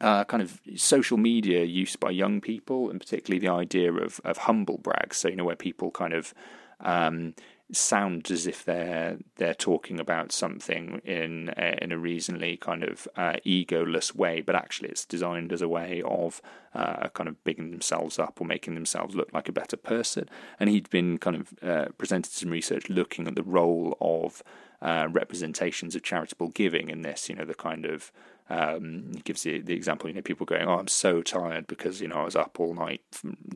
uh, 0.00 0.24
kind 0.24 0.42
of 0.42 0.60
social 0.76 1.18
media 1.18 1.64
use 1.64 1.96
by 1.96 2.10
young 2.10 2.40
people, 2.40 2.90
and 2.90 3.00
particularly 3.00 3.38
the 3.38 3.52
idea 3.52 3.92
of, 3.92 4.20
of 4.24 4.38
humble 4.38 4.78
brags. 4.78 5.16
So 5.16 5.28
you 5.28 5.36
know 5.36 5.44
where 5.44 5.56
people 5.56 5.90
kind 5.90 6.12
of 6.12 6.34
um, 7.70 7.74
sound 7.74 8.30
as 8.30 8.46
if 8.46 8.64
they're 8.64 9.18
they're 9.36 9.54
talking 9.54 10.00
about 10.00 10.32
something 10.32 11.00
in 11.04 11.52
a, 11.56 11.82
in 11.82 11.92
a 11.92 11.98
reasonably 11.98 12.56
kind 12.56 12.84
of 12.84 13.08
uh, 13.16 13.36
egoless 13.46 14.14
way, 14.14 14.40
but 14.40 14.54
actually 14.54 14.88
it's 14.88 15.04
designed 15.04 15.52
as 15.52 15.62
a 15.62 15.68
way 15.68 16.02
of 16.04 16.42
uh, 16.74 17.08
kind 17.08 17.28
of 17.28 17.42
bigging 17.44 17.70
themselves 17.70 18.18
up 18.18 18.40
or 18.40 18.44
making 18.44 18.74
themselves 18.74 19.14
look 19.14 19.32
like 19.32 19.48
a 19.48 19.52
better 19.52 19.76
person. 19.76 20.28
And 20.58 20.70
he'd 20.70 20.90
been 20.90 21.18
kind 21.18 21.36
of 21.36 21.54
uh, 21.62 21.88
presented 21.98 22.32
some 22.32 22.50
research 22.50 22.88
looking 22.88 23.26
at 23.26 23.34
the 23.34 23.42
role 23.42 23.96
of 24.00 24.42
uh, 24.82 25.08
representations 25.10 25.94
of 25.94 26.02
charitable 26.02 26.48
giving 26.48 26.88
in 26.88 27.02
this. 27.02 27.28
You 27.28 27.36
know, 27.36 27.44
the 27.44 27.54
kind 27.54 27.84
of 27.84 28.12
um, 28.50 29.12
he 29.14 29.20
gives 29.20 29.44
the, 29.44 29.60
the 29.60 29.74
example, 29.74 30.10
you 30.10 30.14
know, 30.16 30.22
people 30.22 30.44
going, 30.44 30.66
"Oh, 30.66 30.78
I'm 30.78 30.88
so 30.88 31.22
tired 31.22 31.68
because 31.68 32.00
you 32.00 32.08
know 32.08 32.16
I 32.16 32.24
was 32.24 32.34
up 32.34 32.58
all 32.58 32.74
night 32.74 33.00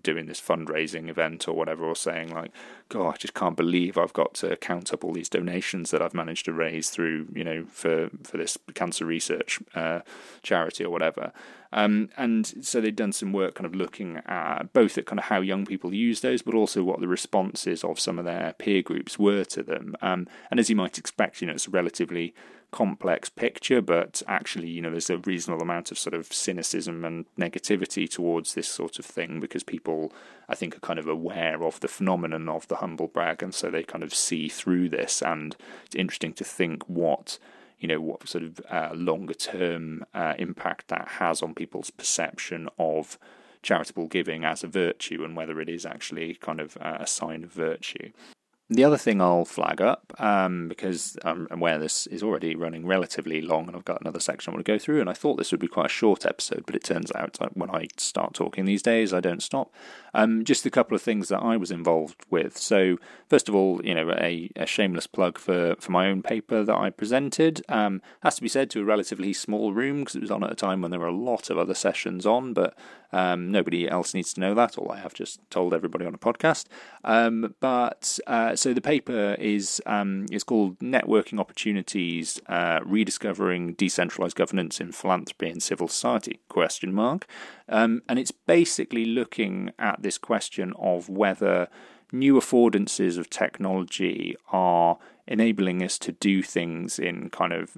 doing 0.02 0.26
this 0.26 0.40
fundraising 0.40 1.08
event 1.08 1.48
or 1.48 1.54
whatever," 1.54 1.84
or 1.84 1.96
saying 1.96 2.32
like, 2.32 2.52
"God, 2.88 3.14
I 3.14 3.16
just 3.16 3.34
can't 3.34 3.56
believe 3.56 3.98
I've 3.98 4.12
got 4.12 4.34
to 4.34 4.56
count 4.56 4.92
up 4.92 5.02
all 5.02 5.12
these 5.12 5.28
donations 5.28 5.90
that 5.90 6.00
I've 6.00 6.14
managed 6.14 6.44
to 6.44 6.52
raise 6.52 6.90
through, 6.90 7.26
you 7.34 7.42
know, 7.42 7.64
for 7.68 8.08
for 8.22 8.36
this 8.36 8.56
cancer 8.74 9.04
research 9.04 9.58
uh, 9.74 10.00
charity 10.42 10.84
or 10.84 10.90
whatever." 10.90 11.32
Um, 11.72 12.10
and 12.16 12.64
so 12.64 12.80
they'd 12.80 12.94
done 12.94 13.10
some 13.10 13.32
work 13.32 13.56
kind 13.56 13.66
of 13.66 13.74
looking 13.74 14.18
at 14.26 14.72
both 14.72 14.96
at 14.96 15.06
kind 15.06 15.18
of 15.18 15.24
how 15.24 15.40
young 15.40 15.66
people 15.66 15.92
use 15.92 16.20
those, 16.20 16.40
but 16.40 16.54
also 16.54 16.84
what 16.84 17.00
the 17.00 17.08
responses 17.08 17.82
of 17.82 17.98
some 17.98 18.16
of 18.16 18.24
their 18.24 18.54
peer 18.58 18.80
groups 18.80 19.18
were 19.18 19.42
to 19.46 19.64
them. 19.64 19.96
Um, 20.00 20.28
and 20.52 20.60
as 20.60 20.70
you 20.70 20.76
might 20.76 20.98
expect, 20.98 21.40
you 21.40 21.48
know, 21.48 21.54
it's 21.54 21.68
relatively 21.68 22.32
complex 22.74 23.28
picture, 23.28 23.80
but 23.80 24.20
actually, 24.26 24.68
you 24.68 24.82
know, 24.82 24.90
there's 24.90 25.08
a 25.08 25.18
reasonable 25.18 25.62
amount 25.62 25.92
of 25.92 25.98
sort 25.98 26.12
of 26.12 26.32
cynicism 26.32 27.04
and 27.04 27.24
negativity 27.38 28.10
towards 28.10 28.54
this 28.54 28.66
sort 28.66 28.98
of 28.98 29.04
thing 29.04 29.38
because 29.38 29.62
people, 29.62 30.12
I 30.48 30.56
think, 30.56 30.76
are 30.76 30.80
kind 30.80 30.98
of 30.98 31.06
aware 31.06 31.62
of 31.62 31.78
the 31.78 31.86
phenomenon 31.86 32.48
of 32.48 32.66
the 32.66 32.76
humble 32.76 33.06
brag, 33.06 33.44
and 33.44 33.54
so 33.54 33.70
they 33.70 33.84
kind 33.84 34.02
of 34.02 34.12
see 34.12 34.48
through 34.48 34.88
this. 34.88 35.22
And 35.22 35.54
it's 35.86 35.94
interesting 35.94 36.32
to 36.32 36.42
think 36.42 36.82
what 36.88 37.38
you 37.78 37.86
know 37.86 38.00
what 38.00 38.28
sort 38.28 38.42
of 38.42 38.60
uh, 38.68 38.90
longer 38.92 39.34
term 39.34 40.04
uh, 40.12 40.34
impact 40.36 40.88
that 40.88 41.06
has 41.20 41.42
on 41.42 41.54
people's 41.54 41.90
perception 41.90 42.68
of 42.76 43.20
charitable 43.62 44.08
giving 44.08 44.44
as 44.44 44.64
a 44.64 44.68
virtue 44.68 45.22
and 45.22 45.36
whether 45.36 45.60
it 45.60 45.68
is 45.68 45.86
actually 45.86 46.34
kind 46.34 46.60
of 46.60 46.76
uh, 46.80 46.96
a 46.98 47.06
sign 47.06 47.44
of 47.44 47.52
virtue. 47.52 48.10
The 48.74 48.82
other 48.82 48.96
thing 48.96 49.20
I'll 49.20 49.44
flag 49.44 49.80
up, 49.80 50.12
um, 50.18 50.66
because 50.66 51.16
I'm 51.22 51.46
aware 51.52 51.78
this 51.78 52.08
is 52.08 52.24
already 52.24 52.56
running 52.56 52.84
relatively 52.84 53.40
long 53.40 53.68
and 53.68 53.76
I've 53.76 53.84
got 53.84 54.00
another 54.00 54.18
section 54.18 54.50
I 54.50 54.54
want 54.54 54.66
to 54.66 54.72
go 54.72 54.80
through, 54.80 55.00
and 55.00 55.08
I 55.08 55.12
thought 55.12 55.36
this 55.36 55.52
would 55.52 55.60
be 55.60 55.68
quite 55.68 55.86
a 55.86 55.88
short 55.88 56.26
episode, 56.26 56.64
but 56.66 56.74
it 56.74 56.82
turns 56.82 57.12
out 57.14 57.38
when 57.56 57.70
I 57.70 57.86
start 57.96 58.34
talking 58.34 58.64
these 58.64 58.82
days, 58.82 59.14
I 59.14 59.20
don't 59.20 59.44
stop. 59.44 59.72
Um, 60.12 60.42
just 60.42 60.66
a 60.66 60.72
couple 60.72 60.96
of 60.96 61.02
things 61.02 61.28
that 61.28 61.38
I 61.38 61.56
was 61.56 61.70
involved 61.70 62.26
with. 62.30 62.58
So, 62.58 62.98
first 63.28 63.48
of 63.48 63.54
all, 63.54 63.80
you 63.84 63.94
know, 63.94 64.10
a, 64.10 64.50
a 64.56 64.66
shameless 64.66 65.06
plug 65.06 65.38
for, 65.38 65.76
for 65.78 65.92
my 65.92 66.08
own 66.08 66.22
paper 66.22 66.64
that 66.64 66.76
I 66.76 66.90
presented. 66.90 67.62
Um, 67.68 68.02
has 68.24 68.34
to 68.36 68.42
be 68.42 68.48
said 68.48 68.70
to 68.70 68.80
a 68.80 68.84
relatively 68.84 69.32
small 69.32 69.72
room 69.72 70.00
because 70.00 70.16
it 70.16 70.22
was 70.22 70.32
on 70.32 70.42
at 70.42 70.50
a 70.50 70.56
time 70.56 70.82
when 70.82 70.90
there 70.90 70.98
were 70.98 71.06
a 71.06 71.16
lot 71.16 71.48
of 71.48 71.58
other 71.58 71.74
sessions 71.74 72.26
on, 72.26 72.52
but 72.52 72.76
um, 73.14 73.52
nobody 73.52 73.88
else 73.88 74.12
needs 74.12 74.34
to 74.34 74.40
know 74.40 74.54
that. 74.54 74.76
All 74.76 74.90
I 74.90 74.98
have 74.98 75.14
just 75.14 75.38
told 75.48 75.72
everybody 75.72 76.04
on 76.04 76.14
a 76.14 76.18
podcast. 76.18 76.66
Um, 77.04 77.54
but 77.60 78.18
uh, 78.26 78.56
so 78.56 78.74
the 78.74 78.80
paper 78.80 79.36
is 79.38 79.80
um, 79.86 80.26
is 80.32 80.42
called 80.42 80.80
"Networking 80.80 81.38
Opportunities: 81.38 82.40
uh, 82.48 82.80
Rediscovering 82.84 83.74
Decentralized 83.74 84.34
Governance 84.34 84.80
in 84.80 84.90
Philanthropy 84.90 85.48
and 85.48 85.62
Civil 85.62 85.86
Society?" 85.86 86.40
Question 86.48 86.92
mark. 86.92 87.28
Um, 87.68 88.02
and 88.08 88.18
it's 88.18 88.32
basically 88.32 89.04
looking 89.04 89.70
at 89.78 90.02
this 90.02 90.18
question 90.18 90.72
of 90.76 91.08
whether 91.08 91.68
new 92.10 92.34
affordances 92.34 93.16
of 93.16 93.30
technology 93.30 94.34
are 94.50 94.98
enabling 95.26 95.82
us 95.82 95.98
to 95.98 96.12
do 96.12 96.42
things 96.42 96.98
in 96.98 97.30
kind 97.30 97.52
of 97.52 97.76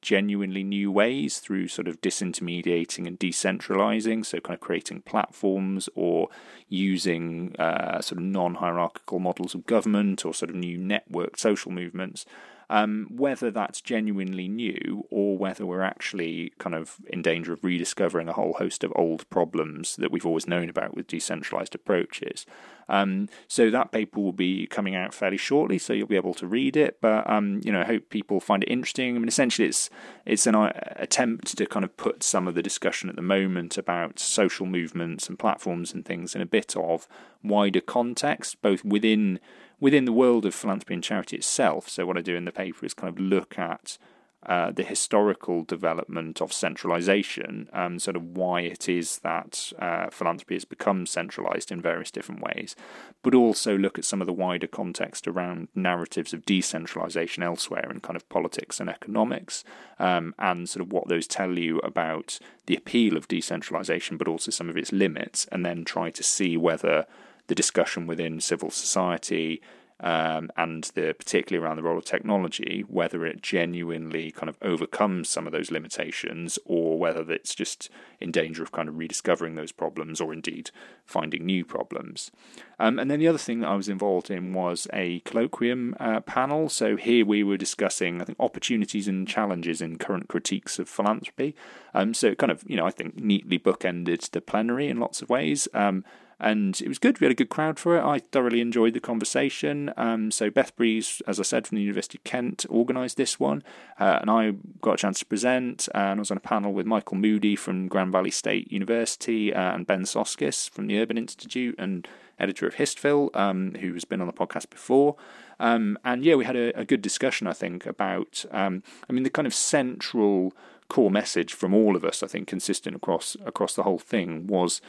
genuinely 0.00 0.62
new 0.62 0.92
ways 0.92 1.38
through 1.38 1.66
sort 1.66 1.88
of 1.88 2.00
disintermediating 2.00 3.06
and 3.06 3.18
decentralizing, 3.18 4.24
so 4.24 4.38
kind 4.40 4.54
of 4.54 4.60
creating 4.60 5.02
platforms 5.02 5.88
or 5.94 6.28
using 6.68 7.54
uh, 7.58 8.00
sort 8.00 8.18
of 8.18 8.24
non 8.24 8.56
hierarchical 8.56 9.18
models 9.18 9.54
of 9.54 9.66
government 9.66 10.24
or 10.24 10.32
sort 10.32 10.50
of 10.50 10.56
new 10.56 10.78
networked 10.78 11.38
social 11.38 11.72
movements 11.72 12.24
um, 12.70 13.08
whether 13.10 13.50
that's 13.50 13.80
genuinely 13.80 14.48
new 14.48 15.04
or 15.10 15.36
whether 15.36 15.66
we're 15.66 15.82
actually 15.82 16.52
kind 16.58 16.74
of 16.74 16.96
in 17.08 17.22
danger 17.22 17.52
of 17.52 17.62
rediscovering 17.62 18.28
a 18.28 18.32
whole 18.32 18.54
host 18.54 18.84
of 18.84 18.92
old 18.96 19.28
problems 19.30 19.96
that 19.96 20.10
we've 20.10 20.26
always 20.26 20.46
known 20.46 20.68
about 20.68 20.94
with 20.94 21.06
decentralized 21.06 21.74
approaches. 21.74 22.46
Um, 22.88 23.28
so 23.48 23.70
that 23.70 23.92
paper 23.92 24.20
will 24.20 24.32
be 24.32 24.66
coming 24.66 24.94
out 24.94 25.14
fairly 25.14 25.36
shortly, 25.36 25.78
so 25.78 25.92
you'll 25.92 26.06
be 26.06 26.16
able 26.16 26.34
to 26.34 26.46
read 26.46 26.76
it. 26.76 26.98
But 27.00 27.28
um, 27.28 27.60
you 27.64 27.72
know, 27.72 27.80
I 27.80 27.84
hope 27.84 28.10
people 28.10 28.40
find 28.40 28.62
it 28.62 28.70
interesting. 28.70 29.16
I 29.16 29.18
mean, 29.18 29.28
essentially, 29.28 29.68
it's 29.68 29.90
it's 30.26 30.46
an 30.46 30.54
uh, 30.54 30.72
attempt 30.96 31.56
to 31.56 31.66
kind 31.66 31.84
of 31.84 31.96
put 31.96 32.22
some 32.22 32.46
of 32.46 32.54
the 32.54 32.62
discussion 32.62 33.08
at 33.08 33.16
the 33.16 33.22
moment 33.22 33.78
about 33.78 34.18
social 34.18 34.66
movements 34.66 35.28
and 35.28 35.38
platforms 35.38 35.92
and 35.92 36.04
things 36.04 36.34
in 36.34 36.42
a 36.42 36.46
bit 36.46 36.76
of 36.76 37.08
wider 37.42 37.80
context, 37.80 38.60
both 38.62 38.84
within 38.84 39.40
within 39.84 40.06
the 40.06 40.12
world 40.14 40.46
of 40.46 40.54
philanthropy 40.54 40.94
and 40.94 41.04
charity 41.04 41.36
itself. 41.36 41.90
So, 41.90 42.06
what 42.06 42.16
I 42.16 42.22
do 42.22 42.36
in 42.36 42.46
the 42.46 42.52
paper 42.52 42.86
is 42.86 42.94
kind 42.94 43.12
of 43.12 43.22
look 43.22 43.58
at 43.58 43.98
uh, 44.46 44.70
the 44.70 44.82
historical 44.82 45.62
development 45.62 46.40
of 46.40 46.54
centralization, 46.54 47.68
and 47.70 48.00
sort 48.00 48.16
of 48.16 48.22
why 48.22 48.62
it 48.62 48.88
is 48.88 49.18
that 49.18 49.72
uh, 49.78 50.08
philanthropy 50.08 50.54
has 50.54 50.64
become 50.64 51.04
centralized 51.04 51.70
in 51.70 51.82
various 51.82 52.10
different 52.10 52.40
ways, 52.40 52.74
but 53.22 53.34
also 53.34 53.76
look 53.76 53.98
at 53.98 54.06
some 54.06 54.22
of 54.22 54.26
the 54.26 54.32
wider 54.32 54.66
context 54.66 55.28
around 55.28 55.68
narratives 55.74 56.32
of 56.32 56.46
decentralization 56.46 57.42
elsewhere 57.42 57.90
in 57.90 58.00
kind 58.00 58.16
of 58.16 58.26
politics 58.30 58.80
and 58.80 58.88
economics, 58.88 59.64
um, 59.98 60.34
and 60.38 60.66
sort 60.66 60.80
of 60.80 60.90
what 60.94 61.08
those 61.08 61.26
tell 61.26 61.58
you 61.58 61.78
about 61.80 62.38
the 62.64 62.76
appeal 62.76 63.18
of 63.18 63.28
decentralization, 63.28 64.16
but 64.16 64.28
also 64.28 64.50
some 64.50 64.70
of 64.70 64.78
its 64.78 64.92
limits, 64.92 65.46
and 65.52 65.64
then 65.66 65.84
try 65.84 66.08
to 66.08 66.22
see 66.22 66.56
whether 66.56 67.04
the 67.46 67.54
discussion 67.54 68.06
within 68.06 68.40
civil 68.40 68.70
society 68.70 69.60
um, 70.00 70.50
and 70.56 70.84
the 70.94 71.14
particularly 71.16 71.64
around 71.64 71.76
the 71.76 71.82
role 71.82 71.96
of 71.96 72.04
technology, 72.04 72.84
whether 72.88 73.24
it 73.24 73.42
genuinely 73.42 74.30
kind 74.30 74.48
of 74.48 74.58
overcomes 74.60 75.28
some 75.28 75.46
of 75.46 75.52
those 75.52 75.70
limitations, 75.70 76.58
or 76.64 76.98
whether 76.98 77.30
it's 77.30 77.54
just 77.54 77.88
in 78.20 78.32
danger 78.32 78.62
of 78.62 78.72
kind 78.72 78.88
of 78.88 78.98
rediscovering 78.98 79.54
those 79.54 79.72
problems, 79.72 80.20
or 80.20 80.32
indeed 80.32 80.70
finding 81.06 81.46
new 81.46 81.64
problems. 81.64 82.32
Um, 82.78 82.98
and 82.98 83.08
then 83.10 83.20
the 83.20 83.28
other 83.28 83.38
thing 83.38 83.60
that 83.60 83.68
I 83.68 83.76
was 83.76 83.88
involved 83.88 84.30
in 84.30 84.52
was 84.52 84.88
a 84.92 85.20
colloquium 85.20 85.94
uh, 86.00 86.20
panel. 86.20 86.68
So 86.68 86.96
here 86.96 87.24
we 87.24 87.44
were 87.44 87.56
discussing, 87.56 88.20
I 88.20 88.24
think, 88.24 88.40
opportunities 88.40 89.06
and 89.06 89.28
challenges 89.28 89.80
in 89.80 89.98
current 89.98 90.28
critiques 90.28 90.80
of 90.80 90.88
philanthropy. 90.88 91.54
Um, 91.94 92.14
so 92.14 92.28
it 92.28 92.38
kind 92.38 92.50
of, 92.50 92.64
you 92.66 92.76
know, 92.76 92.86
I 92.86 92.90
think 92.90 93.16
neatly 93.16 93.60
bookended 93.60 94.28
the 94.32 94.40
plenary 94.40 94.88
in 94.88 94.98
lots 94.98 95.22
of 95.22 95.30
ways. 95.30 95.68
Um, 95.72 96.04
and 96.40 96.80
it 96.80 96.88
was 96.88 96.98
good. 96.98 97.20
We 97.20 97.26
had 97.26 97.32
a 97.32 97.36
good 97.36 97.48
crowd 97.48 97.78
for 97.78 97.96
it. 97.96 98.02
I 98.02 98.18
thoroughly 98.18 98.60
enjoyed 98.60 98.94
the 98.94 99.00
conversation. 99.00 99.92
Um, 99.96 100.30
so 100.30 100.50
Beth 100.50 100.74
Breeze, 100.76 101.22
as 101.26 101.38
I 101.38 101.42
said, 101.42 101.66
from 101.66 101.76
the 101.76 101.82
University 101.82 102.18
of 102.18 102.24
Kent, 102.24 102.66
organised 102.68 103.16
this 103.16 103.38
one, 103.38 103.62
uh, 103.98 104.18
and 104.20 104.30
I 104.30 104.54
got 104.80 104.94
a 104.94 104.98
chance 104.98 105.20
to 105.20 105.26
present. 105.26 105.88
And 105.94 106.18
I 106.18 106.20
was 106.20 106.30
on 106.30 106.36
a 106.36 106.40
panel 106.40 106.72
with 106.72 106.86
Michael 106.86 107.16
Moody 107.16 107.56
from 107.56 107.88
Grand 107.88 108.12
Valley 108.12 108.30
State 108.30 108.72
University 108.72 109.54
uh, 109.54 109.74
and 109.74 109.86
Ben 109.86 110.02
Soskis 110.02 110.68
from 110.68 110.86
the 110.86 111.00
Urban 111.00 111.18
Institute 111.18 111.74
and 111.78 112.06
editor 112.38 112.66
of 112.66 112.74
Histphil, 112.74 113.34
um, 113.36 113.74
who 113.80 113.94
has 113.94 114.04
been 114.04 114.20
on 114.20 114.26
the 114.26 114.32
podcast 114.32 114.70
before. 114.70 115.16
Um, 115.60 115.98
and 116.04 116.24
yeah, 116.24 116.34
we 116.34 116.44
had 116.44 116.56
a, 116.56 116.78
a, 116.78 116.84
good 116.84 117.00
discussion, 117.00 117.46
I 117.46 117.52
think, 117.52 117.86
about. 117.86 118.44
Um, 118.50 118.82
I 119.08 119.12
mean, 119.12 119.22
the 119.22 119.30
kind 119.30 119.46
of 119.46 119.54
central 119.54 120.52
core 120.88 121.10
message 121.10 121.54
from 121.54 121.72
all 121.72 121.96
of 121.96 122.04
us, 122.04 122.22
I 122.22 122.26
think, 122.26 122.48
consistent 122.48 122.96
across 122.96 123.36
across 123.44 123.74
the 123.74 123.84
whole 123.84 123.98
thing 123.98 124.46
was 124.46 124.80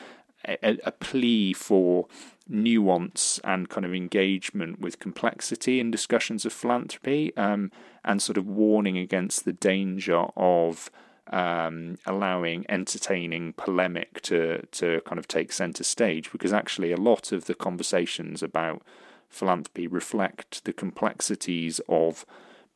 a, 0.47 0.77
a 0.85 0.91
plea 0.91 1.53
for 1.53 2.07
nuance 2.47 3.39
and 3.43 3.69
kind 3.69 3.85
of 3.85 3.93
engagement 3.93 4.79
with 4.79 4.99
complexity 4.99 5.79
in 5.79 5.91
discussions 5.91 6.45
of 6.45 6.53
philanthropy, 6.53 7.35
um, 7.37 7.71
and 8.03 8.21
sort 8.21 8.37
of 8.37 8.45
warning 8.47 8.97
against 8.97 9.45
the 9.45 9.53
danger 9.53 10.25
of 10.35 10.91
um, 11.31 11.97
allowing 12.05 12.65
entertaining 12.69 13.53
polemic 13.53 14.21
to 14.21 14.65
to 14.67 15.01
kind 15.01 15.17
of 15.17 15.27
take 15.27 15.51
centre 15.51 15.83
stage, 15.83 16.31
because 16.31 16.53
actually 16.53 16.91
a 16.91 16.97
lot 16.97 17.31
of 17.31 17.45
the 17.45 17.55
conversations 17.55 18.43
about 18.43 18.83
philanthropy 19.27 19.87
reflect 19.87 20.63
the 20.65 20.73
complexities 20.73 21.81
of 21.89 22.25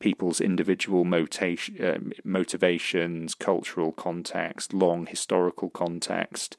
people's 0.00 0.40
individual 0.40 1.04
uh, 1.04 1.98
motivations, 2.24 3.34
cultural 3.34 3.92
context, 3.92 4.72
long 4.72 5.06
historical 5.06 5.70
context, 5.70 6.56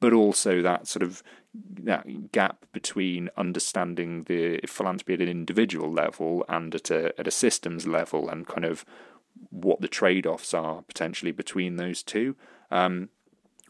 but 0.00 0.12
also 0.12 0.60
that 0.60 0.86
sort 0.86 1.02
of 1.02 1.22
that 1.54 2.32
gap 2.32 2.64
between 2.72 3.30
understanding 3.36 4.24
the 4.24 4.58
philanthropy 4.66 5.14
at 5.14 5.20
an 5.20 5.28
individual 5.28 5.90
level 5.90 6.44
and 6.48 6.74
at 6.74 6.90
a 6.90 7.18
at 7.18 7.26
a 7.26 7.30
systems 7.30 7.86
level, 7.86 8.28
and 8.28 8.46
kind 8.46 8.64
of 8.64 8.84
what 9.50 9.80
the 9.80 9.88
trade 9.88 10.26
offs 10.26 10.52
are 10.52 10.82
potentially 10.82 11.32
between 11.32 11.76
those 11.76 12.02
two. 12.02 12.36
Um, 12.70 13.08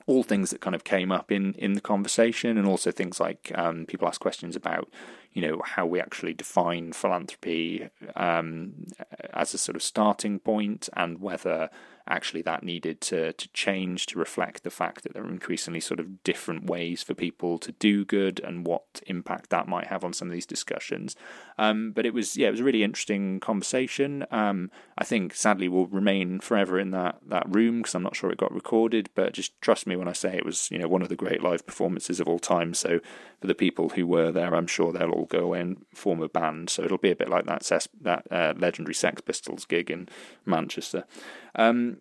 all 0.07 0.23
things 0.23 0.51
that 0.51 0.61
kind 0.61 0.75
of 0.75 0.83
came 0.83 1.13
up 1.13 1.31
in, 1.31 1.55
in 1.55 1.75
the 1.75 1.81
conversation, 1.81 2.59
and 2.59 2.67
also 2.67 2.91
things 2.91 3.21
like 3.21 3.53
um, 3.55 3.87
people 3.87 4.09
ask 4.09 4.21
questions 4.21 4.57
about, 4.57 4.89
you 5.33 5.43
know, 5.43 5.63
how 5.65 5.87
we 5.87 6.01
actually 6.01 6.35
define 6.35 6.93
philanthropy 6.93 7.89
um, 8.17 8.87
as 9.33 9.55
a 9.55 9.59
sort 9.59 9.77
of 9.77 9.83
starting 9.83 10.39
point, 10.39 10.89
and 10.95 11.21
whether 11.21 11.71
actually 12.09 12.43
that 12.43 12.63
needed 12.63 13.01
to 13.01 13.33
to 13.33 13.49
change 13.49 14.07
to 14.07 14.19
reflect 14.19 14.63
the 14.63 14.71
fact 14.71 15.03
that 15.03 15.15
there 15.15 15.25
are 15.25 15.31
increasingly 15.31 15.81
sort 15.81 16.01
of 16.01 16.23
different 16.25 16.67
ways 16.67 17.03
for 17.03 17.15
people 17.15 17.59
to 17.59 17.73
do 17.73 18.05
good 18.05 18.41
and 18.41 18.67
what 18.67 19.03
impact 19.07 19.51
that 19.51 19.69
might 19.69 19.87
have 19.87 20.05
on 20.05 20.13
some 20.13 20.29
of 20.29 20.33
these 20.33 20.47
discussions. 20.47 21.17
Um, 21.59 21.93
but 21.93 22.07
it 22.07 22.15
was 22.15 22.37
yeah, 22.37 22.49
it 22.49 22.53
was 22.53 22.61
a 22.61 22.65
really 22.65 22.83
interesting 22.83 23.41
conversation. 23.41 24.27
Um, 24.31 24.71
I 24.99 25.05
think 25.05 25.35
sadly 25.35 25.69
will 25.69 25.87
remain 25.87 26.41
forever 26.41 26.79
in 26.79 26.91
that 26.91 27.19
that 27.27 27.47
room 27.55 27.79
because 27.79 27.95
I'm 27.95 28.03
not 28.03 28.17
sure 28.17 28.31
it 28.31 28.39
got 28.39 28.55
recorded. 28.55 29.11
But 29.15 29.33
just 29.35 29.61
trust 29.61 29.87
me 29.87 29.97
when 29.97 30.09
I 30.09 30.13
say 30.13 30.37
it 30.37 30.45
was 30.45 30.71
you 30.71 30.79
know 30.79 30.89
one 30.89 31.03
of 31.03 31.09
the 31.09 31.17
great 31.17 31.43
live 31.43 31.67
performances 31.67 32.21
of 32.21 32.29
all 32.29 32.39
time. 32.39 32.75
So 32.75 33.01
for 33.41 33.47
the 33.47 33.55
people 33.55 33.91
who 33.91 34.07
were 34.07 34.31
there, 34.31 34.55
I'm 34.55 34.67
sure 34.67 34.93
they'll 34.93 35.11
all 35.11 35.27
go 35.27 35.41
away 35.41 35.61
and 35.61 35.85
form 35.95 36.23
a 36.23 36.29
band. 36.29 36.71
So 36.71 36.83
it'll 36.83 36.99
be 36.99 37.11
a 37.11 37.17
bit 37.17 37.29
like 37.29 37.47
that 37.47 37.63
that 38.01 38.27
uh, 38.31 38.55
legendary 38.57 38.95
Sex 38.95 39.21
Pistols 39.21 39.65
gig 39.65 39.91
in 39.91 40.09
Manchester. 40.47 41.05
Um, 41.55 41.92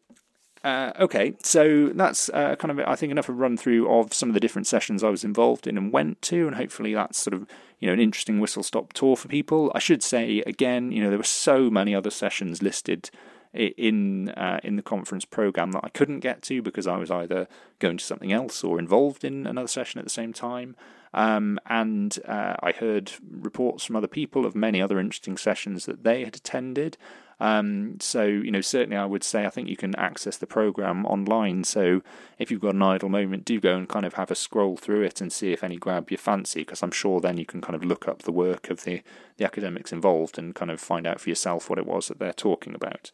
uh, 0.63 0.93
okay, 0.99 1.33
so 1.43 1.89
that's 1.89 2.29
uh, 2.29 2.55
kind 2.55 2.71
of 2.71 2.85
I 2.87 2.95
think 2.95 3.11
enough 3.11 3.29
of 3.29 3.35
a 3.35 3.37
run 3.37 3.57
through 3.57 3.91
of 3.91 4.13
some 4.13 4.29
of 4.29 4.33
the 4.33 4.39
different 4.39 4.67
sessions 4.67 5.03
I 5.03 5.09
was 5.09 5.23
involved 5.23 5.65
in 5.65 5.77
and 5.77 5.91
went 5.91 6.21
to, 6.23 6.47
and 6.47 6.55
hopefully 6.55 6.93
that's 6.93 7.17
sort 7.17 7.33
of 7.33 7.47
you 7.79 7.87
know 7.87 7.93
an 7.93 7.99
interesting 7.99 8.39
whistle 8.39 8.63
stop 8.63 8.93
tour 8.93 9.15
for 9.15 9.27
people. 9.27 9.71
I 9.73 9.79
should 9.79 10.03
say 10.03 10.43
again, 10.45 10.91
you 10.91 11.03
know 11.03 11.09
there 11.09 11.17
were 11.17 11.23
so 11.23 11.69
many 11.71 11.95
other 11.95 12.11
sessions 12.11 12.61
listed 12.61 13.09
in 13.53 14.29
uh, 14.29 14.59
in 14.63 14.75
the 14.75 14.81
conference 14.81 15.25
program 15.25 15.71
that 15.71 15.83
I 15.83 15.89
couldn't 15.89 16.19
get 16.19 16.41
to 16.43 16.61
because 16.61 16.87
I 16.87 16.97
was 16.97 17.09
either 17.09 17.47
going 17.79 17.97
to 17.97 18.05
something 18.05 18.31
else 18.31 18.63
or 18.63 18.79
involved 18.79 19.23
in 19.23 19.47
another 19.47 19.67
session 19.67 19.99
at 19.99 20.05
the 20.05 20.11
same 20.11 20.31
time. 20.31 20.75
Um, 21.13 21.59
and 21.65 22.17
uh, 22.25 22.55
I 22.61 22.71
heard 22.71 23.11
reports 23.29 23.83
from 23.83 23.97
other 23.97 24.07
people 24.07 24.45
of 24.45 24.55
many 24.55 24.81
other 24.81 24.99
interesting 24.99 25.37
sessions 25.37 25.85
that 25.85 26.03
they 26.03 26.23
had 26.23 26.35
attended. 26.35 26.97
Um, 27.41 27.97
so, 27.99 28.23
you 28.23 28.51
know, 28.51 28.61
certainly 28.61 28.95
I 28.95 29.05
would 29.05 29.23
say 29.23 29.47
I 29.47 29.49
think 29.49 29.67
you 29.67 29.75
can 29.75 29.95
access 29.95 30.37
the 30.37 30.45
program 30.45 31.07
online. 31.07 31.63
So, 31.63 32.03
if 32.37 32.51
you've 32.51 32.61
got 32.61 32.75
an 32.75 32.83
idle 32.83 33.09
moment, 33.09 33.45
do 33.45 33.59
go 33.59 33.75
and 33.75 33.89
kind 33.89 34.05
of 34.05 34.13
have 34.13 34.29
a 34.29 34.35
scroll 34.35 34.77
through 34.77 35.01
it 35.01 35.21
and 35.21 35.33
see 35.33 35.51
if 35.51 35.63
any 35.63 35.77
grab 35.77 36.11
your 36.11 36.19
fancy, 36.19 36.61
because 36.61 36.83
I'm 36.83 36.91
sure 36.91 37.19
then 37.19 37.37
you 37.37 37.45
can 37.47 37.59
kind 37.59 37.75
of 37.75 37.83
look 37.83 38.07
up 38.07 38.21
the 38.21 38.31
work 38.31 38.69
of 38.69 38.83
the, 38.83 39.01
the 39.37 39.45
academics 39.45 39.91
involved 39.91 40.37
and 40.37 40.53
kind 40.53 40.69
of 40.69 40.79
find 40.79 41.07
out 41.07 41.19
for 41.19 41.29
yourself 41.29 41.67
what 41.67 41.79
it 41.79 41.87
was 41.87 42.09
that 42.09 42.19
they're 42.19 42.31
talking 42.31 42.75
about. 42.75 43.09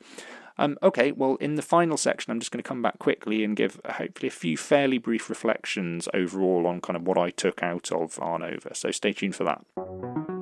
Um, 0.58 0.78
okay, 0.84 1.14
well, 1.14 1.36
in 1.36 1.56
the 1.56 1.62
final 1.62 1.96
section, 1.96 2.32
I'm 2.32 2.42
just 2.42 2.52
going 2.52 2.62
to 2.62 2.68
come 2.68 2.82
back 2.82 3.00
quickly 3.00 3.46
and 3.46 3.56
give 3.56 3.80
hopefully 3.86 4.28
a 4.28 4.32
few 4.32 4.58
fairly 4.58 4.98
brief 4.98 5.30
reflections 5.30 6.10
overall 6.14 6.68
on 6.68 6.82
kind 6.82 6.98
of 6.98 7.08
what 7.08 7.18
I 7.18 7.30
took 7.30 7.64
out 7.64 7.94
of 7.94 8.16
Arnova. 8.16 8.76
So 8.76 8.92
stay 8.92 9.14
tuned 9.14 9.38
for 9.38 9.46
that. 9.46 10.37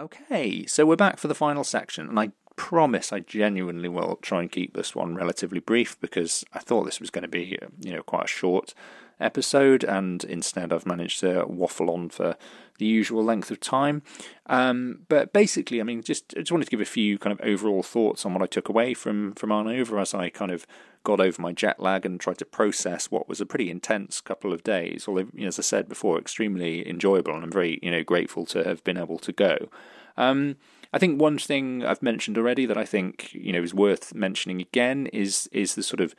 Okay, 0.00 0.64
so 0.64 0.86
we're 0.86 0.96
back 0.96 1.18
for 1.18 1.28
the 1.28 1.34
final 1.34 1.62
section, 1.62 2.08
and 2.08 2.18
I 2.18 2.30
promise 2.56 3.12
I 3.12 3.20
genuinely 3.20 3.90
will 3.90 4.16
try 4.22 4.40
and 4.40 4.50
keep 4.50 4.72
this 4.72 4.94
one 4.94 5.14
relatively 5.14 5.60
brief 5.60 6.00
because 6.00 6.42
I 6.54 6.58
thought 6.58 6.84
this 6.84 7.00
was 7.00 7.10
going 7.10 7.20
to 7.20 7.28
be, 7.28 7.58
you 7.82 7.92
know, 7.92 8.02
quite 8.02 8.24
a 8.24 8.26
short 8.28 8.72
episode, 9.20 9.84
and 9.84 10.24
instead 10.24 10.72
I've 10.72 10.86
managed 10.86 11.20
to 11.20 11.44
waffle 11.46 11.90
on 11.90 12.08
for 12.08 12.36
the 12.78 12.86
usual 12.86 13.22
length 13.22 13.50
of 13.50 13.60
time. 13.60 14.00
Um, 14.46 15.00
but 15.10 15.34
basically, 15.34 15.82
I 15.82 15.84
mean, 15.84 16.02
just 16.02 16.32
I 16.34 16.40
just 16.40 16.50
wanted 16.50 16.64
to 16.64 16.70
give 16.70 16.80
a 16.80 16.86
few 16.86 17.18
kind 17.18 17.38
of 17.38 17.46
overall 17.46 17.82
thoughts 17.82 18.24
on 18.24 18.32
what 18.32 18.42
I 18.42 18.46
took 18.46 18.70
away 18.70 18.94
from 18.94 19.34
from 19.34 19.50
Arnova 19.50 20.00
as 20.00 20.14
I 20.14 20.30
kind 20.30 20.50
of 20.50 20.66
got 21.02 21.20
over 21.20 21.40
my 21.40 21.52
jet 21.52 21.80
lag 21.80 22.04
and 22.04 22.20
tried 22.20 22.38
to 22.38 22.44
process 22.44 23.10
what 23.10 23.28
was 23.28 23.40
a 23.40 23.46
pretty 23.46 23.70
intense 23.70 24.20
couple 24.20 24.52
of 24.52 24.62
days. 24.62 25.06
Although, 25.08 25.28
as 25.42 25.58
I 25.58 25.62
said 25.62 25.88
before, 25.88 26.18
extremely 26.18 26.88
enjoyable, 26.88 27.34
and 27.34 27.44
I'm 27.44 27.52
very 27.52 27.78
you 27.82 27.90
know 27.90 28.04
grateful 28.04 28.46
to 28.46 28.64
have 28.64 28.84
been 28.84 28.98
able 28.98 29.18
to 29.18 29.32
go. 29.32 29.68
Um, 30.16 30.56
I 30.92 30.98
think 30.98 31.20
one 31.20 31.38
thing 31.38 31.84
I've 31.84 32.02
mentioned 32.02 32.36
already 32.36 32.66
that 32.66 32.78
I 32.78 32.84
think 32.84 33.32
you 33.32 33.52
know 33.52 33.62
is 33.62 33.74
worth 33.74 34.14
mentioning 34.14 34.60
again 34.60 35.06
is 35.06 35.48
is 35.52 35.74
the 35.74 35.82
sort 35.82 36.00
of 36.00 36.14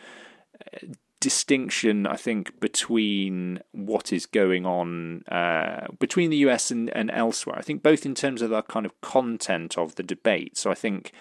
uh, 0.73 0.87
distinction 1.19 2.07
I 2.07 2.15
think 2.15 2.59
between 2.59 3.61
what 3.73 4.11
is 4.11 4.25
going 4.25 4.65
on 4.65 5.23
uh, 5.27 5.87
between 5.99 6.31
the 6.31 6.37
US 6.37 6.71
and, 6.71 6.89
and 6.89 7.11
elsewhere. 7.11 7.57
I 7.57 7.61
think 7.61 7.83
both 7.83 8.05
in 8.05 8.15
terms 8.15 8.41
of 8.41 8.49
the 8.49 8.63
kind 8.63 8.85
of 8.85 8.99
content 9.01 9.77
of 9.77 9.95
the 9.95 10.03
debate. 10.03 10.57
So 10.57 10.71
I 10.71 10.75
think 10.75 11.11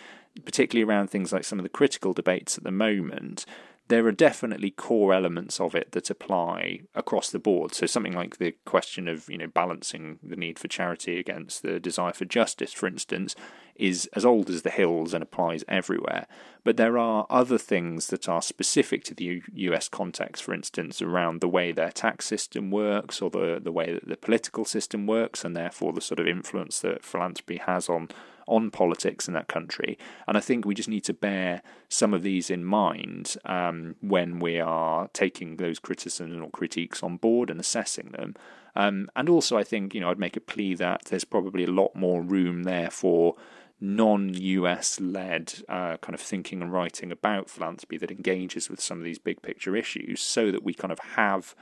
particularly 0.45 0.89
around 0.89 1.09
things 1.09 1.33
like 1.33 1.45
some 1.45 1.59
of 1.59 1.62
the 1.62 1.68
critical 1.68 2.12
debates 2.12 2.57
at 2.59 2.64
the 2.64 2.70
moment, 2.70 3.45
there 3.91 4.07
are 4.07 4.12
definitely 4.12 4.70
core 4.70 5.12
elements 5.12 5.59
of 5.59 5.74
it 5.74 5.91
that 5.93 6.11
apply 6.11 6.81
across 6.95 7.28
the 7.31 7.41
board. 7.41 7.74
So 7.74 7.87
something 7.87 8.12
like 8.12 8.39
the 8.39 8.55
question 8.64 9.09
of 9.09 9.28
you 9.28 9.37
know 9.37 9.49
balancing 9.49 10.20
the 10.22 10.37
need 10.37 10.61
for 10.61 10.68
charity 10.68 11.18
against 11.18 11.62
the 11.62 11.81
desire 11.81 12.12
for 12.12 12.24
justice, 12.24 12.72
for 12.72 12.87
instance, 12.87 13.35
is 13.74 14.09
as 14.14 14.24
old 14.24 14.49
as 14.49 14.62
the 14.62 14.70
hills 14.70 15.12
and 15.12 15.22
applies 15.22 15.64
everywhere. 15.66 16.28
But 16.62 16.76
there 16.76 16.99
are 16.99 17.26
other 17.28 17.59
things 17.59 18.07
that 18.09 18.28
are 18.28 18.43
specific 18.43 19.03
to 19.05 19.14
the 19.14 19.24
U- 19.24 19.43
US 19.55 19.89
context, 19.89 20.45
for 20.45 20.55
instance, 20.55 21.03
around 21.03 21.41
the 21.41 21.49
way 21.49 21.72
their 21.72 21.91
tax 21.91 22.26
system 22.26 22.70
works 22.70 23.20
or 23.20 23.28
the 23.28 23.61
the 23.61 23.72
way 23.72 23.93
that 23.93 24.09
the 24.09 24.16
political 24.16 24.64
system 24.64 25.09
works, 25.09 25.45
and 25.45 25.57
therefore 25.57 25.93
the 25.93 26.01
sort 26.01 26.20
of 26.20 26.28
influence 26.28 26.78
that 26.78 27.05
philanthropy 27.05 27.57
has 27.57 27.89
on 27.89 28.09
on 28.51 28.70
politics 28.70 29.28
in 29.28 29.34
that 29.34 29.48
country. 29.48 29.96
And 30.26 30.36
I 30.36 30.40
think 30.40 30.64
we 30.64 30.74
just 30.74 30.88
need 30.88 31.05
to 31.05 31.14
bear 31.14 31.62
some 31.88 32.12
of 32.12 32.22
these 32.22 32.51
in 32.51 32.64
mind 32.64 33.36
um, 33.44 33.94
when 34.01 34.40
we 34.40 34.59
are 34.61 35.09
taking 35.12 35.57
those 35.57 35.78
criticisms 35.78 36.38
or 36.40 36.51
critiques 36.51 37.03
on 37.03 37.16
board 37.16 37.48
and 37.48 37.61
assessing 37.61 38.11
them. 38.11 38.34
Um, 38.76 39.09
and 39.16 39.28
also, 39.28 39.57
I 39.57 39.64
think 39.64 39.94
you 39.94 40.01
know 40.01 40.11
I'd 40.11 40.18
make 40.18 40.36
a 40.36 40.40
plea 40.40 40.74
that 40.74 41.07
there's 41.07 41.24
probably 41.24 41.64
a 41.64 41.70
lot 41.70 41.94
more 41.94 42.22
room 42.22 42.64
there 42.64 42.90
for 42.90 43.36
non-US 43.82 45.01
led 45.01 45.55
uh, 45.68 45.96
kind 45.96 46.14
of 46.14 46.20
thinking 46.20 46.61
and 46.61 46.70
writing 46.70 47.11
about 47.11 47.48
philanthropy 47.48 47.96
that 47.96 48.11
engages 48.11 48.68
with 48.68 48.78
some 48.78 48.98
of 48.98 49.05
these 49.05 49.18
big 49.18 49.40
picture 49.42 49.74
issues, 49.74 50.20
so 50.20 50.51
that 50.51 50.62
we 50.62 50.74
kind 50.74 50.92
of 50.92 50.98
have 51.16 51.55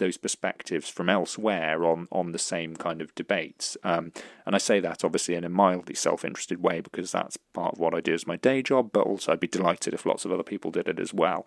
those 0.00 0.16
perspectives 0.16 0.88
from 0.88 1.08
elsewhere 1.08 1.84
on 1.84 2.08
on 2.10 2.32
the 2.32 2.38
same 2.38 2.74
kind 2.74 3.00
of 3.00 3.14
debates. 3.14 3.76
Um, 3.84 4.12
and 4.44 4.56
I 4.56 4.58
say 4.58 4.80
that 4.80 5.04
obviously 5.04 5.36
in 5.36 5.44
a 5.44 5.48
mildly 5.48 5.94
self 5.94 6.24
interested 6.24 6.60
way 6.60 6.80
because 6.80 7.12
that's 7.12 7.36
part 7.36 7.74
of 7.74 7.78
what 7.78 7.94
I 7.94 8.00
do 8.00 8.14
as 8.14 8.26
my 8.26 8.36
day 8.36 8.62
job, 8.62 8.90
but 8.92 9.06
also 9.06 9.32
I'd 9.32 9.38
be 9.38 9.46
delighted 9.46 9.94
if 9.94 10.04
lots 10.04 10.24
of 10.24 10.32
other 10.32 10.42
people 10.42 10.72
did 10.72 10.88
it 10.88 10.98
as 10.98 11.14
well. 11.14 11.46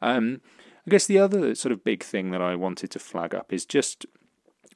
Um, 0.00 0.40
I 0.86 0.90
guess 0.90 1.06
the 1.06 1.18
other 1.18 1.54
sort 1.54 1.72
of 1.72 1.82
big 1.82 2.04
thing 2.04 2.30
that 2.30 2.42
I 2.42 2.54
wanted 2.54 2.90
to 2.92 2.98
flag 2.98 3.34
up 3.34 3.52
is 3.52 3.64
just 3.64 4.06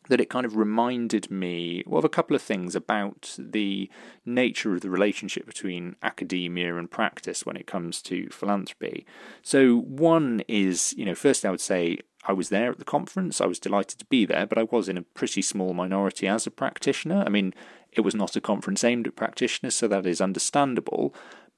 that 0.09 0.21
it 0.21 0.31
kind 0.31 0.47
of 0.47 0.57
reminded 0.57 1.31
me 1.31 1.83
well, 1.87 1.99
of 1.99 2.05
a 2.05 2.09
couple 2.09 2.35
of 2.35 2.43
things 2.43 2.75
about 2.75 3.37
the 3.39 3.91
nature 4.25 4.75
of 4.75 4.81
the 4.81 4.91
relationship 4.91 5.47
between 5.47 5.97
academia 6.03 6.77
and 6.77 6.91
practice 6.91 7.47
when 7.47 7.57
it 7.57 7.67
comes 7.67 8.03
to 8.03 8.29
philanthropy. 8.31 9.07
So, 9.43 9.77
one 9.77 10.43
is, 10.49 10.95
you 10.97 11.05
know, 11.05 11.15
first 11.15 11.45
I 11.45 11.51
would 11.51 11.61
say 11.61 11.99
I 12.25 12.33
was 12.33 12.49
there 12.49 12.71
at 12.71 12.79
the 12.79 12.85
conference. 12.85 13.41
I 13.41 13.47
was 13.47 13.59
delighted 13.59 13.99
to 14.01 14.05
be 14.07 14.25
there, 14.25 14.47
but 14.47 14.59
I 14.59 14.65
was 14.65 14.89
in 14.89 14.99
a 14.99 15.03
pretty 15.03 15.43
small 15.43 15.73
minority 15.73 16.27
as 16.27 16.47
a 16.47 16.51
practitioner. 16.51 17.23
I 17.25 17.29
mean, 17.29 17.55
it 17.93 18.03
was 18.03 18.15
not 18.15 18.37
a 18.37 18.41
conference 18.41 18.85
aimed 18.85 19.07
at 19.07 19.17
practitioners, 19.17 19.77
so 19.77 19.89
that 19.89 20.07
is 20.07 20.21
understandable. 20.21 21.15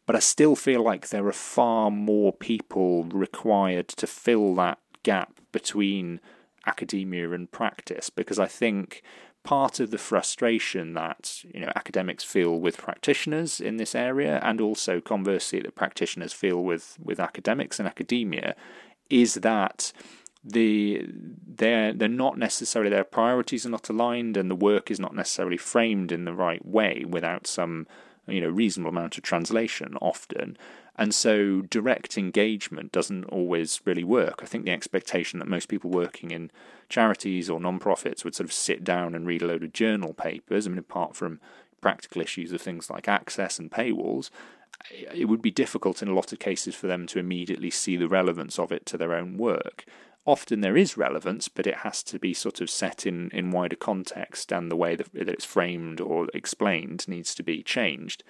But 0.06 0.16
I 0.16 0.20
still 0.20 0.56
feel 0.56 0.82
like 0.82 1.08
there 1.08 1.26
are 1.26 1.32
far 1.32 1.90
more 1.90 2.32
people 2.32 3.04
required 3.04 3.88
to 3.88 4.06
fill 4.06 4.54
that 4.56 4.78
gap 5.02 5.40
between 5.52 6.20
academia 6.66 7.30
and 7.30 7.50
practice 7.50 8.10
because 8.10 8.38
I 8.38 8.46
think 8.46 9.02
part 9.42 9.80
of 9.80 9.90
the 9.90 9.98
frustration 9.98 10.92
that 10.92 11.42
you 11.54 11.60
know 11.60 11.72
academics 11.74 12.22
feel 12.22 12.60
with 12.60 12.76
practitioners 12.76 13.60
in 13.60 13.78
this 13.78 13.94
area 13.94 14.38
and 14.42 14.60
also 14.60 15.00
conversely 15.00 15.60
that 15.60 15.74
practitioners 15.74 16.34
feel 16.34 16.62
with 16.62 16.98
with 17.02 17.18
academics 17.18 17.78
and 17.78 17.88
academia 17.88 18.54
is 19.08 19.34
that 19.34 19.92
the 20.42 21.06
they're 21.46 21.92
they're 21.92 22.08
not 22.08 22.38
necessarily 22.38 22.90
their 22.90 23.04
priorities 23.04 23.66
are 23.66 23.70
not 23.70 23.88
aligned 23.88 24.36
and 24.36 24.50
the 24.50 24.54
work 24.54 24.90
is 24.90 24.98
not 24.98 25.14
necessarily 25.14 25.58
framed 25.58 26.10
in 26.10 26.24
the 26.24 26.32
right 26.32 26.64
way 26.64 27.04
without 27.06 27.46
some 27.46 27.86
you 28.26 28.40
know 28.40 28.48
reasonable 28.48 28.88
amount 28.90 29.18
of 29.18 29.22
translation 29.22 29.96
often 30.00 30.56
and 31.00 31.14
so 31.14 31.62
direct 31.62 32.18
engagement 32.18 32.92
doesn't 32.92 33.24
always 33.24 33.80
really 33.86 34.04
work. 34.04 34.40
I 34.42 34.44
think 34.44 34.66
the 34.66 34.70
expectation 34.70 35.38
that 35.38 35.48
most 35.48 35.68
people 35.68 35.88
working 35.88 36.30
in 36.30 36.50
charities 36.90 37.48
or 37.48 37.58
non-profits 37.58 38.22
would 38.22 38.34
sort 38.34 38.44
of 38.44 38.52
sit 38.52 38.84
down 38.84 39.14
and 39.14 39.26
read 39.26 39.40
a 39.40 39.46
load 39.46 39.62
of 39.62 39.72
journal 39.72 40.12
papers, 40.12 40.66
I 40.66 40.70
mean, 40.70 40.78
apart 40.78 41.16
from 41.16 41.40
practical 41.80 42.20
issues 42.20 42.52
of 42.52 42.60
things 42.60 42.90
like 42.90 43.08
access 43.08 43.58
and 43.58 43.70
paywalls, 43.70 44.28
it 44.90 45.26
would 45.26 45.40
be 45.40 45.50
difficult 45.50 46.02
in 46.02 46.08
a 46.08 46.14
lot 46.14 46.34
of 46.34 46.38
cases 46.38 46.74
for 46.74 46.86
them 46.86 47.06
to 47.06 47.18
immediately 47.18 47.70
see 47.70 47.96
the 47.96 48.06
relevance 48.06 48.58
of 48.58 48.70
it 48.70 48.84
to 48.84 48.98
their 48.98 49.14
own 49.14 49.38
work. 49.38 49.86
Often 50.26 50.60
there 50.60 50.76
is 50.76 50.96
relevance, 50.96 51.48
but 51.48 51.66
it 51.66 51.78
has 51.78 52.02
to 52.04 52.18
be 52.18 52.34
sort 52.34 52.60
of 52.60 52.70
set 52.70 53.06
in, 53.06 53.30
in 53.30 53.50
wider 53.50 53.76
context, 53.76 54.52
and 54.52 54.70
the 54.70 54.76
way 54.76 54.94
that, 54.96 55.12
that 55.12 55.28
it's 55.28 55.44
framed 55.44 56.00
or 56.00 56.28
explained 56.34 57.08
needs 57.08 57.34
to 57.34 57.42
be 57.42 57.62
changed. 57.62 58.22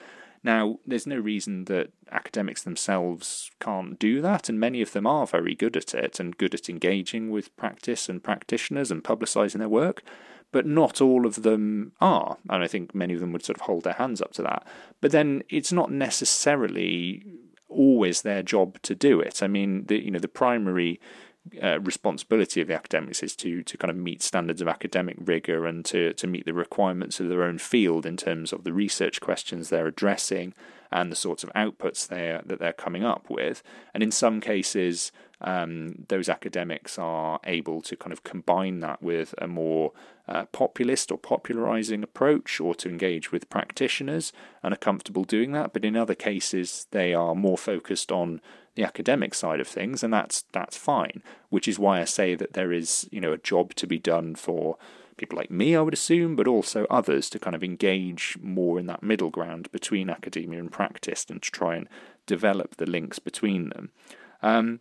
Now, 0.43 0.79
there's 0.87 1.07
no 1.07 1.19
reason 1.19 1.67
that 1.67 1.91
academics 2.11 2.63
themselves 2.63 3.51
can't 3.61 3.99
do 3.99 4.23
that, 4.23 4.49
and 4.49 4.59
many 4.59 4.81
of 4.81 4.93
them 4.93 5.07
are 5.07 5.27
very 5.27 5.55
good 5.55 5.77
at 5.77 5.95
it 5.95 6.19
and 6.19 6.39
good 6.39 6.55
at 6.55 6.71
engaging 6.71 7.31
with 7.31 7.55
practice 7.57 8.09
and 8.09 8.23
practitioners 8.23 8.91
and 8.91 9.05
publicising 9.05 9.59
their 9.59 9.69
work, 9.69 10.03
but 10.51 10.67
not 10.67 11.01
all 11.01 11.27
of 11.27 11.43
them 11.43 11.93
are. 12.01 12.39
And 12.49 12.63
I 12.63 12.69
think 12.69 12.95
many 12.95 13.15
of 13.15 13.21
them 13.21 13.33
would 13.33 13.45
sort 13.45 13.59
of 13.59 13.63
hold 13.63 13.85
their 13.85 13.95
hands 13.95 14.23
up 14.23 14.33
to 14.35 14.43
that. 14.43 14.67
But 15.01 15.13
then 15.13 15.43
it's 15.51 15.73
not 15.73 15.93
necessarily 15.93 17.23
always 17.69 18.23
their 18.23 18.43
job 18.43 18.81
to 18.83 18.95
do 18.95 19.21
it. 19.21 19.43
I 19.43 19.47
mean, 19.47 19.85
the 19.87 20.03
you 20.03 20.11
know 20.11 20.19
the 20.19 20.29
primary 20.29 21.01
uh, 21.63 21.81
responsibility 21.81 22.61
of 22.61 22.69
the 22.69 22.75
academics 22.75 23.23
is 23.23 23.35
to 23.35 23.63
to 23.63 23.77
kind 23.79 23.91
of 23.91 23.97
meet 23.97 24.23
standards 24.23 24.61
of 24.61 24.69
academic 24.69 25.17
rigor 25.19 25.67
and 25.67 25.85
to 25.87 26.13
to 26.15 26.27
meet 26.27 26.45
the 26.45 26.55
requirements 26.55 27.19
of 27.19 27.29
their 27.29 27.43
own 27.43 27.59
field 27.59 28.05
in 28.05 28.17
terms 28.17 28.53
of 28.53 28.65
the 28.65 28.73
research 28.73 29.21
questions 29.21 29.69
they're 29.69 29.87
addressing 29.87 30.55
and 30.93 31.11
the 31.11 31.17
sorts 31.17 31.43
of 31.43 31.53
outputs 31.55 32.07
they 32.07 32.39
that 32.45 32.59
they're 32.59 32.73
coming 32.73 33.05
up 33.05 33.31
with. 33.31 33.63
And 33.95 34.03
in 34.03 34.11
some 34.11 34.41
cases, 34.41 35.13
um, 35.41 36.05
those 36.09 36.29
academics 36.29 36.99
are 36.99 37.41
able 37.45 37.81
to 37.83 37.97
kind 37.97 38.13
of 38.13 38.23
combine 38.23 38.81
that 38.81 39.03
with 39.03 39.35
a 39.39 39.47
more 39.47 39.93
uh, 40.29 40.45
populist 40.47 41.11
or 41.11 41.19
popularizing 41.19 42.03
approach 42.03 42.61
or 42.61 42.75
to 42.75 42.89
engage 42.89 43.33
with 43.33 43.49
practitioners 43.49 44.33
and 44.63 44.75
are 44.75 44.79
comfortable 44.79 45.25
doing 45.25 45.53
that. 45.53 45.73
But 45.73 45.85
in 45.85 45.97
other 45.97 46.15
cases, 46.15 46.87
they 46.91 47.15
are 47.15 47.35
more 47.35 47.59
focused 47.59 48.13
on 48.13 48.41
the 48.75 48.85
academic 48.85 49.35
side 49.35 49.61
of 49.61 49.69
things, 49.69 50.03
and 50.03 50.13
that's 50.13 50.45
that's 50.53 50.77
fine. 50.77 51.23
Which 51.49 51.69
is 51.69 51.79
why 51.79 52.01
I 52.01 52.05
say 52.05 52.35
that 52.35 52.55
there 52.55 52.73
is 52.73 53.09
you 53.11 53.21
know 53.21 53.33
a 53.33 53.39
job 53.39 53.75
to 53.75 53.87
be 53.87 53.99
done 53.99 54.35
for 54.35 54.77
people 55.21 55.37
like 55.37 55.51
me, 55.51 55.77
I 55.77 55.83
would 55.83 55.93
assume, 55.95 56.35
but 56.35 56.49
also 56.49 56.87
others 56.89 57.29
to 57.31 57.39
kind 57.39 57.55
of 57.55 57.63
engage 57.63 58.39
more 58.41 58.79
in 58.79 58.87
that 58.87 59.03
middle 59.03 59.29
ground 59.29 59.71
between 59.71 60.09
academia 60.09 60.59
and 60.59 60.73
practice 60.73 61.27
and 61.29 61.43
to 61.43 61.51
try 61.51 61.77
and 61.77 61.89
develop 62.25 62.77
the 62.77 62.87
links 62.87 63.19
between 63.19 63.69
them. 63.69 63.91
Um, 64.43 64.81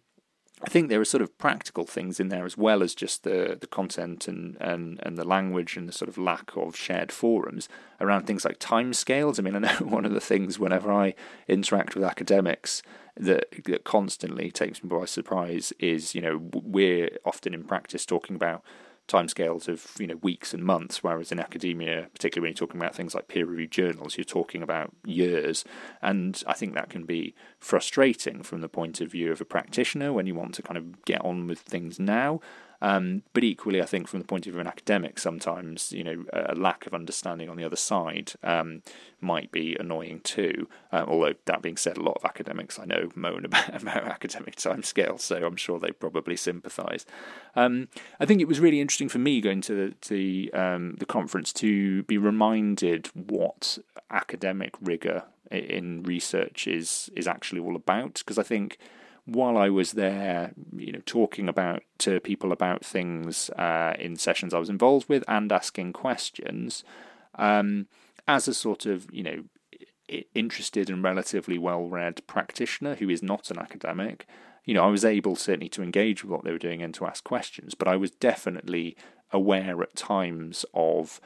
I 0.61 0.67
think 0.69 0.89
there 0.89 0.99
are 0.99 1.05
sort 1.05 1.21
of 1.21 1.37
practical 1.37 1.85
things 1.85 2.19
in 2.19 2.27
there 2.27 2.45
as 2.45 2.57
well 2.57 2.83
as 2.83 2.93
just 2.93 3.23
the, 3.23 3.57
the 3.59 3.67
content 3.67 4.27
and, 4.27 4.57
and, 4.59 4.99
and 5.03 5.17
the 5.17 5.23
language 5.23 5.77
and 5.77 5.87
the 5.87 5.93
sort 5.93 6.09
of 6.09 6.17
lack 6.17 6.51
of 6.57 6.75
shared 6.75 7.13
forums 7.13 7.69
around 8.01 8.27
things 8.27 8.43
like 8.43 8.59
timescales. 8.59 9.39
I 9.39 9.43
mean, 9.43 9.55
I 9.55 9.59
know 9.79 9.85
one 9.85 10.05
of 10.05 10.11
the 10.11 10.19
things 10.19 10.59
whenever 10.59 10.91
I 10.91 11.13
interact 11.47 11.95
with 11.95 12.03
academics 12.03 12.81
that 13.15 13.45
that 13.65 13.83
constantly 13.83 14.51
takes 14.51 14.83
me 14.83 14.89
by 14.89 15.05
surprise 15.05 15.71
is, 15.79 16.15
you 16.15 16.21
know, 16.21 16.41
we're 16.53 17.09
often 17.25 17.53
in 17.53 17.63
practice 17.63 18.05
talking 18.05 18.35
about 18.35 18.63
timescales 19.09 19.67
of 19.67 19.91
you 19.99 20.07
know 20.07 20.15
weeks 20.21 20.53
and 20.53 20.63
months, 20.63 21.03
whereas 21.03 21.31
in 21.31 21.39
academia, 21.39 22.07
particularly 22.13 22.47
when 22.47 22.51
you're 22.51 22.67
talking 22.67 22.79
about 22.79 22.95
things 22.95 23.13
like 23.13 23.27
peer-reviewed 23.27 23.71
journals, 23.71 24.17
you're 24.17 24.23
talking 24.23 24.61
about 24.61 24.91
years, 25.05 25.65
and 26.01 26.41
I 26.47 26.53
think 26.53 26.73
that 26.75 26.89
can 26.89 27.03
be 27.03 27.33
frustrating 27.59 28.43
from 28.43 28.61
the 28.61 28.69
point 28.69 29.01
of 29.01 29.11
view 29.11 29.31
of 29.31 29.41
a 29.41 29.45
practitioner 29.45 30.13
when 30.13 30.27
you 30.27 30.35
want 30.35 30.53
to 30.55 30.61
kind 30.61 30.77
of 30.77 31.03
get 31.03 31.23
on 31.25 31.47
with 31.47 31.59
things 31.59 31.99
now. 31.99 32.39
Um, 32.81 33.23
but 33.33 33.43
equally, 33.43 33.81
I 33.81 33.85
think 33.85 34.07
from 34.07 34.19
the 34.19 34.25
point 34.25 34.47
of 34.47 34.53
view 34.53 34.59
of 34.59 34.65
an 34.65 34.71
academic, 34.71 35.19
sometimes 35.19 35.91
you 35.91 36.03
know 36.03 36.25
a 36.31 36.55
lack 36.55 36.85
of 36.85 36.93
understanding 36.93 37.49
on 37.49 37.57
the 37.57 37.63
other 37.63 37.75
side 37.75 38.33
um, 38.43 38.81
might 39.21 39.51
be 39.51 39.75
annoying 39.79 40.21
too. 40.21 40.67
Um, 40.91 41.09
although 41.09 41.33
that 41.45 41.61
being 41.61 41.77
said, 41.77 41.97
a 41.97 42.03
lot 42.03 42.17
of 42.17 42.25
academics 42.25 42.79
I 42.79 42.85
know 42.85 43.09
moan 43.15 43.45
about, 43.45 43.81
about 43.81 44.03
academic 44.05 44.55
timescales, 44.55 45.21
so 45.21 45.45
I'm 45.45 45.55
sure 45.55 45.79
they 45.79 45.91
probably 45.91 46.35
sympathise. 46.35 47.05
Um, 47.55 47.89
I 48.19 48.25
think 48.25 48.41
it 48.41 48.47
was 48.47 48.59
really 48.59 48.81
interesting 48.81 49.09
for 49.09 49.19
me 49.19 49.41
going 49.41 49.61
to 49.61 49.75
the 49.75 49.95
the, 50.09 50.53
um, 50.53 50.95
the 50.99 51.05
conference 51.05 51.53
to 51.53 52.03
be 52.03 52.17
reminded 52.17 53.07
what 53.13 53.77
academic 54.09 54.73
rigor 54.81 55.23
in 55.51 56.03
research 56.03 56.67
is 56.67 57.09
is 57.15 57.27
actually 57.27 57.59
all 57.59 57.75
about 57.75 58.15
because 58.15 58.37
I 58.37 58.43
think 58.43 58.77
while 59.29 59.57
I 59.57 59.69
was 59.69 59.93
there, 59.93 60.51
you 60.75 60.91
know, 60.91 61.01
talking 61.05 61.47
about 61.49 61.83
to 61.99 62.19
people 62.19 62.51
about 62.51 62.83
things 62.83 63.49
uh, 63.51 63.93
in 63.99 64.15
sessions 64.15 64.53
I 64.53 64.59
was 64.59 64.69
involved 64.69 65.09
with 65.09 65.23
and 65.27 65.51
asking 65.51 65.93
questions, 65.93 66.83
um, 67.35 67.87
as 68.27 68.47
a 68.47 68.53
sort 68.53 68.85
of 68.85 69.07
you 69.11 69.23
know 69.23 69.43
interested 70.33 70.89
and 70.89 71.03
relatively 71.03 71.57
well-read 71.57 72.25
practitioner 72.27 72.95
who 72.95 73.09
is 73.09 73.21
not 73.21 73.51
an 73.51 73.59
academic, 73.59 74.25
you 74.65 74.73
know, 74.73 74.83
I 74.83 74.87
was 74.89 75.05
able 75.05 75.35
certainly 75.35 75.69
to 75.69 75.83
engage 75.83 76.23
with 76.23 76.31
what 76.31 76.43
they 76.43 76.51
were 76.51 76.57
doing 76.57 76.81
and 76.81 76.93
to 76.95 77.05
ask 77.05 77.23
questions, 77.23 77.75
but 77.75 77.87
I 77.87 77.95
was 77.95 78.11
definitely 78.11 78.97
aware 79.31 79.81
at 79.81 79.95
times 79.95 80.65
of 80.73 81.21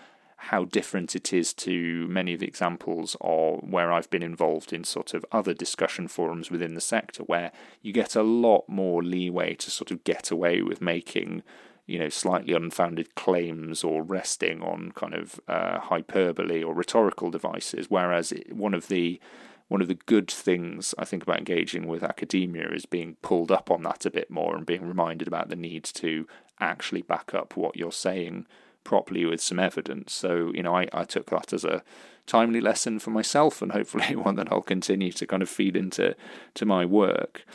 how 0.48 0.66
different 0.66 1.16
it 1.16 1.32
is 1.32 1.54
to 1.54 2.08
many 2.10 2.34
of 2.34 2.40
the 2.42 2.48
examples 2.48 3.16
or 3.22 3.58
where 3.60 3.94
I've 3.94 4.10
been 4.10 4.24
involved 4.24 4.74
in 4.74 4.84
sort 4.84 5.14
of 5.14 5.26
other 5.32 5.54
discussion 5.54 6.10
forums 6.10 6.52
within 6.52 6.74
the 6.74 6.82
sector 6.82 7.24
where 7.24 7.52
you 7.82 7.94
get 7.94 8.16
a 8.16 8.24
lot 8.24 8.68
more 8.68 9.02
leeway 9.02 9.56
to 9.56 9.72
sort 9.72 9.90
of 9.90 10.04
get 10.04 10.32
away 10.32 10.62
with 10.62 10.82
making 10.82 11.44
you 11.86 11.98
know 11.98 12.10
slightly 12.10 12.54
unfounded 12.54 13.16
claims 13.16 13.86
or 13.86 14.04
resting 14.04 14.62
on 14.62 14.92
kind 14.92 15.14
of 15.14 15.40
uh, 15.48 15.80
hyperbole 15.80 16.62
or 16.62 16.74
rhetorical 16.74 17.32
devices. 17.32 17.86
Whereas 17.90 18.34
one 18.52 18.74
of 18.74 18.90
the 18.90 19.22
one 19.70 19.82
of 19.82 19.88
the 19.88 19.96
good 20.06 20.30
things 20.30 20.94
I 20.98 21.06
think 21.06 21.24
about 21.24 21.40
engaging 21.40 21.88
with 21.88 22.04
academia 22.04 22.70
is 22.70 22.86
being 22.86 23.16
pulled 23.22 23.52
up 23.52 23.72
on 23.72 23.84
that 23.84 24.06
a 24.06 24.12
bit 24.12 24.30
more 24.30 24.58
and 24.58 24.66
being 24.66 24.86
reminded 24.86 25.28
about 25.28 25.48
the 25.48 25.56
need 25.56 25.86
to 25.86 26.28
actually 26.60 27.02
back 27.02 27.34
up 27.34 27.56
what 27.56 27.78
you're 27.78 27.94
saying 27.94 28.46
properly 28.84 29.26
with 29.26 29.42
some 29.42 29.60
evidence. 29.60 30.14
So, 30.14 30.52
you 30.54 30.64
know, 30.64 30.76
I, 30.76 30.88
I 30.94 31.04
took 31.04 31.30
that 31.30 31.54
as 31.54 31.64
a 31.64 31.84
timely 32.26 32.62
lesson 32.62 33.00
for 33.00 33.10
myself 33.10 33.62
and 33.62 33.72
hopefully 33.72 34.16
one 34.16 34.36
that 34.36 34.52
I'll 34.52 34.62
continue 34.62 35.12
to 35.12 35.28
kind 35.28 35.44
of 35.44 35.50
feed 35.50 35.76
into 35.76 36.16
to 36.56 36.66
my 36.66 36.86
work. 36.86 37.46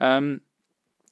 Um, 0.00 0.42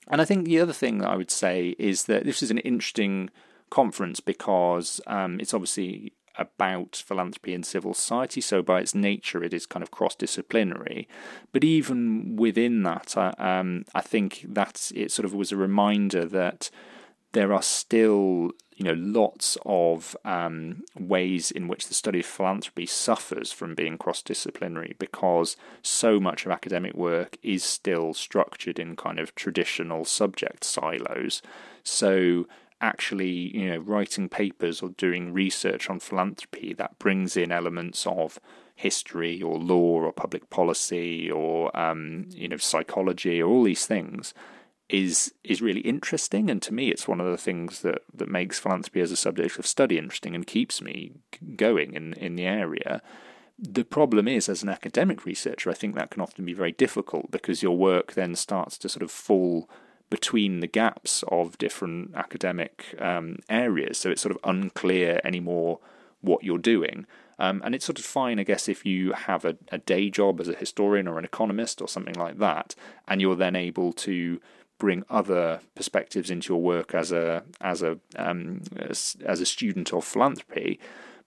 and 0.08 0.20
I 0.20 0.24
think 0.24 0.44
the 0.44 0.60
other 0.60 0.72
thing 0.72 0.98
that 0.98 1.08
I 1.08 1.16
would 1.16 1.30
say 1.30 1.74
is 1.78 2.04
that 2.04 2.24
this 2.24 2.42
is 2.42 2.50
an 2.50 2.58
interesting 2.58 3.30
conference 3.70 4.20
because 4.20 5.00
um, 5.06 5.40
it's 5.40 5.54
obviously 5.54 6.12
about 6.38 7.02
philanthropy 7.04 7.54
and 7.54 7.64
civil 7.64 7.94
society. 7.94 8.40
So, 8.40 8.62
by 8.62 8.80
its 8.80 8.94
nature, 8.94 9.42
it 9.42 9.54
is 9.54 9.66
kind 9.66 9.82
of 9.82 9.90
cross 9.90 10.14
disciplinary. 10.14 11.08
But 11.52 11.64
even 11.64 12.36
within 12.36 12.82
that, 12.84 13.16
uh, 13.16 13.32
um, 13.38 13.84
I 13.94 14.02
think 14.02 14.44
that 14.48 14.92
it 14.94 15.10
sort 15.10 15.24
of 15.24 15.34
was 15.34 15.50
a 15.50 15.56
reminder 15.56 16.24
that 16.26 16.70
there 17.36 17.52
are 17.52 17.62
still 17.62 18.50
you 18.76 18.84
know 18.84 18.94
lots 18.94 19.58
of 19.66 20.16
um, 20.24 20.82
ways 20.98 21.50
in 21.50 21.68
which 21.68 21.86
the 21.86 21.94
study 21.94 22.20
of 22.20 22.26
philanthropy 22.26 22.86
suffers 22.86 23.52
from 23.52 23.74
being 23.74 23.98
cross 23.98 24.22
disciplinary 24.22 24.96
because 24.98 25.54
so 25.82 26.18
much 26.18 26.46
of 26.46 26.52
academic 26.52 26.94
work 26.94 27.36
is 27.42 27.62
still 27.62 28.14
structured 28.14 28.78
in 28.78 28.96
kind 28.96 29.18
of 29.18 29.34
traditional 29.34 30.04
subject 30.06 30.64
silos. 30.64 31.42
So 31.82 32.46
actually, 32.80 33.56
you 33.56 33.68
know, 33.68 33.78
writing 33.78 34.30
papers 34.30 34.80
or 34.80 34.88
doing 34.90 35.34
research 35.34 35.90
on 35.90 36.00
philanthropy 36.00 36.72
that 36.74 36.98
brings 36.98 37.36
in 37.36 37.52
elements 37.52 38.06
of 38.06 38.38
history 38.74 39.42
or 39.42 39.58
law 39.58 40.00
or 40.02 40.12
public 40.12 40.48
policy 40.48 41.30
or 41.30 41.74
um, 41.78 42.26
you 42.30 42.48
know 42.48 42.56
psychology 42.56 43.42
or 43.42 43.50
all 43.50 43.64
these 43.64 43.84
things 43.86 44.32
is 44.88 45.34
is 45.42 45.62
really 45.62 45.80
interesting, 45.80 46.50
and 46.50 46.62
to 46.62 46.74
me, 46.74 46.90
it's 46.90 47.08
one 47.08 47.20
of 47.20 47.26
the 47.26 47.36
things 47.36 47.82
that 47.82 48.02
that 48.14 48.28
makes 48.28 48.58
philanthropy 48.58 49.00
as 49.00 49.10
a 49.10 49.16
subject 49.16 49.58
of 49.58 49.66
study 49.66 49.98
interesting 49.98 50.34
and 50.34 50.46
keeps 50.46 50.80
me 50.80 51.12
going 51.56 51.94
in 51.94 52.12
in 52.14 52.36
the 52.36 52.46
area. 52.46 53.02
The 53.58 53.84
problem 53.84 54.28
is, 54.28 54.48
as 54.48 54.62
an 54.62 54.68
academic 54.68 55.24
researcher, 55.24 55.70
I 55.70 55.74
think 55.74 55.94
that 55.94 56.10
can 56.10 56.22
often 56.22 56.44
be 56.44 56.52
very 56.52 56.72
difficult 56.72 57.30
because 57.30 57.62
your 57.62 57.76
work 57.76 58.12
then 58.12 58.34
starts 58.36 58.76
to 58.78 58.88
sort 58.88 59.02
of 59.02 59.10
fall 59.10 59.68
between 60.08 60.60
the 60.60 60.66
gaps 60.66 61.24
of 61.28 61.58
different 61.58 62.14
academic 62.14 62.94
um, 63.00 63.38
areas, 63.48 63.98
so 63.98 64.10
it's 64.10 64.22
sort 64.22 64.34
of 64.34 64.40
unclear 64.44 65.20
anymore 65.24 65.80
what 66.20 66.44
you're 66.44 66.58
doing. 66.58 67.06
Um, 67.38 67.60
and 67.64 67.74
it's 67.74 67.84
sort 67.84 67.98
of 67.98 68.04
fine, 68.04 68.38
I 68.38 68.44
guess, 68.44 68.68
if 68.68 68.86
you 68.86 69.12
have 69.12 69.44
a, 69.44 69.56
a 69.70 69.78
day 69.78 70.08
job 70.10 70.40
as 70.40 70.48
a 70.48 70.54
historian 70.54 71.06
or 71.08 71.18
an 71.18 71.24
economist 71.24 71.82
or 71.82 71.88
something 71.88 72.14
like 72.14 72.38
that, 72.38 72.74
and 73.08 73.20
you're 73.20 73.36
then 73.36 73.56
able 73.56 73.92
to 73.94 74.40
bring 74.78 75.04
other 75.08 75.60
perspectives 75.74 76.30
into 76.30 76.52
your 76.52 76.62
work 76.62 76.94
as 76.94 77.12
a 77.12 77.42
as 77.60 77.82
a 77.82 77.98
um, 78.16 78.62
as, 78.78 79.16
as 79.24 79.40
a 79.40 79.46
student 79.46 79.92
of 79.92 80.04
philanthropy. 80.04 80.78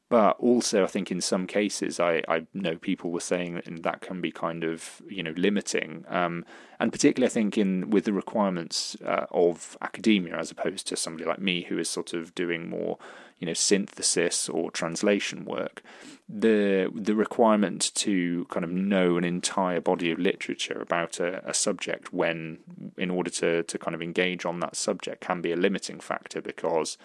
But 0.10 0.40
also, 0.40 0.84
I 0.84 0.88
think 0.88 1.12
in 1.12 1.22
some 1.22 1.46
cases, 1.46 2.00
I, 2.00 2.24
I 2.28 2.48
know 2.54 2.78
people 2.78 3.12
were 3.12 3.20
saying 3.20 3.54
that 3.56 3.84
that 3.84 4.02
can 4.02 4.22
be 4.22 4.32
kind 4.32 4.64
of 4.64 5.02
you 5.08 5.22
know 5.22 5.34
limiting, 5.38 6.04
um, 6.08 6.46
and 6.80 6.92
particularly 6.92 7.30
I 7.30 7.34
think 7.34 7.58
in 7.58 7.92
with 7.92 8.06
the 8.06 8.14
requirements 8.14 8.98
uh, 9.06 9.28
of 9.32 9.78
academia 9.82 10.36
as 10.36 10.50
opposed 10.50 10.88
to 10.88 10.98
somebody 10.98 11.26
like 11.26 11.40
me 11.40 11.64
who 11.64 11.78
is 11.78 11.90
sort 11.90 12.14
of 12.14 12.34
doing 12.34 12.70
more 12.70 12.98
you 13.40 13.46
know 13.46 13.54
synthesis 13.54 14.50
or 14.50 14.70
translation 14.70 15.46
work 15.46 15.82
the 16.28 16.92
the 16.94 17.16
requirement 17.16 17.92
to 17.96 18.46
kind 18.50 18.64
of 18.64 18.70
know 18.70 19.18
an 19.18 19.24
entire 19.24 19.82
body 19.82 20.12
of 20.12 20.20
literature 20.20 20.80
about 20.80 21.20
a, 21.20 21.48
a 21.50 21.54
subject 21.54 22.14
when 22.14 22.60
in 22.98 23.10
order 23.10 23.30
to 23.30 23.64
to 23.64 23.78
kind 23.80 23.96
of 23.96 24.02
engage 24.02 24.46
on 24.46 24.60
that 24.60 24.76
subject 24.76 25.22
can 25.22 25.42
be 25.42 25.52
a 25.52 25.56
limiting 25.56 26.00
factor 26.00 26.42
because 26.42 26.98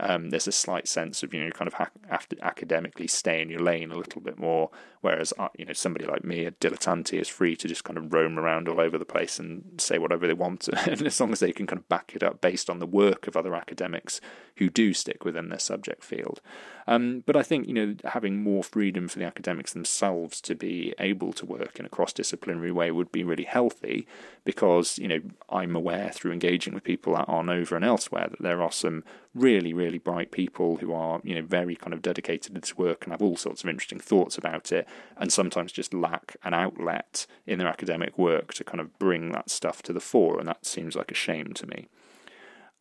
um, 0.00 0.30
there's 0.30 0.48
a 0.48 0.52
slight 0.52 0.88
sense 0.88 1.22
of 1.22 1.32
you 1.34 1.44
know 1.44 1.50
kind 1.50 1.68
of 1.68 1.74
ha- 1.74 1.90
have 2.08 2.28
to 2.30 2.36
academically 2.44 3.06
stay 3.06 3.40
in 3.40 3.50
your 3.50 3.60
lane 3.60 3.92
a 3.92 3.96
little 3.96 4.20
bit 4.20 4.38
more. 4.38 4.70
Whereas 5.02 5.34
uh, 5.36 5.48
you 5.58 5.64
know 5.64 5.72
somebody 5.72 6.06
like 6.06 6.24
me, 6.24 6.46
a 6.46 6.52
dilettante, 6.52 7.20
is 7.20 7.28
free 7.28 7.56
to 7.56 7.68
just 7.68 7.82
kind 7.82 7.98
of 7.98 8.12
roam 8.12 8.38
around 8.38 8.68
all 8.68 8.80
over 8.80 8.96
the 8.96 9.04
place 9.04 9.38
and 9.38 9.64
say 9.78 9.98
whatever 9.98 10.26
they 10.26 10.32
want, 10.32 10.68
and 10.86 11.02
as 11.02 11.20
long 11.20 11.32
as 11.32 11.40
they 11.40 11.52
can 11.52 11.66
kind 11.66 11.80
of 11.80 11.88
back 11.88 12.12
it 12.14 12.22
up 12.22 12.40
based 12.40 12.70
on 12.70 12.78
the 12.78 12.86
work 12.86 13.26
of 13.26 13.36
other 13.36 13.54
academics 13.54 14.20
who 14.56 14.70
do 14.70 14.94
stick 14.94 15.24
within 15.24 15.48
their 15.48 15.58
subject 15.58 16.04
field. 16.04 16.40
Um, 16.86 17.22
but 17.26 17.36
I 17.36 17.42
think 17.42 17.66
you 17.66 17.74
know 17.74 17.96
having 18.04 18.42
more 18.42 18.62
freedom 18.62 19.08
for 19.08 19.18
the 19.18 19.24
academics 19.24 19.72
themselves 19.72 20.40
to 20.42 20.54
be 20.54 20.94
able 20.98 21.32
to 21.34 21.46
work 21.46 21.78
in 21.80 21.86
a 21.86 21.88
cross-disciplinary 21.88 22.70
way 22.70 22.90
would 22.92 23.10
be 23.10 23.24
really 23.24 23.44
healthy, 23.44 24.06
because 24.44 24.98
you 24.98 25.08
know 25.08 25.20
I'm 25.50 25.74
aware 25.74 26.10
through 26.10 26.32
engaging 26.32 26.74
with 26.74 26.84
people 26.84 27.16
at 27.16 27.26
Arnova 27.26 27.72
and 27.72 27.84
elsewhere 27.84 28.28
that 28.30 28.42
there 28.42 28.62
are 28.62 28.72
some 28.72 29.02
really 29.34 29.72
really 29.72 29.98
bright 29.98 30.30
people 30.30 30.76
who 30.76 30.92
are 30.92 31.20
you 31.24 31.34
know 31.34 31.42
very 31.42 31.74
kind 31.74 31.92
of 31.92 32.02
dedicated 32.02 32.54
to 32.54 32.60
this 32.60 32.76
work 32.76 33.04
and 33.04 33.12
have 33.12 33.22
all 33.22 33.36
sorts 33.36 33.64
of 33.64 33.70
interesting 33.70 33.98
thoughts 34.00 34.38
about 34.38 34.70
it, 34.70 34.86
and 35.16 35.32
sometimes 35.32 35.72
just 35.72 35.94
lack 35.94 36.36
an 36.42 36.54
outlet 36.54 37.26
in 37.46 37.58
their 37.58 37.68
academic 37.68 38.16
work 38.18 38.54
to 38.54 38.64
kind 38.64 38.80
of 38.80 38.98
bring 38.98 39.32
that 39.32 39.50
stuff 39.50 39.82
to 39.82 39.92
the 39.92 40.00
fore, 40.00 40.38
and 40.38 40.48
that 40.48 40.64
seems 40.66 40.96
like 40.96 41.10
a 41.10 41.14
shame 41.14 41.52
to 41.54 41.66
me. 41.66 41.88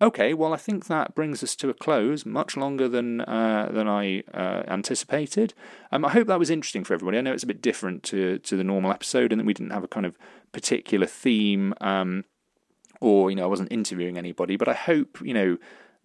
Okay, 0.02 0.34
well, 0.34 0.52
I 0.52 0.58
think 0.58 0.88
that 0.88 1.14
brings 1.14 1.44
us 1.44 1.56
to 1.58 1.70
a 1.70 1.76
close, 1.76 2.26
much 2.26 2.58
longer 2.58 2.88
than 2.88 3.22
uh, 3.22 3.70
than 3.72 3.88
I 3.88 4.24
uh, 4.34 4.64
anticipated. 4.68 5.54
Um, 5.92 6.04
I 6.04 6.10
hope 6.10 6.28
that 6.28 6.40
was 6.40 6.50
interesting 6.50 6.84
for 6.84 6.96
everybody. 6.96 7.20
I 7.20 7.22
know 7.22 7.34
it's 7.34 7.44
a 7.44 7.48
bit 7.48 7.62
different 7.62 8.02
to 8.04 8.40
to 8.40 8.58
the 8.58 8.64
normal 8.64 8.92
episode, 8.92 9.32
and 9.32 9.40
that 9.40 9.46
we 9.46 9.54
didn't 9.54 9.74
have 9.74 9.84
a 9.84 9.88
kind 9.88 10.08
of 10.08 10.18
particular 10.52 11.06
theme, 11.06 11.76
um, 11.82 12.26
or 13.00 13.30
you 13.30 13.36
know, 13.36 13.44
I 13.44 13.48
wasn't 13.48 13.72
interviewing 13.72 14.18
anybody. 14.18 14.56
But 14.56 14.68
I 14.68 14.74
hope 14.74 15.20
you 15.22 15.36
know, 15.36 15.58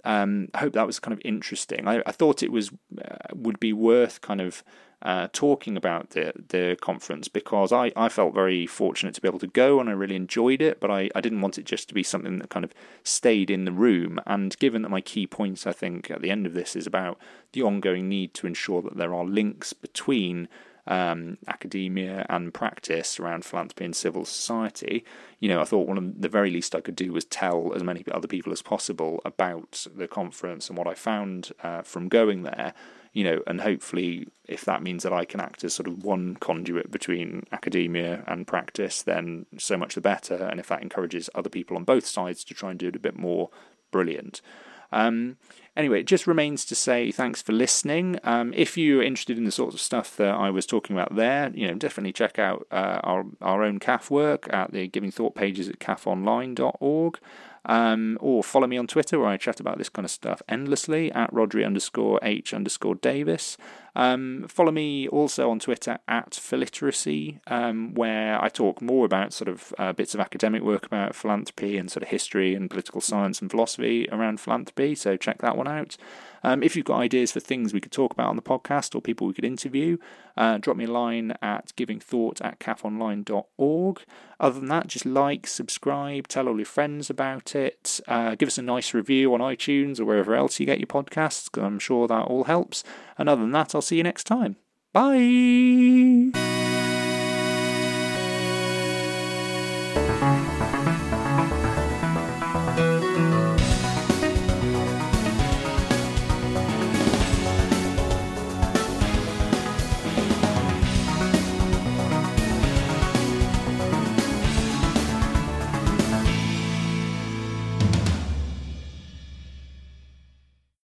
um, 0.07 0.49
I 0.55 0.59
hope 0.59 0.73
that 0.75 0.87
was 0.87 1.01
kind 1.01 1.13
of 1.13 1.21
interesting. 1.25 1.89
I, 1.89 2.01
I 2.07 2.13
thought 2.13 2.43
it 2.43 2.53
was 2.53 2.71
uh, 2.71 3.17
would 3.35 3.59
be 3.59 3.73
worth 3.73 4.21
kind 4.21 4.41
of 4.41 4.63
uh, 5.03 5.27
talking 5.33 5.77
about 5.77 6.11
the 6.11 6.33
the 6.49 6.79
conference 6.81 7.27
because 7.27 7.73
I, 7.73 7.93
I 7.97 8.09
felt 8.09 8.33
very 8.33 8.69
fortunate 8.69 9.15
to 9.15 9.21
be 9.21 9.27
able 9.27 9.41
to 9.41 9.49
go 9.49 9.81
and 9.81 9.91
I 9.91 9.93
really 9.93 10.15
enjoyed 10.15 10.63
it, 10.63 10.79
but 10.79 10.93
I, 10.93 11.11
I 11.17 11.21
didn't 11.21 11.41
want 11.41 11.59
it 11.59 11.65
just 11.65 11.89
to 11.89 11.95
be 11.95 12.05
something 12.05 12.39
that 12.39 12.51
kind 12.51 12.65
of 12.65 12.73
stayed 13.03 13.51
in 13.51 13.65
the 13.65 13.73
room. 13.73 14.21
And 14.27 14.57
given 14.61 14.83
that 14.83 14.91
my 14.91 15.01
key 15.01 15.27
points, 15.27 15.67
I 15.67 15.73
think, 15.73 16.09
at 16.09 16.23
the 16.23 16.31
end 16.31 16.47
of 16.47 16.55
this 16.55 16.77
is 16.77 16.87
about 16.87 17.19
the 17.53 17.63
ongoing 17.63 18.09
need 18.09 18.33
to 18.35 18.47
ensure 18.47 18.83
that 18.83 18.97
there 18.97 19.13
are 19.13 19.25
links 19.25 19.73
between 19.73 20.49
um, 20.87 21.39
academia 21.49 22.27
and 22.29 22.55
practice 22.55 23.19
around 23.19 23.45
philanthropy 23.45 23.85
and 23.85 23.97
civil 23.97 24.25
society, 24.25 25.05
you 25.41 25.49
know, 25.49 25.61
I 25.61 25.65
thought 25.65 25.89
one 25.89 25.99
of 25.99 26.21
the 26.21 26.29
very 26.29 26.51
least 26.51 26.75
I 26.75 26.81
could 26.81 26.97
do 26.97 27.13
was 27.13 27.25
tell 27.25 27.73
as 27.75 27.83
many 27.83 28.05
other 28.11 28.29
people 28.29 28.53
as 28.53 28.63
possible 28.63 29.21
about 29.25 29.87
the 29.95 30.09
conference 30.09 30.69
and 30.69 30.79
what 30.79 30.87
I 30.87 30.95
found 30.95 31.53
uh, 31.63 31.83
from 31.83 32.09
going 32.09 32.43
there 32.43 32.75
you 33.17 33.25
know, 33.25 33.41
and 33.47 33.63
hopefully, 33.63 34.29
if 34.47 34.67
that 34.67 34.83
means 34.83 35.03
that 35.03 35.13
I 35.15 35.25
can 35.25 35.41
act 35.41 35.65
as 35.65 35.73
sort 35.73 35.89
of 35.89 36.05
one 36.05 36.37
conduit 36.37 36.91
between 36.91 37.45
academia 37.51 38.23
and 38.27 38.47
practice, 38.47 39.01
then 39.03 39.47
so 39.57 39.79
much 39.79 39.95
the 39.95 40.03
better. 40.03 40.35
And 40.35 40.61
if 40.61 40.69
that 40.69 40.83
encourages 40.83 41.31
other 41.35 41.49
people 41.49 41.79
on 41.79 41.85
both 41.85 42.05
sides 42.05 42.45
to 42.45 42.53
try 42.53 42.69
and 42.69 42.79
do 42.79 42.89
it 42.89 42.97
a 42.97 42.99
bit 42.99 43.19
more, 43.19 43.49
brilliant. 43.91 44.43
Um, 44.93 45.39
anyway, 45.77 46.01
it 46.01 46.07
just 46.07 46.27
remains 46.27 46.65
to 46.67 46.75
say 46.75 47.13
thanks 47.13 47.43
for 47.43 47.53
listening. 47.53 48.19
Um, 48.25 48.53
if 48.55 48.77
you're 48.77 49.03
interested 49.03 49.39
in 49.39 49.45
the 49.45 49.53
sorts 49.53 49.75
of 49.75 49.81
stuff 49.81 50.17
that 50.17 50.35
I 50.35 50.51
was 50.51 50.67
talking 50.67 50.97
about 50.97 51.15
there, 51.15 51.51
you 51.55 51.67
know, 51.67 51.75
definitely 51.75 52.13
check 52.13 52.39
out 52.39 52.67
uh, 52.71 53.01
our 53.05 53.27
our 53.41 53.63
own 53.63 53.79
CAF 53.79 54.11
work 54.11 54.53
at 54.53 54.73
the 54.73 54.89
Giving 54.89 55.11
Thought 55.11 55.35
pages 55.35 55.69
at 55.69 55.79
cafonline.org. 55.79 57.19
Um, 57.69 58.17
or 58.21 58.45
follow 58.45 58.69
me 58.69 58.79
on 58.79 58.87
Twitter 58.87 59.19
where 59.19 59.29
I 59.29 59.37
chat 59.37 59.59
about 59.59 59.77
this 59.79 59.89
kind 59.89 60.05
of 60.05 60.11
stuff 60.11 60.41
endlessly 60.49 61.11
at 61.11 61.33
Rhodri 61.33 61.67
underscore 61.67 62.21
H 62.23 62.55
underscore 62.55 62.95
Davies. 62.95 63.59
Um, 63.97 64.47
follow 64.47 64.71
me 64.71 65.09
also 65.09 65.51
on 65.51 65.59
Twitter 65.59 65.99
at 66.07 66.31
Philiteracy, 66.33 67.41
um, 67.49 67.95
where 67.95 68.41
I 68.43 68.49
talk 68.51 68.81
more 68.81 69.05
about 69.05 69.33
sort 69.33 69.49
of 69.49 69.75
uh, 69.79 69.93
bits 69.93 70.15
of 70.15 70.21
academic 70.21 70.63
work 70.63 70.87
about 70.87 71.17
philanthropy 71.17 71.77
and 71.77 71.91
sort 71.91 72.05
of 72.05 72.11
history 72.11 72.55
and 72.55 72.71
political 72.71 73.01
science 73.01 73.41
and 73.41 73.51
philosophy 73.51 74.07
around 74.13 74.39
philanthropy. 74.39 74.95
So 74.95 75.17
check 75.17 75.39
that 75.43 75.57
one 75.57 75.67
out. 75.67 75.97
Um, 76.43 76.63
if 76.63 76.77
you've 76.77 76.85
got 76.85 76.99
ideas 77.01 77.33
for 77.33 77.41
things 77.41 77.73
we 77.73 77.81
could 77.81 77.93
talk 77.93 78.13
about 78.13 78.29
on 78.29 78.37
the 78.37 78.43
podcast 78.43 78.95
or 78.95 79.01
people 79.01 79.27
we 79.27 79.35
could 79.35 79.45
interview, 79.45 79.97
uh, 80.37 80.59
drop 80.59 80.77
me 80.77 80.85
a 80.85 80.91
line 80.91 81.35
at 81.43 81.73
givingthought 81.77 82.45
at 82.45 82.61
cafonline.org. 82.61 84.01
Other 84.39 84.61
than 84.61 84.69
that, 84.69 84.87
just 84.87 85.07
like, 85.07 85.47
subscribe, 85.47 86.29
tell 86.29 86.49
all 86.49 86.57
your 86.57 86.67
friends 86.67 87.09
about 87.11 87.55
it, 87.55 88.01
uh, 88.07 88.35
give 88.35 88.49
us 88.49 88.59
a 88.59 88.63
nice 88.63 88.93
review 88.95 89.33
on 89.35 89.41
iTunes 89.41 89.99
or 89.99 90.05
wherever 90.05 90.35
else 90.35 90.61
you 90.61 90.67
get 90.67 90.79
your 90.79 90.87
podcasts, 90.87 91.47
because 91.47 91.65
I'm 91.65 91.79
sure 91.79 92.07
that 92.07 92.27
all 92.27 92.45
helps. 92.45 92.85
And 93.19 93.29
other 93.29 93.43
than 93.43 93.53
that, 93.53 93.75
I'll 93.75 93.83
see 93.83 93.97
you 93.97 94.03
next 94.03 94.25
time. 94.25 94.57
Bye! 94.93 96.86